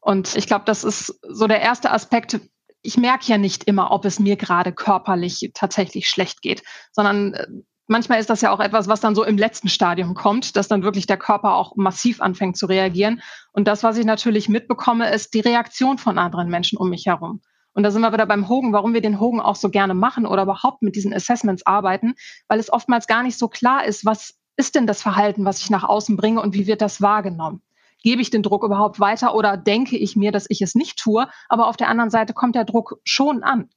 Und 0.02 0.36
ich 0.36 0.48
glaube, 0.48 0.66
das 0.66 0.84
ist 0.84 1.20
so 1.28 1.48
der 1.48 1.62
erste 1.62 1.92
Aspekt. 1.92 2.40
Ich 2.82 2.98
merke 2.98 3.26
ja 3.28 3.38
nicht 3.38 3.64
immer, 3.66 3.92
ob 3.92 4.06
es 4.06 4.20
mir 4.20 4.36
gerade 4.36 4.72
körperlich 4.72 5.52
tatsächlich 5.54 6.10
schlecht 6.10 6.42
geht, 6.42 6.64
sondern 6.92 7.34
äh, 7.34 7.48
manchmal 7.88 8.20
ist 8.20 8.30
das 8.30 8.42
ja 8.42 8.52
auch 8.52 8.60
etwas, 8.60 8.88
was 8.88 9.00
dann 9.00 9.16
so 9.16 9.24
im 9.24 9.38
letzten 9.38 9.70
Stadium 9.70 10.14
kommt, 10.14 10.56
dass 10.56 10.68
dann 10.68 10.84
wirklich 10.84 11.08
der 11.08 11.18
Körper 11.18 11.56
auch 11.56 11.76
massiv 11.76 12.22
anfängt 12.22 12.58
zu 12.58 12.68
reagieren. 12.68 13.22
Und 13.54 13.68
das, 13.68 13.84
was 13.84 13.98
ich 13.98 14.06
natürlich 14.06 14.50
mitbekomme, 14.50 15.12
ist 15.12 15.34
die 15.34 15.40
Reaktion 15.40 15.98
von 15.98 16.18
anderen 16.18 16.50
Menschen 16.50 16.78
um 16.78 16.90
mich 16.90 17.06
herum. 17.06 17.42
Und 17.74 17.84
da 17.84 17.92
sind 17.92 18.02
wir 18.02 18.12
wieder 18.12 18.26
beim 18.26 18.50
Hogen, 18.50 18.74
warum 18.74 18.94
wir 18.94 19.02
den 19.02 19.20
Hogen 19.20 19.40
auch 19.40 19.56
so 19.56 19.70
gerne 19.70 19.94
machen 19.94 20.26
oder 20.26 20.44
überhaupt 20.44 20.82
mit 20.82 20.96
diesen 20.96 21.14
Assessments 21.14 21.66
arbeiten, 21.66 22.16
weil 22.48 22.60
es 22.60 22.74
oftmals 22.74 23.06
gar 23.08 23.24
nicht 23.24 23.38
so 23.38 23.48
klar 23.48 23.86
ist, 23.86 24.06
was 24.06 24.34
ist 24.56 24.74
denn 24.74 24.88
das 24.88 25.02
Verhalten, 25.04 25.46
was 25.46 25.62
ich 25.62 25.70
nach 25.70 25.84
außen 25.84 26.18
bringe 26.18 26.42
und 26.42 26.56
wie 26.56 26.66
wird 26.66 26.82
das 26.82 27.02
wahrgenommen? 27.02 27.62
Gebe 28.02 28.22
ich 28.22 28.32
den 28.32 28.42
Druck 28.42 28.64
überhaupt 28.64 29.00
weiter 29.00 29.36
oder 29.36 29.58
denke 29.58 29.98
ich 29.98 30.16
mir, 30.16 30.32
dass 30.32 30.48
ich 30.50 30.62
es 30.62 30.74
nicht 30.74 30.98
tue? 30.98 31.28
Aber 31.50 31.68
auf 31.68 31.78
der 31.78 31.90
anderen 31.90 32.10
Seite 32.10 32.34
kommt 32.34 32.56
der 32.56 32.66
Druck 32.66 33.00
schon 33.04 33.44
an. 33.44 33.70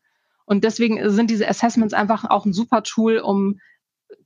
Und 0.46 0.64
deswegen 0.64 1.10
sind 1.10 1.30
diese 1.30 1.46
Assessments 1.46 1.94
einfach 1.94 2.24
auch 2.28 2.46
ein 2.46 2.52
super 2.52 2.82
Tool, 2.82 3.18
um 3.18 3.60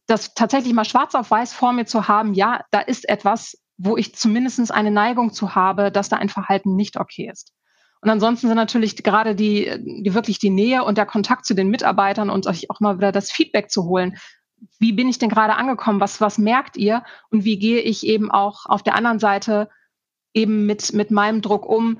das 0.07 0.35
tatsächlich 0.35 0.75
mal 0.75 0.85
schwarz 0.85 1.15
auf 1.15 1.31
weiß 1.31 1.53
vor 1.53 1.73
mir 1.73 1.87
zu 1.87 2.09
haben, 2.09 2.35
ja, 2.35 2.65
da 2.71 2.81
ist 2.81 3.09
etwas, 3.09 3.59
wo 3.77 3.97
ich 3.97 4.15
zumindest 4.15 4.71
eine 4.73 4.91
Neigung 4.91 5.33
zu 5.33 5.55
habe, 5.55 5.91
dass 5.91 6.09
da 6.09 6.17
ein 6.17 6.29
Verhalten 6.29 6.77
nicht 6.77 6.99
okay 6.99 7.29
ist. 7.31 7.53
Und 8.01 8.11
ansonsten 8.11 8.49
sind 8.49 8.57
natürlich 8.57 9.03
gerade 9.03 9.35
die, 9.35 9.73
die 9.83 10.13
wirklich 10.13 10.39
die 10.39 10.51
Nähe 10.51 10.85
und 10.85 10.99
der 10.99 11.07
Kontakt 11.07 11.47
zu 11.47 11.55
den 11.55 11.69
Mitarbeitern 11.69 12.29
und 12.29 12.47
euch 12.47 12.71
auch 12.71 12.81
mal 12.81 12.99
wieder 12.99 13.13
das 13.13 13.31
Feedback 13.31 13.71
zu 13.71 13.85
holen. 13.85 14.19
Wie 14.79 14.93
bin 14.93 15.09
ich 15.09 15.19
denn 15.19 15.31
gerade 15.31 15.57
angekommen? 15.57 16.01
Was, 16.01 16.21
was 16.21 16.37
merkt 16.37 16.77
ihr? 16.77 17.03
Und 17.31 17.45
wie 17.45 17.59
gehe 17.59 17.81
ich 17.81 18.07
eben 18.07 18.31
auch 18.31 18.67
auf 18.67 18.83
der 18.83 18.95
anderen 18.95 19.19
Seite 19.19 19.71
eben 20.35 20.67
mit, 20.67 20.93
mit 20.93 21.11
meinem 21.11 21.41
Druck 21.41 21.65
um? 21.67 21.99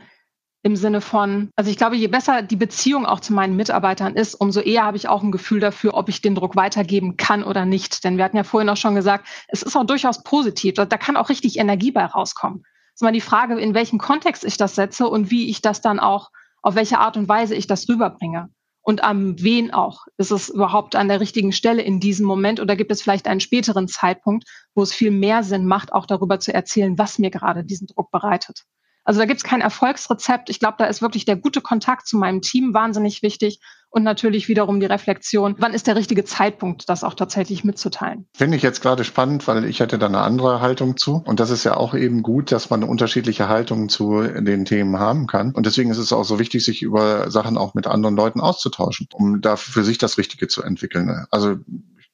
Im 0.65 0.77
Sinne 0.77 1.03
von, 1.03 1.51
also 1.57 1.71
ich 1.71 1.77
glaube, 1.77 1.95
je 1.95 2.09
besser 2.09 2.41
die 2.41 2.57
Beziehung 2.57 3.05
auch 3.05 3.21
zu 3.21 3.35
meinen 3.35 3.55
Mitarbeitern 3.55 4.17
ist, 4.17 4.35
umso 4.35 4.61
eher 4.61 4.85
habe 4.85 4.97
ich 4.97 5.09
auch 5.09 5.23
ein 5.23 5.31
Gefühl 5.31 5.61
dafür, 5.61 5.93
ob 5.93 6.09
ich 6.09 6.23
den 6.23 6.35
Druck 6.35 6.57
weitergeben 6.57 7.19
kann 7.19 7.45
oder 7.45 7.67
nicht. 7.67 8.03
Denn 8.03 8.17
wir 8.17 8.25
hatten 8.25 8.39
ja 8.39 8.45
vorhin 8.45 8.71
auch 8.71 8.77
schon 8.79 8.95
gesagt, 8.95 9.29
es 9.49 9.63
ist 9.63 9.77
auch 9.77 9.85
durchaus 9.85 10.23
positiv. 10.23 10.75
Da 10.75 10.87
kann 10.87 11.19
auch 11.19 11.29
richtig 11.29 11.59
Energie 11.59 11.93
bei 11.93 12.07
rauskommen. 12.07 12.65
Es 12.89 12.95
ist 12.95 13.03
mal 13.03 13.13
die 13.13 13.21
Frage, 13.21 13.61
in 13.61 13.75
welchem 13.75 13.99
Kontext 13.99 14.43
ich 14.43 14.57
das 14.57 14.75
setze 14.75 15.07
und 15.07 15.31
wie 15.31 15.51
ich 15.51 15.61
das 15.61 15.83
dann 15.83 16.01
auch, 16.01 16.31
auf 16.63 16.77
welche 16.77 16.99
Art 16.99 17.19
und 17.19 17.29
Weise 17.29 17.55
ich 17.55 17.67
das 17.67 17.87
rüberbringe. 17.87 18.49
Und 18.81 19.05
am 19.05 19.43
wen 19.43 19.71
auch. 19.71 20.07
Ist 20.17 20.31
es 20.31 20.49
überhaupt 20.49 20.97
an 20.97 21.09
der 21.09 21.21
richtigen 21.21 21.53
Stelle 21.53 21.83
in 21.83 22.01
diesem 22.01 22.25
Moment 22.25 22.59
oder 22.59 22.75
gibt 22.75 22.91
es 22.91 23.03
vielleicht 23.03 23.29
einen 23.29 23.41
späteren 23.41 23.87
Zeitpunkt, 23.87 24.49
wo 24.75 24.83
es 24.83 24.95
viel 24.95 25.11
mehr 25.11 25.43
Sinn 25.43 25.67
macht, 25.67 25.93
auch 25.93 26.07
darüber 26.07 26.41
zu 26.41 26.55
erzählen, 26.55 26.97
was 26.97 27.19
mir 27.19 27.31
gerade 27.31 27.65
diesen 27.65 27.87
Druck 27.87 28.11
bereitet? 28.11 28.65
Also 29.05 29.21
da 29.21 29.27
gibt 29.27 29.39
es 29.39 29.45
kein 29.45 29.61
Erfolgsrezept. 29.61 30.51
Ich 30.51 30.59
glaube, 30.59 30.77
da 30.79 30.87
ist 30.87 31.03
wirklich 31.03 31.25
der 31.25 31.37
gute 31.37 31.61
Kontakt 31.61 32.07
zu 32.07 32.17
meinem 32.17 32.41
Team 32.41 32.75
wahnsinnig 32.75 33.23
wichtig 33.23 33.61
und 33.95 34.03
natürlich 34.03 34.49
wiederum 34.49 34.81
die 34.81 34.87
Reflexion, 34.87 35.55
wann 35.59 35.73
ist 35.73 35.87
der 35.87 35.95
richtige 35.95 36.25
Zeitpunkt, 36.25 36.89
das 36.89 37.05
auch 37.05 37.15
tatsächlich 37.15 37.63
mitzuteilen. 37.63 38.27
Finde 38.35 38.57
ich 38.57 38.63
jetzt 38.65 38.83
gerade 38.83 39.05
spannend, 39.05 39.47
weil 39.47 39.65
ich 39.67 39.81
hatte 39.81 40.01
da 40.01 40.07
eine 40.07 40.23
andere 40.23 40.61
Haltung 40.61 40.97
zu. 40.97 41.23
Und 41.25 41.39
das 41.39 41.51
ist 41.51 41.63
ja 41.63 41.77
auch 41.77 41.95
eben 41.95 42.25
gut, 42.25 42.51
dass 42.51 42.71
man 42.71 42.83
unterschiedliche 42.83 43.49
Haltungen 43.49 43.89
zu 43.89 44.23
den 44.23 44.65
Themen 44.65 44.99
haben 44.99 45.29
kann. 45.29 45.53
Und 45.53 45.67
deswegen 45.67 45.91
ist 45.91 45.99
es 45.99 46.13
auch 46.13 46.25
so 46.25 46.41
wichtig, 46.41 46.65
sich 46.65 46.83
über 46.83 47.31
Sachen 47.31 47.57
auch 47.57 47.75
mit 47.75 47.87
anderen 47.87 48.17
Leuten 48.17 48.41
auszutauschen, 48.41 49.07
um 49.13 49.41
da 49.41 49.55
für 49.55 49.85
sich 49.85 49.99
das 49.99 50.19
Richtige 50.19 50.49
zu 50.49 50.65
entwickeln. 50.65 51.27
Also 51.31 51.59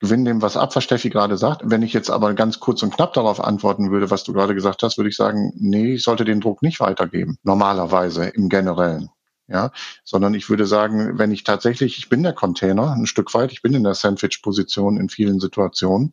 gewinn 0.01 0.25
dem 0.25 0.43
was 0.43 0.57
ab, 0.57 0.75
was 0.75 0.83
Steffi 0.83 1.11
gerade 1.11 1.37
sagt. 1.37 1.63
Wenn 1.65 1.83
ich 1.83 1.93
jetzt 1.93 2.11
aber 2.11 2.35
ganz 2.35 2.59
kurz 2.59 2.83
und 2.83 2.95
knapp 2.95 3.13
darauf 3.13 3.43
antworten 3.43 3.91
würde, 3.91 4.11
was 4.11 4.25
du 4.25 4.33
gerade 4.33 4.55
gesagt 4.55 4.83
hast, 4.83 4.97
würde 4.97 5.11
ich 5.11 5.17
sagen, 5.17 5.53
nee, 5.57 5.95
ich 5.95 6.03
sollte 6.03 6.25
den 6.25 6.41
Druck 6.41 6.63
nicht 6.63 6.81
weitergeben. 6.81 7.39
Normalerweise 7.43 8.27
im 8.27 8.49
Generellen. 8.49 9.11
Ja, 9.47 9.73
sondern 10.05 10.35
ich 10.35 10.49
würde 10.49 10.65
sagen, 10.65 11.19
wenn 11.19 11.33
ich 11.33 11.43
tatsächlich, 11.43 11.99
ich 11.99 12.09
bin 12.09 12.23
der 12.23 12.33
Container 12.33 12.93
ein 12.93 13.07
Stück 13.07 13.35
weit, 13.35 13.51
ich 13.51 13.63
bin 13.63 13.75
in 13.75 13.83
der 13.83 13.95
Sandwich-Position 13.95 14.97
in 14.97 15.09
vielen 15.09 15.41
Situationen. 15.41 16.13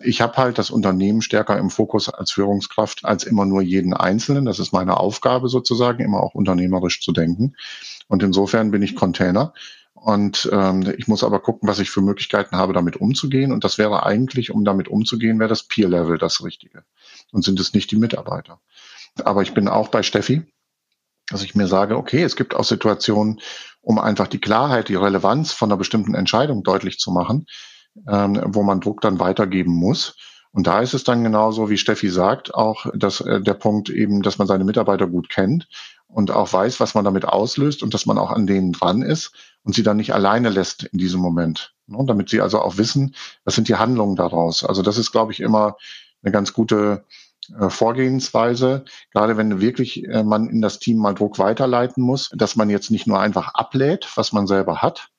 Ich 0.00 0.20
habe 0.20 0.36
halt 0.36 0.58
das 0.58 0.70
Unternehmen 0.70 1.20
stärker 1.20 1.58
im 1.58 1.70
Fokus 1.70 2.08
als 2.08 2.30
Führungskraft 2.30 3.04
als 3.04 3.24
immer 3.24 3.46
nur 3.46 3.62
jeden 3.62 3.94
Einzelnen. 3.94 4.44
Das 4.44 4.60
ist 4.60 4.72
meine 4.72 4.96
Aufgabe 4.96 5.48
sozusagen, 5.48 6.04
immer 6.04 6.22
auch 6.22 6.34
unternehmerisch 6.34 7.00
zu 7.00 7.10
denken. 7.10 7.56
Und 8.06 8.22
insofern 8.22 8.70
bin 8.70 8.82
ich 8.82 8.94
Container 8.94 9.52
und 10.00 10.48
ähm, 10.52 10.94
ich 10.96 11.08
muss 11.08 11.24
aber 11.24 11.40
gucken, 11.40 11.68
was 11.68 11.78
ich 11.78 11.90
für 11.90 12.00
Möglichkeiten 12.00 12.56
habe, 12.56 12.72
damit 12.72 12.96
umzugehen. 12.96 13.52
Und 13.52 13.64
das 13.64 13.78
wäre 13.78 14.04
eigentlich, 14.04 14.50
um 14.50 14.64
damit 14.64 14.88
umzugehen, 14.88 15.38
wäre 15.38 15.48
das 15.48 15.64
Peer-Level 15.64 16.18
das 16.18 16.42
Richtige. 16.44 16.84
Und 17.32 17.44
sind 17.44 17.58
es 17.60 17.74
nicht 17.74 17.90
die 17.90 17.96
Mitarbeiter. 17.96 18.60
Aber 19.24 19.42
ich 19.42 19.54
bin 19.54 19.68
auch 19.68 19.88
bei 19.88 20.02
Steffi, 20.02 20.42
dass 21.28 21.42
ich 21.42 21.54
mir 21.54 21.66
sage, 21.66 21.96
okay, 21.96 22.22
es 22.22 22.36
gibt 22.36 22.54
auch 22.54 22.64
Situationen, 22.64 23.40
um 23.80 23.98
einfach 23.98 24.28
die 24.28 24.40
Klarheit, 24.40 24.88
die 24.88 24.94
Relevanz 24.94 25.52
von 25.52 25.70
einer 25.70 25.78
bestimmten 25.78 26.14
Entscheidung 26.14 26.62
deutlich 26.62 26.98
zu 26.98 27.10
machen, 27.10 27.46
ähm, 28.08 28.40
wo 28.46 28.62
man 28.62 28.80
Druck 28.80 29.00
dann 29.00 29.18
weitergeben 29.18 29.74
muss. 29.74 30.16
Und 30.52 30.66
da 30.66 30.80
ist 30.80 30.94
es 30.94 31.04
dann 31.04 31.24
genauso, 31.24 31.68
wie 31.68 31.76
Steffi 31.76 32.08
sagt, 32.08 32.54
auch 32.54 32.86
dass, 32.94 33.20
äh, 33.20 33.40
der 33.40 33.54
Punkt 33.54 33.90
eben, 33.90 34.22
dass 34.22 34.38
man 34.38 34.46
seine 34.46 34.64
Mitarbeiter 34.64 35.06
gut 35.06 35.28
kennt 35.28 35.68
und 36.08 36.30
auch 36.30 36.52
weiß, 36.52 36.80
was 36.80 36.94
man 36.94 37.04
damit 37.04 37.26
auslöst 37.26 37.82
und 37.82 37.94
dass 37.94 38.06
man 38.06 38.18
auch 38.18 38.30
an 38.30 38.46
denen 38.46 38.72
dran 38.72 39.02
ist 39.02 39.32
und 39.62 39.74
sie 39.74 39.82
dann 39.82 39.98
nicht 39.98 40.14
alleine 40.14 40.48
lässt 40.48 40.84
in 40.84 40.98
diesem 40.98 41.20
Moment. 41.20 41.74
Ne? 41.86 42.02
Damit 42.06 42.30
sie 42.30 42.40
also 42.40 42.60
auch 42.60 42.78
wissen, 42.78 43.14
was 43.44 43.54
sind 43.54 43.68
die 43.68 43.76
Handlungen 43.76 44.16
daraus. 44.16 44.64
Also 44.64 44.82
das 44.82 44.98
ist, 44.98 45.12
glaube 45.12 45.32
ich, 45.32 45.40
immer 45.40 45.76
eine 46.22 46.32
ganz 46.32 46.52
gute 46.52 47.04
äh, 47.58 47.70
Vorgehensweise, 47.70 48.84
gerade 49.12 49.36
wenn 49.36 49.60
wirklich 49.60 50.04
äh, 50.04 50.22
man 50.22 50.48
in 50.48 50.60
das 50.60 50.78
Team 50.78 50.98
mal 50.98 51.14
Druck 51.14 51.38
weiterleiten 51.38 52.02
muss, 52.02 52.30
dass 52.34 52.56
man 52.56 52.70
jetzt 52.70 52.90
nicht 52.90 53.06
nur 53.06 53.20
einfach 53.20 53.54
ablädt, 53.54 54.10
was 54.16 54.32
man 54.32 54.46
selber 54.46 54.82
hat, 54.82 55.10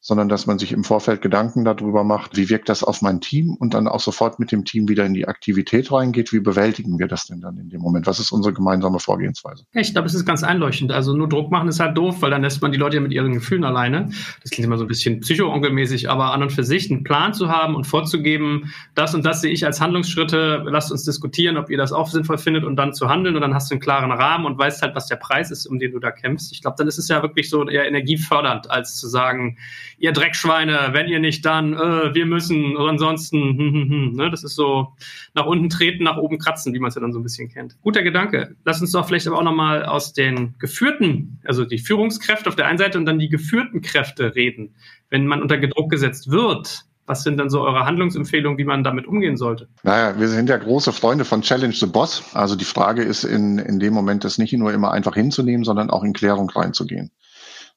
sondern 0.00 0.28
dass 0.28 0.46
man 0.46 0.58
sich 0.58 0.72
im 0.72 0.84
Vorfeld 0.84 1.22
Gedanken 1.22 1.64
darüber 1.64 2.04
macht, 2.04 2.36
wie 2.36 2.48
wirkt 2.48 2.68
das 2.68 2.84
auf 2.84 3.02
mein 3.02 3.20
Team 3.20 3.56
und 3.58 3.74
dann 3.74 3.88
auch 3.88 4.00
sofort 4.00 4.38
mit 4.38 4.52
dem 4.52 4.64
Team 4.64 4.88
wieder 4.88 5.04
in 5.04 5.12
die 5.12 5.26
Aktivität 5.26 5.90
reingeht. 5.90 6.32
Wie 6.32 6.40
bewältigen 6.40 6.98
wir 6.98 7.08
das 7.08 7.26
denn 7.26 7.40
dann 7.40 7.56
in 7.58 7.68
dem 7.68 7.80
Moment? 7.80 8.06
Was 8.06 8.20
ist 8.20 8.30
unsere 8.30 8.54
gemeinsame 8.54 9.00
Vorgehensweise? 9.00 9.64
Ich 9.72 9.92
glaube, 9.92 10.06
es 10.06 10.14
ist 10.14 10.24
ganz 10.24 10.44
einleuchtend. 10.44 10.92
Also 10.92 11.16
nur 11.16 11.28
Druck 11.28 11.50
machen 11.50 11.68
ist 11.68 11.80
halt 11.80 11.96
doof, 11.96 12.22
weil 12.22 12.30
dann 12.30 12.42
lässt 12.42 12.62
man 12.62 12.70
die 12.70 12.78
Leute 12.78 12.96
ja 12.96 13.02
mit 13.02 13.12
ihren 13.12 13.34
Gefühlen 13.34 13.64
alleine. 13.64 14.10
Das 14.42 14.50
klingt 14.50 14.66
immer 14.66 14.78
so 14.78 14.84
ein 14.84 14.88
bisschen 14.88 15.20
psycho-onkelmäßig, 15.20 16.08
aber 16.08 16.32
an 16.32 16.42
und 16.42 16.52
für 16.52 16.64
sich 16.64 16.90
einen 16.90 17.02
Plan 17.02 17.34
zu 17.34 17.48
haben 17.48 17.74
und 17.74 17.86
vorzugeben, 17.86 18.72
das 18.94 19.14
und 19.14 19.26
das 19.26 19.40
sehe 19.40 19.50
ich 19.50 19.66
als 19.66 19.80
Handlungsschritte, 19.80 20.62
lasst 20.66 20.92
uns 20.92 21.04
diskutieren, 21.04 21.56
ob 21.56 21.70
ihr 21.70 21.76
das 21.76 21.92
auch 21.92 22.08
sinnvoll 22.08 22.38
findet 22.38 22.64
und 22.64 22.76
dann 22.76 22.94
zu 22.94 23.08
handeln 23.08 23.34
und 23.34 23.42
dann 23.42 23.54
hast 23.54 23.70
du 23.70 23.74
einen 23.74 23.80
klaren 23.80 24.12
Rahmen 24.12 24.46
und 24.46 24.58
weißt 24.58 24.82
halt, 24.82 24.94
was 24.94 25.06
der 25.06 25.16
Preis 25.16 25.50
ist, 25.50 25.66
um 25.66 25.78
den 25.78 25.92
du 25.92 25.98
da 25.98 26.12
kämpfst. 26.12 26.52
Ich 26.52 26.62
glaube, 26.62 26.76
dann 26.78 26.86
ist 26.86 26.98
es 26.98 27.08
ja 27.08 27.20
wirklich 27.22 27.50
so 27.50 27.68
eher 27.68 27.86
energiefördernd, 27.86 28.70
als 28.70 28.96
zu 28.96 29.08
sagen, 29.08 29.58
ihr 29.98 30.12
Dreckschweine, 30.12 30.90
wenn 30.92 31.08
ihr 31.08 31.18
nicht, 31.18 31.44
dann 31.44 31.74
äh, 31.74 32.14
wir 32.14 32.26
müssen 32.26 32.76
ansonsten, 32.76 33.58
hm, 33.58 33.58
hm, 33.58 33.90
hm, 33.90 34.12
ne? 34.12 34.30
das 34.30 34.44
ist 34.44 34.54
so 34.54 34.94
nach 35.34 35.46
unten 35.46 35.68
treten, 35.68 36.04
nach 36.04 36.16
oben 36.16 36.38
kratzen, 36.38 36.72
wie 36.72 36.78
man 36.78 36.88
es 36.88 36.94
ja 36.94 37.00
dann 37.00 37.12
so 37.12 37.18
ein 37.18 37.24
bisschen 37.24 37.48
kennt. 37.48 37.76
Guter 37.82 38.02
Gedanke. 38.02 38.56
Lass 38.64 38.80
uns 38.80 38.92
doch 38.92 39.06
vielleicht 39.06 39.26
aber 39.26 39.38
auch 39.38 39.42
nochmal 39.42 39.84
aus 39.84 40.12
den 40.12 40.54
geführten, 40.58 41.40
also 41.44 41.64
die 41.64 41.78
Führungskräfte 41.78 42.48
auf 42.48 42.56
der 42.56 42.66
einen 42.66 42.78
Seite 42.78 42.98
und 42.98 43.06
dann 43.06 43.18
die 43.18 43.28
geführten 43.28 43.82
Kräfte 43.82 44.34
reden. 44.34 44.74
Wenn 45.10 45.26
man 45.26 45.42
unter 45.42 45.58
Druck 45.58 45.90
gesetzt 45.90 46.30
wird, 46.30 46.84
was 47.06 47.22
sind 47.22 47.38
dann 47.38 47.48
so 47.48 47.62
eure 47.62 47.86
Handlungsempfehlungen, 47.86 48.58
wie 48.58 48.64
man 48.64 48.84
damit 48.84 49.06
umgehen 49.06 49.36
sollte? 49.38 49.68
Naja, 49.82 50.20
wir 50.20 50.28
sind 50.28 50.48
ja 50.48 50.58
große 50.58 50.92
Freunde 50.92 51.24
von 51.24 51.40
Challenge 51.40 51.72
the 51.72 51.86
Boss. 51.86 52.22
Also 52.34 52.54
die 52.54 52.66
Frage 52.66 53.02
ist 53.02 53.24
in, 53.24 53.58
in 53.58 53.80
dem 53.80 53.94
Moment, 53.94 54.24
das 54.24 54.36
nicht 54.36 54.52
nur 54.52 54.72
immer 54.72 54.92
einfach 54.92 55.14
hinzunehmen, 55.14 55.64
sondern 55.64 55.88
auch 55.90 56.04
in 56.04 56.12
Klärung 56.12 56.50
reinzugehen. 56.50 57.10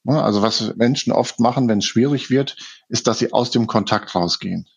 Ne, 0.03 0.21
also 0.21 0.41
was 0.41 0.75
Menschen 0.75 1.13
oft 1.13 1.39
machen, 1.39 1.67
wenn 1.67 1.79
es 1.79 1.85
schwierig 1.85 2.29
wird, 2.29 2.55
ist, 2.89 3.07
dass 3.07 3.19
sie 3.19 3.33
aus 3.33 3.51
dem 3.51 3.67
Kontakt 3.67 4.15
rausgehen, 4.15 4.67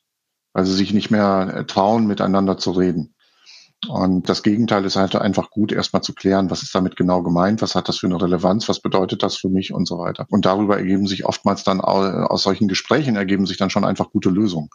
weil 0.53 0.67
sie 0.67 0.75
sich 0.75 0.93
nicht 0.93 1.11
mehr 1.11 1.53
äh, 1.55 1.65
trauen, 1.65 2.07
miteinander 2.07 2.59
zu 2.59 2.73
reden. 2.73 3.15
Und 3.89 4.29
das 4.29 4.43
Gegenteil 4.43 4.85
ist 4.85 4.97
halt 4.97 5.15
einfach 5.17 5.51
gut, 5.51 5.73
erstmal 5.73 6.03
zu 6.03 6.15
klären, 6.15 6.51
was 6.51 6.63
ist 6.63 6.75
damit 6.75 6.97
genau 6.97 7.23
gemeint, 7.23 7.61
was 7.63 7.75
hat 7.75 7.89
das 7.89 7.99
für 7.99 8.07
eine 8.07 8.21
Relevanz, 8.21 8.69
was 8.69 8.81
bedeutet 8.81 9.23
das 9.23 9.37
für 9.37 9.49
mich 9.49 9.73
und 9.73 9.87
so 9.87 9.99
weiter. 9.99 10.27
Und 10.31 10.47
darüber 10.47 10.79
ergeben 10.79 11.07
sich 11.07 11.27
oftmals 11.27 11.65
dann 11.65 11.81
aus 11.81 12.43
solchen 12.43 12.69
Gesprächen 12.69 13.17
ergeben 13.17 13.47
sich 13.47 13.59
dann 13.59 13.71
schon 13.71 13.85
einfach 13.85 14.11
gute 14.11 14.31
Lösungen. 14.31 14.71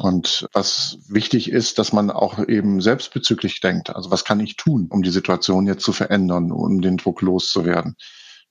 Und 0.00 0.48
was 0.54 0.98
wichtig 1.08 1.50
ist, 1.50 1.78
dass 1.78 1.92
man 1.92 2.10
auch 2.10 2.38
eben 2.48 2.80
selbstbezüglich 2.80 3.60
denkt. 3.60 3.94
Also 3.94 4.10
was 4.10 4.24
kann 4.24 4.40
ich 4.40 4.56
tun, 4.56 4.88
um 4.90 5.02
die 5.02 5.10
Situation 5.10 5.66
jetzt 5.66 5.84
zu 5.84 5.92
verändern, 5.92 6.50
um 6.50 6.80
den 6.80 6.96
Druck 6.96 7.20
loszuwerden? 7.20 7.96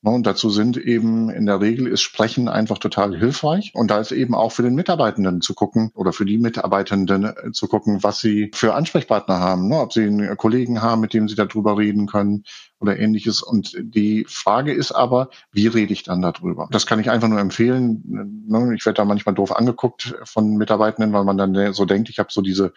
Ne, 0.03 0.09
und 0.09 0.25
dazu 0.25 0.49
sind 0.49 0.77
eben 0.77 1.29
in 1.29 1.45
der 1.45 1.61
Regel 1.61 1.85
ist 1.85 2.01
Sprechen 2.01 2.47
einfach 2.47 2.79
total 2.79 3.15
hilfreich. 3.15 3.71
Und 3.75 3.91
da 3.91 3.99
ist 3.99 4.11
eben 4.11 4.33
auch 4.33 4.51
für 4.51 4.63
den 4.63 4.73
Mitarbeitenden 4.73 5.41
zu 5.41 5.53
gucken 5.53 5.91
oder 5.93 6.11
für 6.11 6.25
die 6.25 6.39
Mitarbeitenden 6.39 7.25
äh, 7.25 7.51
zu 7.51 7.67
gucken, 7.67 8.01
was 8.01 8.19
sie 8.19 8.49
für 8.55 8.73
Ansprechpartner 8.73 9.39
haben, 9.39 9.67
ne? 9.67 9.79
ob 9.79 9.93
sie 9.93 10.01
einen 10.03 10.35
Kollegen 10.37 10.81
haben, 10.81 11.01
mit 11.01 11.13
dem 11.13 11.27
sie 11.27 11.35
darüber 11.35 11.77
reden 11.77 12.07
können 12.07 12.45
oder 12.79 12.97
ähnliches. 12.97 13.43
Und 13.43 13.77
die 13.79 14.25
Frage 14.27 14.73
ist 14.73 14.91
aber, 14.91 15.29
wie 15.51 15.67
rede 15.67 15.93
ich 15.93 16.01
dann 16.01 16.23
darüber? 16.23 16.67
Das 16.71 16.87
kann 16.87 16.99
ich 16.99 17.11
einfach 17.11 17.27
nur 17.27 17.39
empfehlen. 17.39 18.01
Ne? 18.47 18.73
Ich 18.75 18.83
werde 18.87 18.97
da 18.97 19.05
manchmal 19.05 19.35
doof 19.35 19.55
angeguckt 19.55 20.15
von 20.23 20.55
Mitarbeitenden, 20.55 21.13
weil 21.13 21.25
man 21.25 21.37
dann 21.37 21.73
so 21.73 21.85
denkt, 21.85 22.09
ich 22.09 22.17
habe 22.17 22.29
so 22.31 22.41
diese 22.41 22.73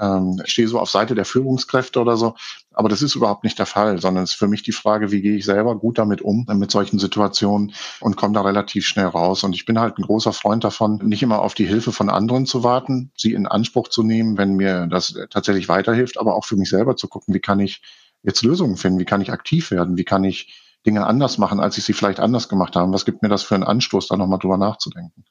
ähm, 0.00 0.40
stehe 0.44 0.68
so 0.68 0.78
auf 0.78 0.90
Seite 0.90 1.14
der 1.14 1.24
Führungskräfte 1.24 2.00
oder 2.00 2.16
so. 2.16 2.34
Aber 2.72 2.88
das 2.88 3.02
ist 3.02 3.14
überhaupt 3.14 3.44
nicht 3.44 3.58
der 3.58 3.66
Fall, 3.66 4.00
sondern 4.00 4.24
es 4.24 4.30
ist 4.30 4.36
für 4.36 4.48
mich 4.48 4.62
die 4.62 4.72
Frage, 4.72 5.10
wie 5.10 5.20
gehe 5.20 5.36
ich 5.36 5.44
selber 5.44 5.76
gut 5.76 5.98
damit 5.98 6.22
um, 6.22 6.46
mit 6.54 6.70
solchen 6.70 6.98
Situationen 6.98 7.72
und 8.00 8.16
komme 8.16 8.34
da 8.34 8.42
relativ 8.42 8.86
schnell 8.86 9.06
raus. 9.06 9.42
Und 9.42 9.54
ich 9.54 9.64
bin 9.64 9.80
halt 9.80 9.98
ein 9.98 10.02
großer 10.02 10.32
Freund 10.32 10.64
davon, 10.64 11.00
nicht 11.04 11.22
immer 11.22 11.40
auf 11.40 11.54
die 11.54 11.66
Hilfe 11.66 11.92
von 11.92 12.08
anderen 12.08 12.46
zu 12.46 12.62
warten, 12.62 13.10
sie 13.16 13.32
in 13.32 13.46
Anspruch 13.46 13.88
zu 13.88 14.02
nehmen, 14.02 14.38
wenn 14.38 14.54
mir 14.54 14.86
das 14.86 15.14
tatsächlich 15.30 15.68
weiterhilft, 15.68 16.18
aber 16.18 16.34
auch 16.36 16.44
für 16.44 16.56
mich 16.56 16.70
selber 16.70 16.96
zu 16.96 17.08
gucken, 17.08 17.34
wie 17.34 17.40
kann 17.40 17.60
ich 17.60 17.82
jetzt 18.22 18.42
Lösungen 18.42 18.76
finden, 18.76 18.98
wie 18.98 19.04
kann 19.04 19.20
ich 19.20 19.32
aktiv 19.32 19.70
werden, 19.70 19.96
wie 19.96 20.04
kann 20.04 20.24
ich 20.24 20.62
Dinge 20.86 21.06
anders 21.06 21.38
machen, 21.38 21.60
als 21.60 21.76
ich 21.78 21.84
sie 21.84 21.92
vielleicht 21.92 22.20
anders 22.20 22.48
gemacht 22.48 22.76
habe. 22.76 22.92
Was 22.92 23.04
gibt 23.04 23.22
mir 23.22 23.28
das 23.28 23.42
für 23.42 23.54
einen 23.54 23.64
Anstoß, 23.64 24.08
da 24.08 24.16
nochmal 24.16 24.38
drüber 24.38 24.56
nachzudenken? 24.56 25.24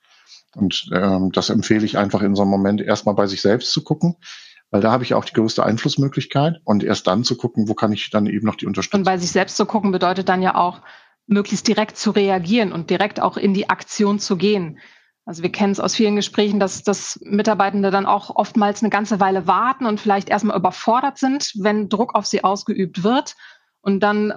Und 0.56 0.90
ähm, 0.94 1.32
das 1.32 1.50
empfehle 1.50 1.86
ich 1.86 1.98
einfach 1.98 2.22
in 2.22 2.36
so 2.36 2.42
einem 2.42 2.52
Moment 2.52 2.82
erstmal 2.82 3.16
bei 3.16 3.28
sich 3.28 3.42
selbst 3.42 3.72
zu 3.72 3.84
gucken, 3.84 4.16
weil 4.72 4.82
da 4.82 4.92
habe 4.92 5.04
ich 5.04 5.14
auch 5.14 5.26
die 5.26 5.34
größte 5.34 5.66
Einflussmöglichkeit 5.66 6.60
und 6.64 6.84
erst 6.84 7.08
dann 7.08 7.24
zu 7.24 7.38
gucken, 7.38 7.68
wo 7.68 7.74
kann 7.74 7.94
ich 7.94 8.10
dann 8.10 8.28
eben 8.28 8.46
noch 8.46 8.56
die 8.56 8.66
Unterstützung. 8.66 9.02
Und 9.02 9.06
bei 9.06 9.18
sich 9.18 9.32
selbst 9.32 9.58
zu 9.58 9.66
gucken 9.66 9.92
bedeutet 9.92 10.30
dann 10.30 10.42
ja 10.42 10.56
auch, 10.56 10.82
möglichst 11.28 11.68
direkt 11.68 11.98
zu 11.98 12.12
reagieren 12.12 12.72
und 12.72 12.90
direkt 12.90 13.20
auch 13.20 13.38
in 13.38 13.54
die 13.54 13.70
Aktion 13.70 14.18
zu 14.18 14.38
gehen. 14.38 14.80
Also 15.26 15.44
wir 15.44 15.52
kennen 15.52 15.74
es 15.74 15.82
aus 15.82 15.94
vielen 15.94 16.16
Gesprächen, 16.16 16.58
dass, 16.58 16.84
dass 16.84 17.20
Mitarbeitende 17.22 17.92
dann 17.92 18.06
auch 18.06 18.34
oftmals 18.34 18.82
eine 18.82 18.90
ganze 18.90 19.20
Weile 19.20 19.46
warten 19.46 19.86
und 19.86 20.00
vielleicht 20.00 20.30
erstmal 20.30 20.58
überfordert 20.58 21.18
sind, 21.18 21.52
wenn 21.60 21.90
Druck 21.90 22.16
auf 22.16 22.26
sie 22.26 22.46
ausgeübt 22.46 23.04
wird 23.04 23.36
und 23.82 24.00
dann 24.00 24.34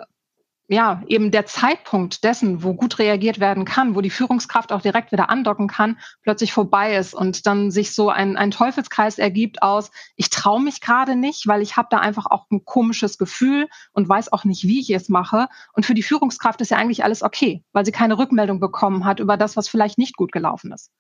ja, 0.73 1.03
eben 1.09 1.33
der 1.33 1.47
Zeitpunkt 1.47 2.23
dessen, 2.23 2.63
wo 2.63 2.75
gut 2.75 3.01
reagiert 3.01 3.41
werden 3.41 3.65
kann, 3.65 3.97
wo 3.97 4.01
die 4.03 4.09
Führungskraft 4.09 4.71
auch 4.71 4.81
direkt 4.81 5.11
wieder 5.11 5.29
andocken 5.29 5.67
kann, 5.67 5.99
plötzlich 6.23 6.53
vorbei 6.53 6.95
ist 6.95 7.13
und 7.13 7.45
dann 7.49 7.73
sich 7.73 7.93
so 7.93 8.09
ein, 8.09 8.37
ein 8.37 8.53
Teufelskreis 8.53 9.19
ergibt 9.19 9.63
aus, 9.63 9.91
ich 10.15 10.31
traue 10.31 10.63
mich 10.63 10.81
gerade 10.81 11.17
nicht, 11.17 11.49
weil 11.49 11.61
ich 11.61 11.77
habe 11.77 11.89
da 11.91 11.99
einfach 11.99 12.27
auch 12.27 12.47
ein 12.53 12.65
komisches 12.65 13.19
Gefühl 13.19 13.69
und 13.93 14.09
weiß 14.09 14.33
auch 14.33 14.45
nicht, 14.45 14.63
wie 14.63 14.81
ich 14.81 14.91
es 14.91 15.09
mache. 15.09 15.49
Und 15.73 15.87
für 15.87 15.95
die 15.95 16.05
Führungskraft 16.05 16.61
ist 16.61 16.71
ja 16.71 16.77
eigentlich 16.77 17.03
alles 17.03 17.25
okay, 17.25 17.65
weil 17.73 17.85
sie 17.85 17.93
keine 17.93 18.17
Rückmeldung 18.17 18.61
bekommen 18.61 19.05
hat 19.05 19.19
über 19.19 19.37
das, 19.37 19.57
was 19.57 19.67
vielleicht 19.67 19.99
nicht 19.99 20.17
gut 20.17 20.31
gelaufen 20.31 20.71
ist. 20.71 20.93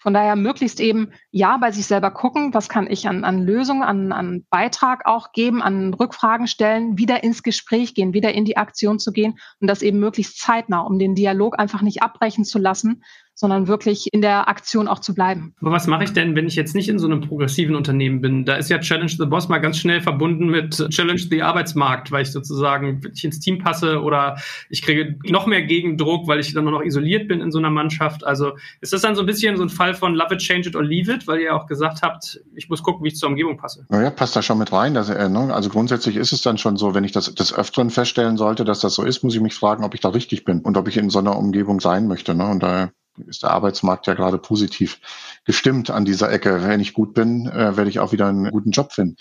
Von 0.00 0.14
daher 0.14 0.34
möglichst 0.34 0.80
eben 0.80 1.12
ja 1.30 1.58
bei 1.58 1.72
sich 1.72 1.86
selber 1.86 2.10
gucken, 2.10 2.54
was 2.54 2.70
kann 2.70 2.90
ich 2.90 3.06
an, 3.06 3.22
an 3.22 3.42
Lösungen, 3.42 3.82
an, 3.82 4.12
an 4.12 4.46
Beitrag 4.48 5.04
auch 5.04 5.32
geben, 5.32 5.60
an 5.60 5.92
Rückfragen 5.92 6.46
stellen, 6.46 6.96
wieder 6.96 7.22
ins 7.22 7.42
Gespräch 7.42 7.94
gehen, 7.94 8.14
wieder 8.14 8.32
in 8.32 8.46
die 8.46 8.56
Aktion 8.56 8.98
zu 8.98 9.12
gehen 9.12 9.38
und 9.60 9.66
das 9.68 9.82
eben 9.82 10.00
möglichst 10.00 10.38
zeitnah, 10.38 10.80
um 10.80 10.98
den 10.98 11.14
Dialog 11.14 11.58
einfach 11.58 11.82
nicht 11.82 12.02
abbrechen 12.02 12.46
zu 12.46 12.58
lassen, 12.58 13.02
sondern 13.40 13.68
wirklich 13.68 14.12
in 14.12 14.20
der 14.20 14.48
Aktion 14.48 14.86
auch 14.86 14.98
zu 14.98 15.14
bleiben. 15.14 15.54
Aber 15.62 15.70
was 15.70 15.86
mache 15.86 16.04
ich 16.04 16.12
denn, 16.12 16.36
wenn 16.36 16.46
ich 16.46 16.56
jetzt 16.56 16.74
nicht 16.74 16.90
in 16.90 16.98
so 16.98 17.06
einem 17.06 17.22
progressiven 17.22 17.74
Unternehmen 17.74 18.20
bin? 18.20 18.44
Da 18.44 18.56
ist 18.56 18.68
ja 18.68 18.78
Challenge 18.78 19.10
the 19.10 19.24
Boss 19.24 19.48
mal 19.48 19.58
ganz 19.58 19.78
schnell 19.78 20.02
verbunden 20.02 20.48
mit 20.48 20.76
Challenge 20.90 21.18
the 21.18 21.42
Arbeitsmarkt, 21.42 22.12
weil 22.12 22.22
ich 22.22 22.32
sozusagen 22.32 23.00
ich 23.14 23.24
ins 23.24 23.40
Team 23.40 23.58
passe 23.58 24.02
oder 24.02 24.36
ich 24.68 24.82
kriege 24.82 25.16
noch 25.24 25.46
mehr 25.46 25.62
Gegendruck, 25.62 26.28
weil 26.28 26.38
ich 26.38 26.52
dann 26.52 26.64
nur 26.64 26.74
noch 26.74 26.82
isoliert 26.82 27.28
bin 27.28 27.40
in 27.40 27.50
so 27.50 27.58
einer 27.58 27.70
Mannschaft. 27.70 28.24
Also 28.24 28.52
ist 28.82 28.92
das 28.92 29.00
dann 29.00 29.14
so 29.14 29.22
ein 29.22 29.26
bisschen 29.26 29.56
so 29.56 29.62
ein 29.62 29.70
Fall 29.70 29.94
von 29.94 30.14
Love 30.14 30.34
it, 30.34 30.40
change 30.40 30.68
it 30.68 30.76
or 30.76 30.84
leave 30.84 31.10
it, 31.10 31.26
weil 31.26 31.38
ihr 31.38 31.46
ja 31.46 31.56
auch 31.56 31.66
gesagt 31.66 32.02
habt, 32.02 32.42
ich 32.54 32.68
muss 32.68 32.82
gucken, 32.82 33.02
wie 33.04 33.08
ich 33.08 33.16
zur 33.16 33.30
Umgebung 33.30 33.56
passe. 33.56 33.86
Naja, 33.88 34.10
passt 34.10 34.36
da 34.36 34.42
schon 34.42 34.58
mit 34.58 34.70
rein. 34.70 34.92
Dass, 34.92 35.08
äh, 35.08 35.30
ne? 35.30 35.54
Also 35.54 35.70
grundsätzlich 35.70 36.16
ist 36.16 36.32
es 36.32 36.42
dann 36.42 36.58
schon 36.58 36.76
so, 36.76 36.94
wenn 36.94 37.04
ich 37.04 37.12
das 37.12 37.34
des 37.34 37.54
Öfteren 37.54 37.88
feststellen 37.88 38.36
sollte, 38.36 38.64
dass 38.64 38.80
das 38.80 38.94
so 38.94 39.02
ist, 39.02 39.24
muss 39.24 39.34
ich 39.34 39.40
mich 39.40 39.54
fragen, 39.54 39.82
ob 39.82 39.94
ich 39.94 40.00
da 40.00 40.10
richtig 40.10 40.44
bin 40.44 40.60
und 40.60 40.76
ob 40.76 40.88
ich 40.88 40.98
in 40.98 41.08
so 41.08 41.20
einer 41.20 41.38
Umgebung 41.38 41.80
sein 41.80 42.06
möchte. 42.06 42.34
Ne? 42.34 42.46
Und 42.46 42.62
da 42.62 42.90
ist 43.28 43.42
der 43.42 43.50
Arbeitsmarkt 43.50 44.06
ja 44.06 44.14
gerade 44.14 44.38
positiv 44.38 45.00
gestimmt 45.44 45.90
an 45.90 46.04
dieser 46.04 46.30
Ecke. 46.30 46.62
Wenn 46.62 46.80
ich 46.80 46.92
gut 46.92 47.14
bin, 47.14 47.46
äh, 47.46 47.76
werde 47.76 47.90
ich 47.90 47.98
auch 48.00 48.12
wieder 48.12 48.28
einen 48.28 48.50
guten 48.50 48.70
Job 48.70 48.92
finden. 48.92 49.16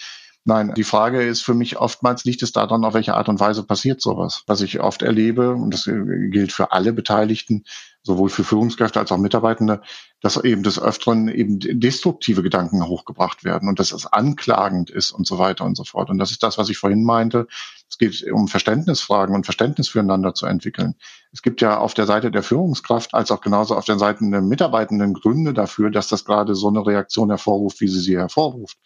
Nein, 0.46 0.74
die 0.76 0.84
Frage 0.84 1.22
ist 1.22 1.42
für 1.42 1.54
mich 1.54 1.78
oftmals 1.78 2.24
liegt 2.24 2.42
es 2.44 2.52
daran, 2.52 2.86
auf 2.86 2.94
welche 2.94 3.16
Art 3.16 3.30
und 3.30 3.40
Weise 3.40 3.64
passiert 3.64 4.02
sowas. 4.02 4.44
Was 4.48 4.62
ich 4.62 4.80
oft 4.80 5.02
erlebe, 5.02 5.54
und 5.54 5.74
das 5.74 5.86
äh, 5.86 6.30
gilt 6.30 6.54
für 6.54 6.72
alle 6.72 6.94
Beteiligten, 6.94 7.66
sowohl 8.04 8.30
für 8.30 8.46
Führungskräfte 8.46 9.00
als 9.00 9.12
auch 9.12 9.18
Mitarbeitende, 9.18 9.82
dass 10.22 10.42
eben 10.42 10.64
des 10.64 10.82
Öfteren 10.82 11.28
eben 11.28 11.60
destruktive 11.60 12.42
Gedanken 12.42 12.88
hochgebracht 12.88 13.44
werden 13.44 13.68
und 13.68 13.80
dass 13.80 13.92
es 13.92 14.06
anklagend 14.06 14.90
ist 14.90 15.12
und 15.12 15.28
so 15.28 15.38
weiter 15.38 15.66
und 15.66 15.76
so 15.76 15.84
fort. 15.84 16.10
Und 16.10 16.18
das 16.18 16.32
ist 16.32 16.42
das, 16.42 16.58
was 16.58 16.70
ich 16.70 16.78
vorhin 16.78 17.04
meinte. 17.04 17.48
Es 17.90 17.98
geht 17.98 18.24
um 18.32 18.48
Verständnisfragen 18.48 19.36
und 19.36 19.44
Verständnis 19.44 19.90
füreinander 19.90 20.34
zu 20.34 20.46
entwickeln. 20.46 20.96
Es 21.34 21.42
gibt 21.42 21.62
ja 21.62 21.78
auf 21.78 21.94
der 21.94 22.06
Seite 22.06 22.32
der 22.32 22.44
Führungskraft 22.44 23.14
als 23.14 23.30
auch 23.30 23.42
genauso 23.42 23.76
auf 23.76 23.86
der 23.86 24.00
Seite 24.00 24.28
der 24.30 24.42
Mitarbeitenden 24.42 25.14
Gründe 25.14 25.54
dafür, 25.54 25.92
dass 25.92 26.08
das 26.08 26.24
gerade 26.24 26.56
so 26.56 26.70
eine 26.70 26.86
Reaktion 26.86 27.30
hervorruft, 27.30 27.82
wie 27.82 27.90
sie 27.90 28.00
sie 28.00 28.18
hervorruft. 28.18 28.78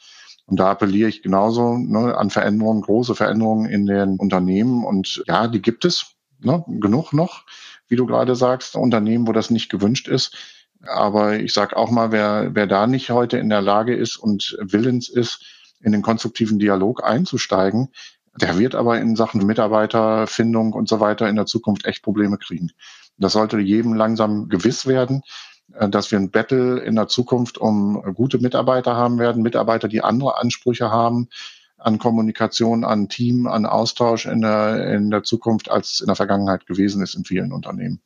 Und 0.46 0.60
da 0.60 0.72
appelliere 0.72 1.10
ich 1.10 1.22
genauso 1.22 1.78
ne, 1.78 2.18
an 2.18 2.30
Veränderungen, 2.30 2.82
große 2.82 3.16
Veränderungen 3.16 3.70
in 3.70 3.86
den 3.86 4.18
Unternehmen. 4.18 4.84
Und 4.84 5.24
ja, 5.28 5.48
die 5.48 5.62
gibt 5.62 5.86
es 5.86 6.16
ne, 6.40 6.64
genug 6.68 7.14
noch, 7.14 7.46
wie 7.88 7.96
du 7.96 8.06
gerade 8.06 8.36
sagst, 8.36 8.76
Unternehmen, 8.76 9.28
wo 9.28 9.32
das 9.32 9.50
nicht 9.50 9.70
gewünscht 9.70 10.08
ist. 10.08 10.36
Aber 10.86 11.40
ich 11.40 11.54
sage 11.54 11.78
auch 11.78 11.92
mal, 11.92 12.12
wer, 12.12 12.54
wer 12.54 12.68
da 12.68 12.88
nicht 12.88 13.10
heute 13.10 13.38
in 13.38 13.50
der 13.50 13.62
Lage 13.62 13.96
ist 13.96 14.18
und 14.18 14.58
willens 14.60 15.08
ist, 15.08 15.46
in 15.80 15.92
den 15.92 16.02
konstruktiven 16.02 16.60
Dialog 16.60 17.04
einzusteigen, 17.04 17.90
der 18.40 18.58
wird 18.58 18.74
aber 18.74 19.00
in 19.00 19.16
Sachen 19.16 19.46
Mitarbeiterfindung 19.46 20.74
und 20.74 20.90
so 20.90 21.00
weiter 21.00 21.30
in 21.30 21.36
der 21.36 21.46
Zukunft 21.46 21.86
echt 21.86 22.04
Probleme 22.04 22.38
kriegen. 22.38 22.72
Das 23.18 23.34
sollte 23.34 23.60
jedem 23.60 23.94
langsam 23.94 24.50
gewiss 24.50 24.88
werden, 24.88 25.22
dass 25.90 26.12
wir 26.12 26.20
ein 26.20 26.32
Battle 26.32 26.80
in 26.80 26.96
der 26.96 27.08
Zukunft 27.08 27.58
um 27.58 28.02
gute 28.14 28.40
Mitarbeiter 28.40 28.96
haben 28.96 29.20
werden, 29.20 29.42
Mitarbeiter, 29.42 29.88
die 29.88 30.04
andere 30.04 30.40
Ansprüche 30.40 30.92
haben 30.92 31.30
an 31.78 32.00
Kommunikation, 32.00 32.84
an 32.84 33.10
Team, 33.10 33.48
an 33.48 33.66
Austausch 33.66 34.26
in 34.26 34.42
der, 34.42 34.94
in 34.94 35.12
der 35.12 35.24
Zukunft, 35.24 35.70
als 35.70 36.00
in 36.00 36.08
der 36.08 36.16
Vergangenheit 36.16 36.66
gewesen 36.66 37.02
ist 37.02 37.16
in 37.16 37.26
vielen 37.26 37.52
Unternehmen. 37.52 38.02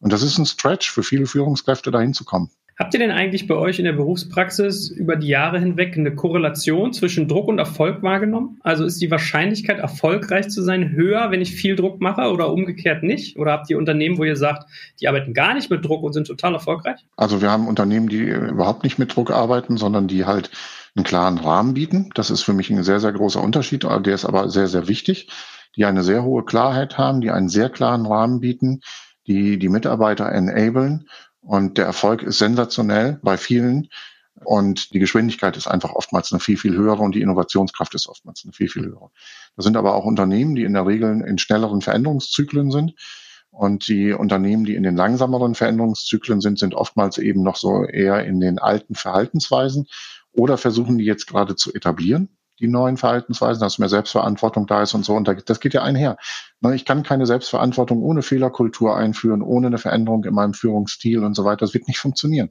Und 0.00 0.12
das 0.12 0.22
ist 0.22 0.38
ein 0.38 0.46
Stretch 0.46 0.90
für 0.90 1.02
viele 1.02 1.26
Führungskräfte, 1.26 1.90
dahin 1.90 2.14
zu 2.14 2.24
kommen. 2.24 2.50
Habt 2.78 2.94
ihr 2.94 3.00
denn 3.00 3.10
eigentlich 3.10 3.48
bei 3.48 3.56
euch 3.56 3.80
in 3.80 3.86
der 3.86 3.94
Berufspraxis 3.94 4.88
über 4.88 5.16
die 5.16 5.26
Jahre 5.26 5.58
hinweg 5.58 5.98
eine 5.98 6.14
Korrelation 6.14 6.92
zwischen 6.92 7.26
Druck 7.26 7.48
und 7.48 7.58
Erfolg 7.58 8.04
wahrgenommen? 8.04 8.60
Also 8.62 8.84
ist 8.84 9.02
die 9.02 9.10
Wahrscheinlichkeit, 9.10 9.80
erfolgreich 9.80 10.48
zu 10.48 10.62
sein, 10.62 10.92
höher, 10.92 11.32
wenn 11.32 11.40
ich 11.40 11.56
viel 11.56 11.74
Druck 11.74 12.00
mache 12.00 12.30
oder 12.30 12.52
umgekehrt 12.52 13.02
nicht? 13.02 13.36
Oder 13.36 13.50
habt 13.50 13.68
ihr 13.68 13.78
Unternehmen, 13.78 14.16
wo 14.16 14.22
ihr 14.22 14.36
sagt, 14.36 14.70
die 15.00 15.08
arbeiten 15.08 15.34
gar 15.34 15.54
nicht 15.54 15.70
mit 15.70 15.84
Druck 15.84 16.04
und 16.04 16.12
sind 16.12 16.28
total 16.28 16.54
erfolgreich? 16.54 17.00
Also 17.16 17.42
wir 17.42 17.50
haben 17.50 17.66
Unternehmen, 17.66 18.08
die 18.08 18.20
überhaupt 18.20 18.84
nicht 18.84 18.96
mit 18.96 19.16
Druck 19.16 19.32
arbeiten, 19.32 19.76
sondern 19.76 20.06
die 20.06 20.24
halt 20.24 20.52
einen 20.94 21.04
klaren 21.04 21.38
Rahmen 21.38 21.74
bieten. 21.74 22.10
Das 22.14 22.30
ist 22.30 22.42
für 22.42 22.52
mich 22.52 22.70
ein 22.70 22.84
sehr, 22.84 23.00
sehr 23.00 23.12
großer 23.12 23.42
Unterschied, 23.42 23.82
der 23.82 24.14
ist 24.14 24.24
aber 24.24 24.50
sehr, 24.50 24.68
sehr 24.68 24.86
wichtig, 24.86 25.28
die 25.74 25.84
eine 25.84 26.04
sehr 26.04 26.22
hohe 26.22 26.44
Klarheit 26.44 26.96
haben, 26.96 27.22
die 27.22 27.32
einen 27.32 27.48
sehr 27.48 27.70
klaren 27.70 28.06
Rahmen 28.06 28.38
bieten, 28.38 28.82
die 29.26 29.58
die 29.58 29.68
Mitarbeiter 29.68 30.30
enablen 30.30 31.08
und 31.40 31.78
der 31.78 31.86
Erfolg 31.86 32.22
ist 32.22 32.38
sensationell 32.38 33.18
bei 33.22 33.36
vielen. 33.36 33.88
Und 34.44 34.94
die 34.94 35.00
Geschwindigkeit 35.00 35.56
ist 35.56 35.66
einfach 35.66 35.94
oftmals 35.94 36.32
eine 36.32 36.38
viel, 36.38 36.56
viel 36.56 36.76
höhere 36.76 37.02
und 37.02 37.14
die 37.14 37.22
Innovationskraft 37.22 37.94
ist 37.96 38.08
oftmals 38.08 38.42
eine 38.44 38.52
viel, 38.52 38.68
viel 38.68 38.84
höhere. 38.84 39.10
Das 39.56 39.64
sind 39.64 39.76
aber 39.76 39.94
auch 39.94 40.04
Unternehmen, 40.04 40.54
die 40.54 40.62
in 40.62 40.74
der 40.74 40.86
Regel 40.86 41.24
in 41.26 41.38
schnelleren 41.38 41.80
Veränderungszyklen 41.80 42.70
sind. 42.70 42.94
Und 43.50 43.88
die 43.88 44.12
Unternehmen, 44.12 44.64
die 44.64 44.76
in 44.76 44.84
den 44.84 44.94
langsameren 44.94 45.56
Veränderungszyklen 45.56 46.40
sind, 46.40 46.58
sind 46.58 46.74
oftmals 46.74 47.18
eben 47.18 47.42
noch 47.42 47.56
so 47.56 47.84
eher 47.84 48.24
in 48.24 48.38
den 48.38 48.60
alten 48.60 48.94
Verhaltensweisen 48.94 49.88
oder 50.32 50.56
versuchen 50.56 50.98
die 50.98 51.04
jetzt 51.04 51.26
gerade 51.26 51.56
zu 51.56 51.74
etablieren 51.74 52.37
die 52.60 52.68
neuen 52.68 52.96
Verhaltensweisen, 52.96 53.60
dass 53.60 53.78
mehr 53.78 53.88
Selbstverantwortung 53.88 54.66
da 54.66 54.82
ist 54.82 54.94
und 54.94 55.04
so. 55.04 55.14
Und 55.14 55.28
das 55.46 55.60
geht 55.60 55.74
ja 55.74 55.82
einher. 55.82 56.16
Ne, 56.60 56.74
ich 56.74 56.84
kann 56.84 57.02
keine 57.02 57.26
Selbstverantwortung 57.26 58.02
ohne 58.02 58.22
Fehlerkultur 58.22 58.96
einführen, 58.96 59.42
ohne 59.42 59.68
eine 59.68 59.78
Veränderung 59.78 60.24
in 60.24 60.34
meinem 60.34 60.54
Führungsstil 60.54 61.24
und 61.24 61.34
so 61.34 61.44
weiter. 61.44 61.60
Das 61.60 61.74
wird 61.74 61.88
nicht 61.88 61.98
funktionieren. 61.98 62.50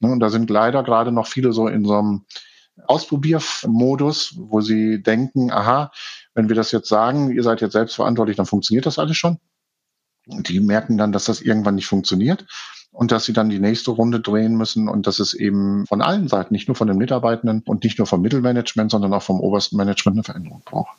Ne, 0.00 0.10
und 0.10 0.20
da 0.20 0.28
sind 0.30 0.50
leider 0.50 0.82
gerade 0.82 1.12
noch 1.12 1.26
viele 1.26 1.52
so 1.52 1.68
in 1.68 1.84
so 1.84 1.96
einem 1.96 2.26
Ausprobiermodus, 2.86 4.34
wo 4.38 4.60
sie 4.60 5.02
denken, 5.02 5.50
aha, 5.50 5.92
wenn 6.34 6.48
wir 6.48 6.56
das 6.56 6.72
jetzt 6.72 6.88
sagen, 6.88 7.30
ihr 7.30 7.42
seid 7.42 7.60
jetzt 7.60 7.72
selbstverantwortlich, 7.72 8.36
dann 8.36 8.46
funktioniert 8.46 8.86
das 8.86 8.98
alles 8.98 9.16
schon. 9.16 9.38
Und 10.26 10.48
die 10.48 10.60
merken 10.60 10.98
dann, 10.98 11.12
dass 11.12 11.24
das 11.24 11.40
irgendwann 11.40 11.76
nicht 11.76 11.86
funktioniert 11.86 12.46
und 12.96 13.12
dass 13.12 13.26
sie 13.26 13.34
dann 13.34 13.50
die 13.50 13.58
nächste 13.58 13.90
Runde 13.90 14.20
drehen 14.20 14.56
müssen 14.56 14.88
und 14.88 15.06
dass 15.06 15.18
es 15.18 15.34
eben 15.34 15.86
von 15.86 16.00
allen 16.00 16.28
Seiten, 16.28 16.54
nicht 16.54 16.66
nur 16.66 16.74
von 16.74 16.88
den 16.88 16.96
Mitarbeitenden 16.96 17.62
und 17.66 17.84
nicht 17.84 17.98
nur 17.98 18.06
vom 18.06 18.22
Mittelmanagement, 18.22 18.90
sondern 18.90 19.12
auch 19.12 19.22
vom 19.22 19.40
obersten 19.40 19.76
Management 19.76 20.16
eine 20.16 20.24
Veränderung 20.24 20.62
braucht. 20.64 20.96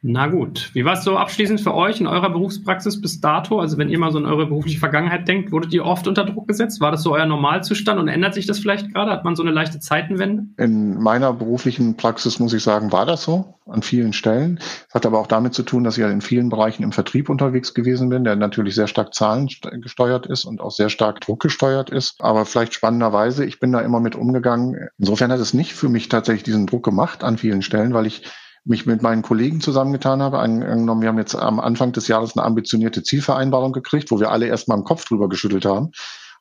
Na 0.00 0.28
gut. 0.28 0.70
Wie 0.74 0.84
war 0.84 0.92
es 0.92 1.02
so 1.02 1.16
abschließend 1.16 1.60
für 1.60 1.74
euch 1.74 2.00
in 2.00 2.06
eurer 2.06 2.30
Berufspraxis 2.30 3.00
bis 3.00 3.20
dato? 3.20 3.58
Also 3.58 3.78
wenn 3.78 3.88
ihr 3.88 3.98
mal 3.98 4.12
so 4.12 4.18
in 4.18 4.26
eure 4.26 4.46
berufliche 4.46 4.78
Vergangenheit 4.78 5.26
denkt, 5.26 5.50
wurdet 5.50 5.72
ihr 5.74 5.84
oft 5.84 6.06
unter 6.06 6.24
Druck 6.24 6.46
gesetzt? 6.46 6.80
War 6.80 6.92
das 6.92 7.02
so 7.02 7.14
euer 7.14 7.26
Normalzustand 7.26 7.98
und 7.98 8.06
ändert 8.06 8.34
sich 8.34 8.46
das 8.46 8.60
vielleicht 8.60 8.92
gerade? 8.94 9.10
Hat 9.10 9.24
man 9.24 9.34
so 9.34 9.42
eine 9.42 9.50
leichte 9.50 9.80
Zeitenwende? 9.80 10.44
In 10.56 11.02
meiner 11.02 11.32
beruflichen 11.32 11.96
Praxis 11.96 12.38
muss 12.38 12.52
ich 12.52 12.62
sagen, 12.62 12.92
war 12.92 13.06
das 13.06 13.24
so 13.24 13.56
an 13.66 13.82
vielen 13.82 14.12
Stellen. 14.12 14.60
Das 14.86 14.94
hat 14.94 15.06
aber 15.06 15.18
auch 15.18 15.26
damit 15.26 15.54
zu 15.54 15.64
tun, 15.64 15.82
dass 15.82 15.98
ich 15.98 16.02
ja 16.02 16.10
in 16.10 16.20
vielen 16.20 16.48
Bereichen 16.48 16.84
im 16.84 16.92
Vertrieb 16.92 17.28
unterwegs 17.28 17.74
gewesen 17.74 18.08
bin, 18.08 18.22
der 18.22 18.36
natürlich 18.36 18.76
sehr 18.76 18.86
stark 18.86 19.14
zahlengesteuert 19.14 20.26
ist 20.26 20.44
und 20.44 20.60
auch 20.60 20.70
sehr 20.70 20.90
stark 20.90 21.20
druckgesteuert 21.22 21.90
ist. 21.90 22.22
Aber 22.22 22.46
vielleicht 22.46 22.72
spannenderweise, 22.72 23.44
ich 23.44 23.58
bin 23.58 23.72
da 23.72 23.80
immer 23.80 23.98
mit 23.98 24.14
umgegangen. 24.14 24.76
Insofern 24.96 25.32
hat 25.32 25.40
es 25.40 25.54
nicht 25.54 25.74
für 25.74 25.88
mich 25.88 26.08
tatsächlich 26.08 26.44
diesen 26.44 26.68
Druck 26.68 26.84
gemacht 26.84 27.24
an 27.24 27.36
vielen 27.36 27.62
Stellen, 27.62 27.94
weil 27.94 28.06
ich 28.06 28.22
mich 28.68 28.86
mit 28.86 29.02
meinen 29.02 29.22
Kollegen 29.22 29.60
zusammengetan 29.60 30.22
habe. 30.22 30.38
Angenommen, 30.38 31.02
wir 31.02 31.08
haben 31.08 31.18
jetzt 31.18 31.34
am 31.34 31.58
Anfang 31.58 31.92
des 31.92 32.06
Jahres 32.08 32.36
eine 32.36 32.44
ambitionierte 32.44 33.02
Zielvereinbarung 33.02 33.72
gekriegt, 33.72 34.10
wo 34.10 34.20
wir 34.20 34.30
alle 34.30 34.46
erstmal 34.46 34.78
im 34.78 34.84
Kopf 34.84 35.06
drüber 35.06 35.28
geschüttelt 35.28 35.64
haben. 35.64 35.90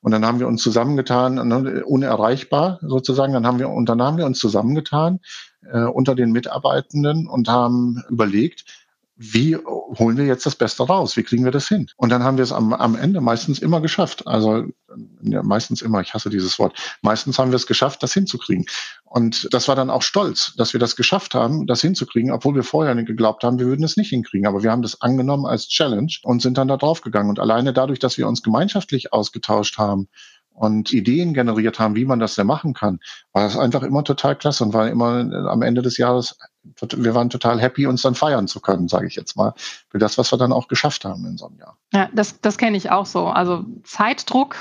Und 0.02 0.12
dann 0.12 0.26
haben 0.26 0.40
wir 0.40 0.48
uns 0.48 0.62
zusammengetan, 0.62 1.36
ne, 1.36 1.84
unerreichbar 1.86 2.80
sozusagen. 2.82 3.34
Dann 3.34 3.48
haben 3.48 3.60
wir, 3.60 3.70
und 3.70 3.90
dann 3.90 4.02
haben 4.02 4.18
wir 4.18 4.26
uns 4.26 4.40
zusammengetan 4.40 5.20
äh, 5.72 5.84
unter 5.84 6.16
den 6.16 6.32
Mitarbeitenden 6.32 7.28
und 7.28 7.50
haben 7.50 8.04
überlegt, 8.10 8.87
wie 9.18 9.56
holen 9.56 10.16
wir 10.16 10.26
jetzt 10.26 10.46
das 10.46 10.56
Beste 10.56 10.84
raus? 10.84 11.18
Wie 11.18 11.24
kriegen 11.24 11.44
wir 11.44 11.52
das 11.52 11.68
hin? 11.68 11.88
Und 11.98 12.10
dann 12.10 12.24
haben 12.24 12.38
wir 12.38 12.44
es 12.44 12.52
am, 12.52 12.72
am 12.72 12.96
Ende 12.96 13.20
meistens 13.20 13.60
immer 13.60 13.82
geschafft. 13.82 14.28
Also 14.28 14.66
ja, 15.22 15.42
meistens 15.42 15.82
immer, 15.82 16.02
ich 16.02 16.14
hasse 16.14 16.30
dieses 16.30 16.60
Wort. 16.60 16.78
Meistens 17.02 17.40
haben 17.40 17.52
wir 17.52 17.56
es 17.56 17.66
geschafft, 17.66 18.04
das 18.04 18.14
hinzukriegen. 18.14 18.66
Und 19.04 19.48
das 19.52 19.68
war 19.68 19.76
dann 19.76 19.90
auch 19.90 20.04
stolz, 20.04 20.54
dass 20.56 20.74
wir 20.74 20.80
das 20.80 20.96
geschafft 20.96 21.34
haben, 21.34 21.66
das 21.66 21.82
hinzukriegen, 21.82 22.32
obwohl 22.32 22.54
wir 22.54 22.64
vorher 22.64 22.94
nicht 22.94 23.08
geglaubt 23.08 23.44
haben, 23.44 23.58
wir 23.58 23.66
würden 23.66 23.84
es 23.84 23.98
nicht 23.98 24.10
hinkriegen. 24.10 24.46
Aber 24.46 24.62
wir 24.62 24.72
haben 24.72 24.84
das 24.84 25.02
angenommen 25.02 25.48
als 25.48 25.68
Challenge 25.68 26.14
und 26.22 26.42
sind 26.44 26.60
dann 26.60 26.68
da 26.68 26.78
drauf 26.78 27.02
gegangen. 27.02 27.30
Und 27.30 27.40
alleine 27.40 27.74
dadurch, 27.74 28.00
dass 28.00 28.20
wir 28.20 28.28
uns 28.28 28.44
gemeinschaftlich 28.44 29.14
ausgetauscht 29.14 29.80
haben 29.80 30.10
und 30.58 30.92
Ideen 30.92 31.36
generiert 31.36 31.78
haben, 31.78 31.96
wie 31.96 32.06
man 32.06 32.20
das 32.20 32.34
denn 32.34 32.48
machen 32.48 32.74
kann, 32.74 33.00
war 33.32 33.44
das 33.44 33.58
einfach 33.58 33.84
immer 33.84 34.04
total 34.04 34.36
klasse 34.36 34.64
und 34.64 34.74
war 34.74 34.90
immer 34.90 35.20
äh, 35.20 35.48
am 35.48 35.62
Ende 35.62 35.84
des 35.84 35.98
Jahres, 35.98 36.36
wir 36.96 37.14
waren 37.14 37.30
total 37.30 37.62
happy, 37.62 37.86
uns 37.86 38.02
dann 38.02 38.16
feiern 38.16 38.48
zu 38.48 38.60
können, 38.60 38.88
sage 38.88 39.06
ich 39.06 39.16
jetzt 39.16 39.38
mal, 39.38 39.54
für 39.90 40.00
das, 40.00 40.18
was 40.18 40.34
wir 40.34 40.38
dann 40.38 40.52
auch 40.52 40.68
geschafft 40.68 41.06
haben 41.06 41.26
in 41.28 41.38
so 41.38 41.46
einem 41.46 41.60
Jahr. 41.60 41.78
Ja, 41.94 42.10
das, 42.12 42.42
das 42.42 42.58
kenne 42.58 42.76
ich 42.76 42.90
auch 42.90 43.06
so. 43.06 43.28
Also 43.28 43.66
Zeitdruck 43.84 44.56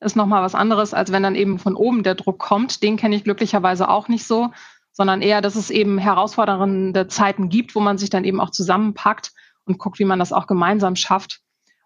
ist 0.00 0.16
nochmal 0.16 0.42
was 0.42 0.54
anderes, 0.54 0.92
als 0.92 1.12
wenn 1.12 1.22
dann 1.22 1.34
eben 1.34 1.58
von 1.58 1.76
oben 1.76 2.02
der 2.02 2.14
Druck 2.14 2.38
kommt. 2.38 2.82
Den 2.82 2.98
kenne 2.98 3.16
ich 3.16 3.24
glücklicherweise 3.24 3.88
auch 3.88 4.08
nicht 4.08 4.26
so, 4.26 4.50
sondern 4.92 5.22
eher, 5.22 5.40
dass 5.40 5.56
es 5.56 5.70
eben 5.70 5.96
herausfordernde 5.96 7.08
Zeiten 7.08 7.48
gibt, 7.48 7.74
wo 7.74 7.80
man 7.80 7.96
sich 7.96 8.10
dann 8.10 8.24
eben 8.24 8.40
auch 8.40 8.50
zusammenpackt 8.50 9.32
und 9.64 9.78
guckt, 9.78 9.98
wie 9.98 10.04
man 10.04 10.18
das 10.18 10.34
auch 10.34 10.46
gemeinsam 10.46 10.94
schafft. 10.94 11.40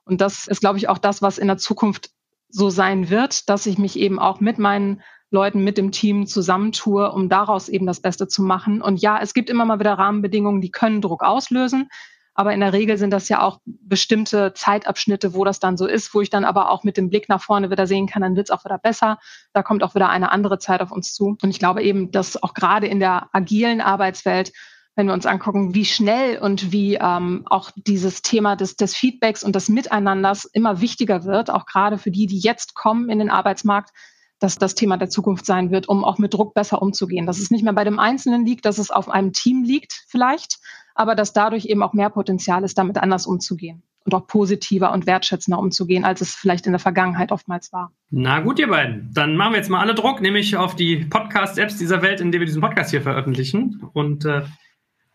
Und 0.04 0.20
das 0.20 0.48
ist, 0.48 0.60
glaube 0.60 0.78
ich, 0.78 0.88
auch 0.88 0.98
das, 0.98 1.22
was 1.22 1.38
in 1.38 1.46
der 1.46 1.58
Zukunft 1.58 2.10
so 2.56 2.70
sein 2.70 3.10
wird, 3.10 3.50
dass 3.50 3.66
ich 3.66 3.76
mich 3.76 3.98
eben 3.98 4.18
auch 4.18 4.40
mit 4.40 4.58
meinen 4.58 5.02
Leuten, 5.30 5.62
mit 5.62 5.76
dem 5.76 5.92
Team 5.92 6.26
zusammentue, 6.26 7.12
um 7.12 7.28
daraus 7.28 7.68
eben 7.68 7.86
das 7.86 8.00
Beste 8.00 8.28
zu 8.28 8.42
machen. 8.42 8.80
Und 8.80 9.02
ja, 9.02 9.18
es 9.20 9.34
gibt 9.34 9.50
immer 9.50 9.66
mal 9.66 9.78
wieder 9.78 9.92
Rahmenbedingungen, 9.92 10.62
die 10.62 10.70
können 10.70 11.02
Druck 11.02 11.22
auslösen. 11.22 11.88
Aber 12.32 12.54
in 12.54 12.60
der 12.60 12.72
Regel 12.72 12.96
sind 12.96 13.10
das 13.10 13.28
ja 13.28 13.42
auch 13.42 13.60
bestimmte 13.64 14.54
Zeitabschnitte, 14.54 15.34
wo 15.34 15.44
das 15.44 15.58
dann 15.60 15.76
so 15.76 15.86
ist, 15.86 16.14
wo 16.14 16.22
ich 16.22 16.30
dann 16.30 16.44
aber 16.44 16.70
auch 16.70 16.82
mit 16.82 16.96
dem 16.96 17.10
Blick 17.10 17.28
nach 17.28 17.42
vorne 17.42 17.70
wieder 17.70 17.86
sehen 17.86 18.06
kann, 18.06 18.22
dann 18.22 18.36
wird 18.36 18.48
es 18.48 18.50
auch 18.50 18.64
wieder 18.64 18.78
besser. 18.78 19.18
Da 19.52 19.62
kommt 19.62 19.82
auch 19.82 19.94
wieder 19.94 20.08
eine 20.08 20.32
andere 20.32 20.58
Zeit 20.58 20.80
auf 20.80 20.92
uns 20.92 21.12
zu. 21.12 21.36
Und 21.42 21.50
ich 21.50 21.58
glaube 21.58 21.82
eben, 21.82 22.10
dass 22.10 22.42
auch 22.42 22.54
gerade 22.54 22.86
in 22.86 23.00
der 23.00 23.28
agilen 23.32 23.82
Arbeitswelt 23.82 24.52
wenn 24.96 25.06
wir 25.06 25.12
uns 25.12 25.26
angucken, 25.26 25.74
wie 25.74 25.84
schnell 25.84 26.38
und 26.38 26.72
wie 26.72 26.94
ähm, 26.94 27.44
auch 27.46 27.70
dieses 27.76 28.22
Thema 28.22 28.56
des, 28.56 28.76
des 28.76 28.96
Feedbacks 28.96 29.44
und 29.44 29.54
des 29.54 29.68
Miteinanders 29.68 30.46
immer 30.46 30.80
wichtiger 30.80 31.24
wird, 31.24 31.50
auch 31.50 31.66
gerade 31.66 31.98
für 31.98 32.10
die, 32.10 32.26
die 32.26 32.38
jetzt 32.38 32.74
kommen 32.74 33.10
in 33.10 33.18
den 33.18 33.30
Arbeitsmarkt, 33.30 33.90
dass 34.38 34.56
das 34.56 34.74
Thema 34.74 34.96
der 34.96 35.10
Zukunft 35.10 35.46
sein 35.46 35.70
wird, 35.70 35.88
um 35.88 36.02
auch 36.02 36.18
mit 36.18 36.34
Druck 36.34 36.54
besser 36.54 36.80
umzugehen. 36.80 37.26
Dass 37.26 37.38
es 37.38 37.50
nicht 37.50 37.62
mehr 37.62 37.74
bei 37.74 37.84
dem 37.84 37.98
Einzelnen 37.98 38.46
liegt, 38.46 38.64
dass 38.64 38.78
es 38.78 38.90
auf 38.90 39.08
einem 39.10 39.32
Team 39.32 39.64
liegt 39.64 40.04
vielleicht, 40.08 40.58
aber 40.94 41.14
dass 41.14 41.34
dadurch 41.34 41.66
eben 41.66 41.82
auch 41.82 41.92
mehr 41.92 42.10
Potenzial 42.10 42.64
ist, 42.64 42.78
damit 42.78 42.96
anders 42.96 43.26
umzugehen 43.26 43.82
und 44.06 44.14
auch 44.14 44.26
positiver 44.26 44.92
und 44.92 45.06
wertschätzender 45.06 45.58
umzugehen, 45.58 46.04
als 46.04 46.20
es 46.20 46.34
vielleicht 46.34 46.66
in 46.66 46.72
der 46.72 46.78
Vergangenheit 46.78 47.32
oftmals 47.32 47.72
war. 47.72 47.92
Na 48.10 48.40
gut, 48.40 48.58
ihr 48.58 48.68
beiden. 48.68 49.10
Dann 49.12 49.36
machen 49.36 49.52
wir 49.52 49.58
jetzt 49.58 49.68
mal 49.68 49.80
alle 49.80 49.94
Druck, 49.94 50.22
nämlich 50.22 50.56
auf 50.56 50.76
die 50.76 51.04
Podcast-Apps 51.04 51.76
dieser 51.76 52.02
Welt, 52.02 52.20
in 52.20 52.30
denen 52.30 52.40
wir 52.40 52.46
diesen 52.46 52.62
Podcast 52.62 52.90
hier 52.90 53.02
veröffentlichen. 53.02 53.82
Und 53.92 54.24
äh, 54.24 54.42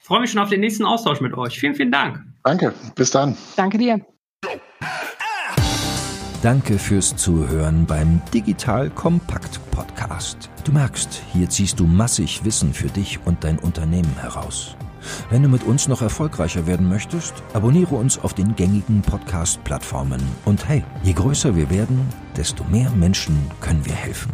freue 0.02 0.22
mich 0.22 0.32
schon 0.32 0.41
auf 0.41 0.49
den 0.49 0.60
nächsten 0.60 0.86
Austausch 0.86 1.22
mit 1.22 1.34
euch. 1.38 1.60
Vielen, 1.60 1.76
vielen 1.76 1.91
Dank. 1.91 2.22
Danke, 2.43 2.74
bis 2.95 3.12
dann. 3.12 3.38
Danke 3.56 3.78
dir. 3.78 4.02
Danke 6.41 6.80
fürs 6.80 7.16
Zuhören 7.16 7.86
beim 7.86 8.20
Digital 8.34 8.89
Kompakt 8.89 9.60
Podcast. 9.70 10.49
Du 10.64 10.72
merkst, 10.72 11.22
hier 11.32 11.47
ziehst 11.47 11.80
du 11.80 11.86
massig 11.86 12.43
Wissen 12.43 12.74
für 12.74 12.88
dich 12.88 13.20
und 13.26 13.43
dein 13.43 13.60
Unternehmen 13.60 14.16
heraus. 14.20 14.76
Wenn 15.30 15.43
du 15.43 15.49
mit 15.49 15.64
uns 15.64 15.88
noch 15.88 16.02
erfolgreicher 16.02 16.66
werden 16.66 16.89
möchtest, 16.89 17.34
abonniere 17.54 17.95
uns 17.95 18.18
auf 18.20 18.34
den 18.34 18.56
gängigen 18.56 19.02
Podcast-Plattformen. 19.04 20.22
Und 20.45 20.68
hey, 20.68 20.84
je 21.04 21.14
größer 21.14 21.56
wir 21.56 21.70
werden, 21.70 22.08
desto 22.36 22.64
mehr 22.66 22.89
Menschen 22.91 23.38
können 23.60 23.86
wir 23.86 23.93
helfen. 23.93 24.32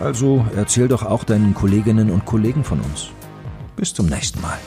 Also 0.00 0.44
erzähl 0.56 0.88
doch 0.88 1.04
auch 1.04 1.24
deinen 1.24 1.52
Kolleginnen 1.54 2.10
und 2.10 2.24
Kollegen 2.24 2.64
von 2.64 2.80
uns. 2.80 3.08
Bis 3.76 3.92
zum 3.92 4.06
nächsten 4.06 4.40
Mal. 4.40 4.58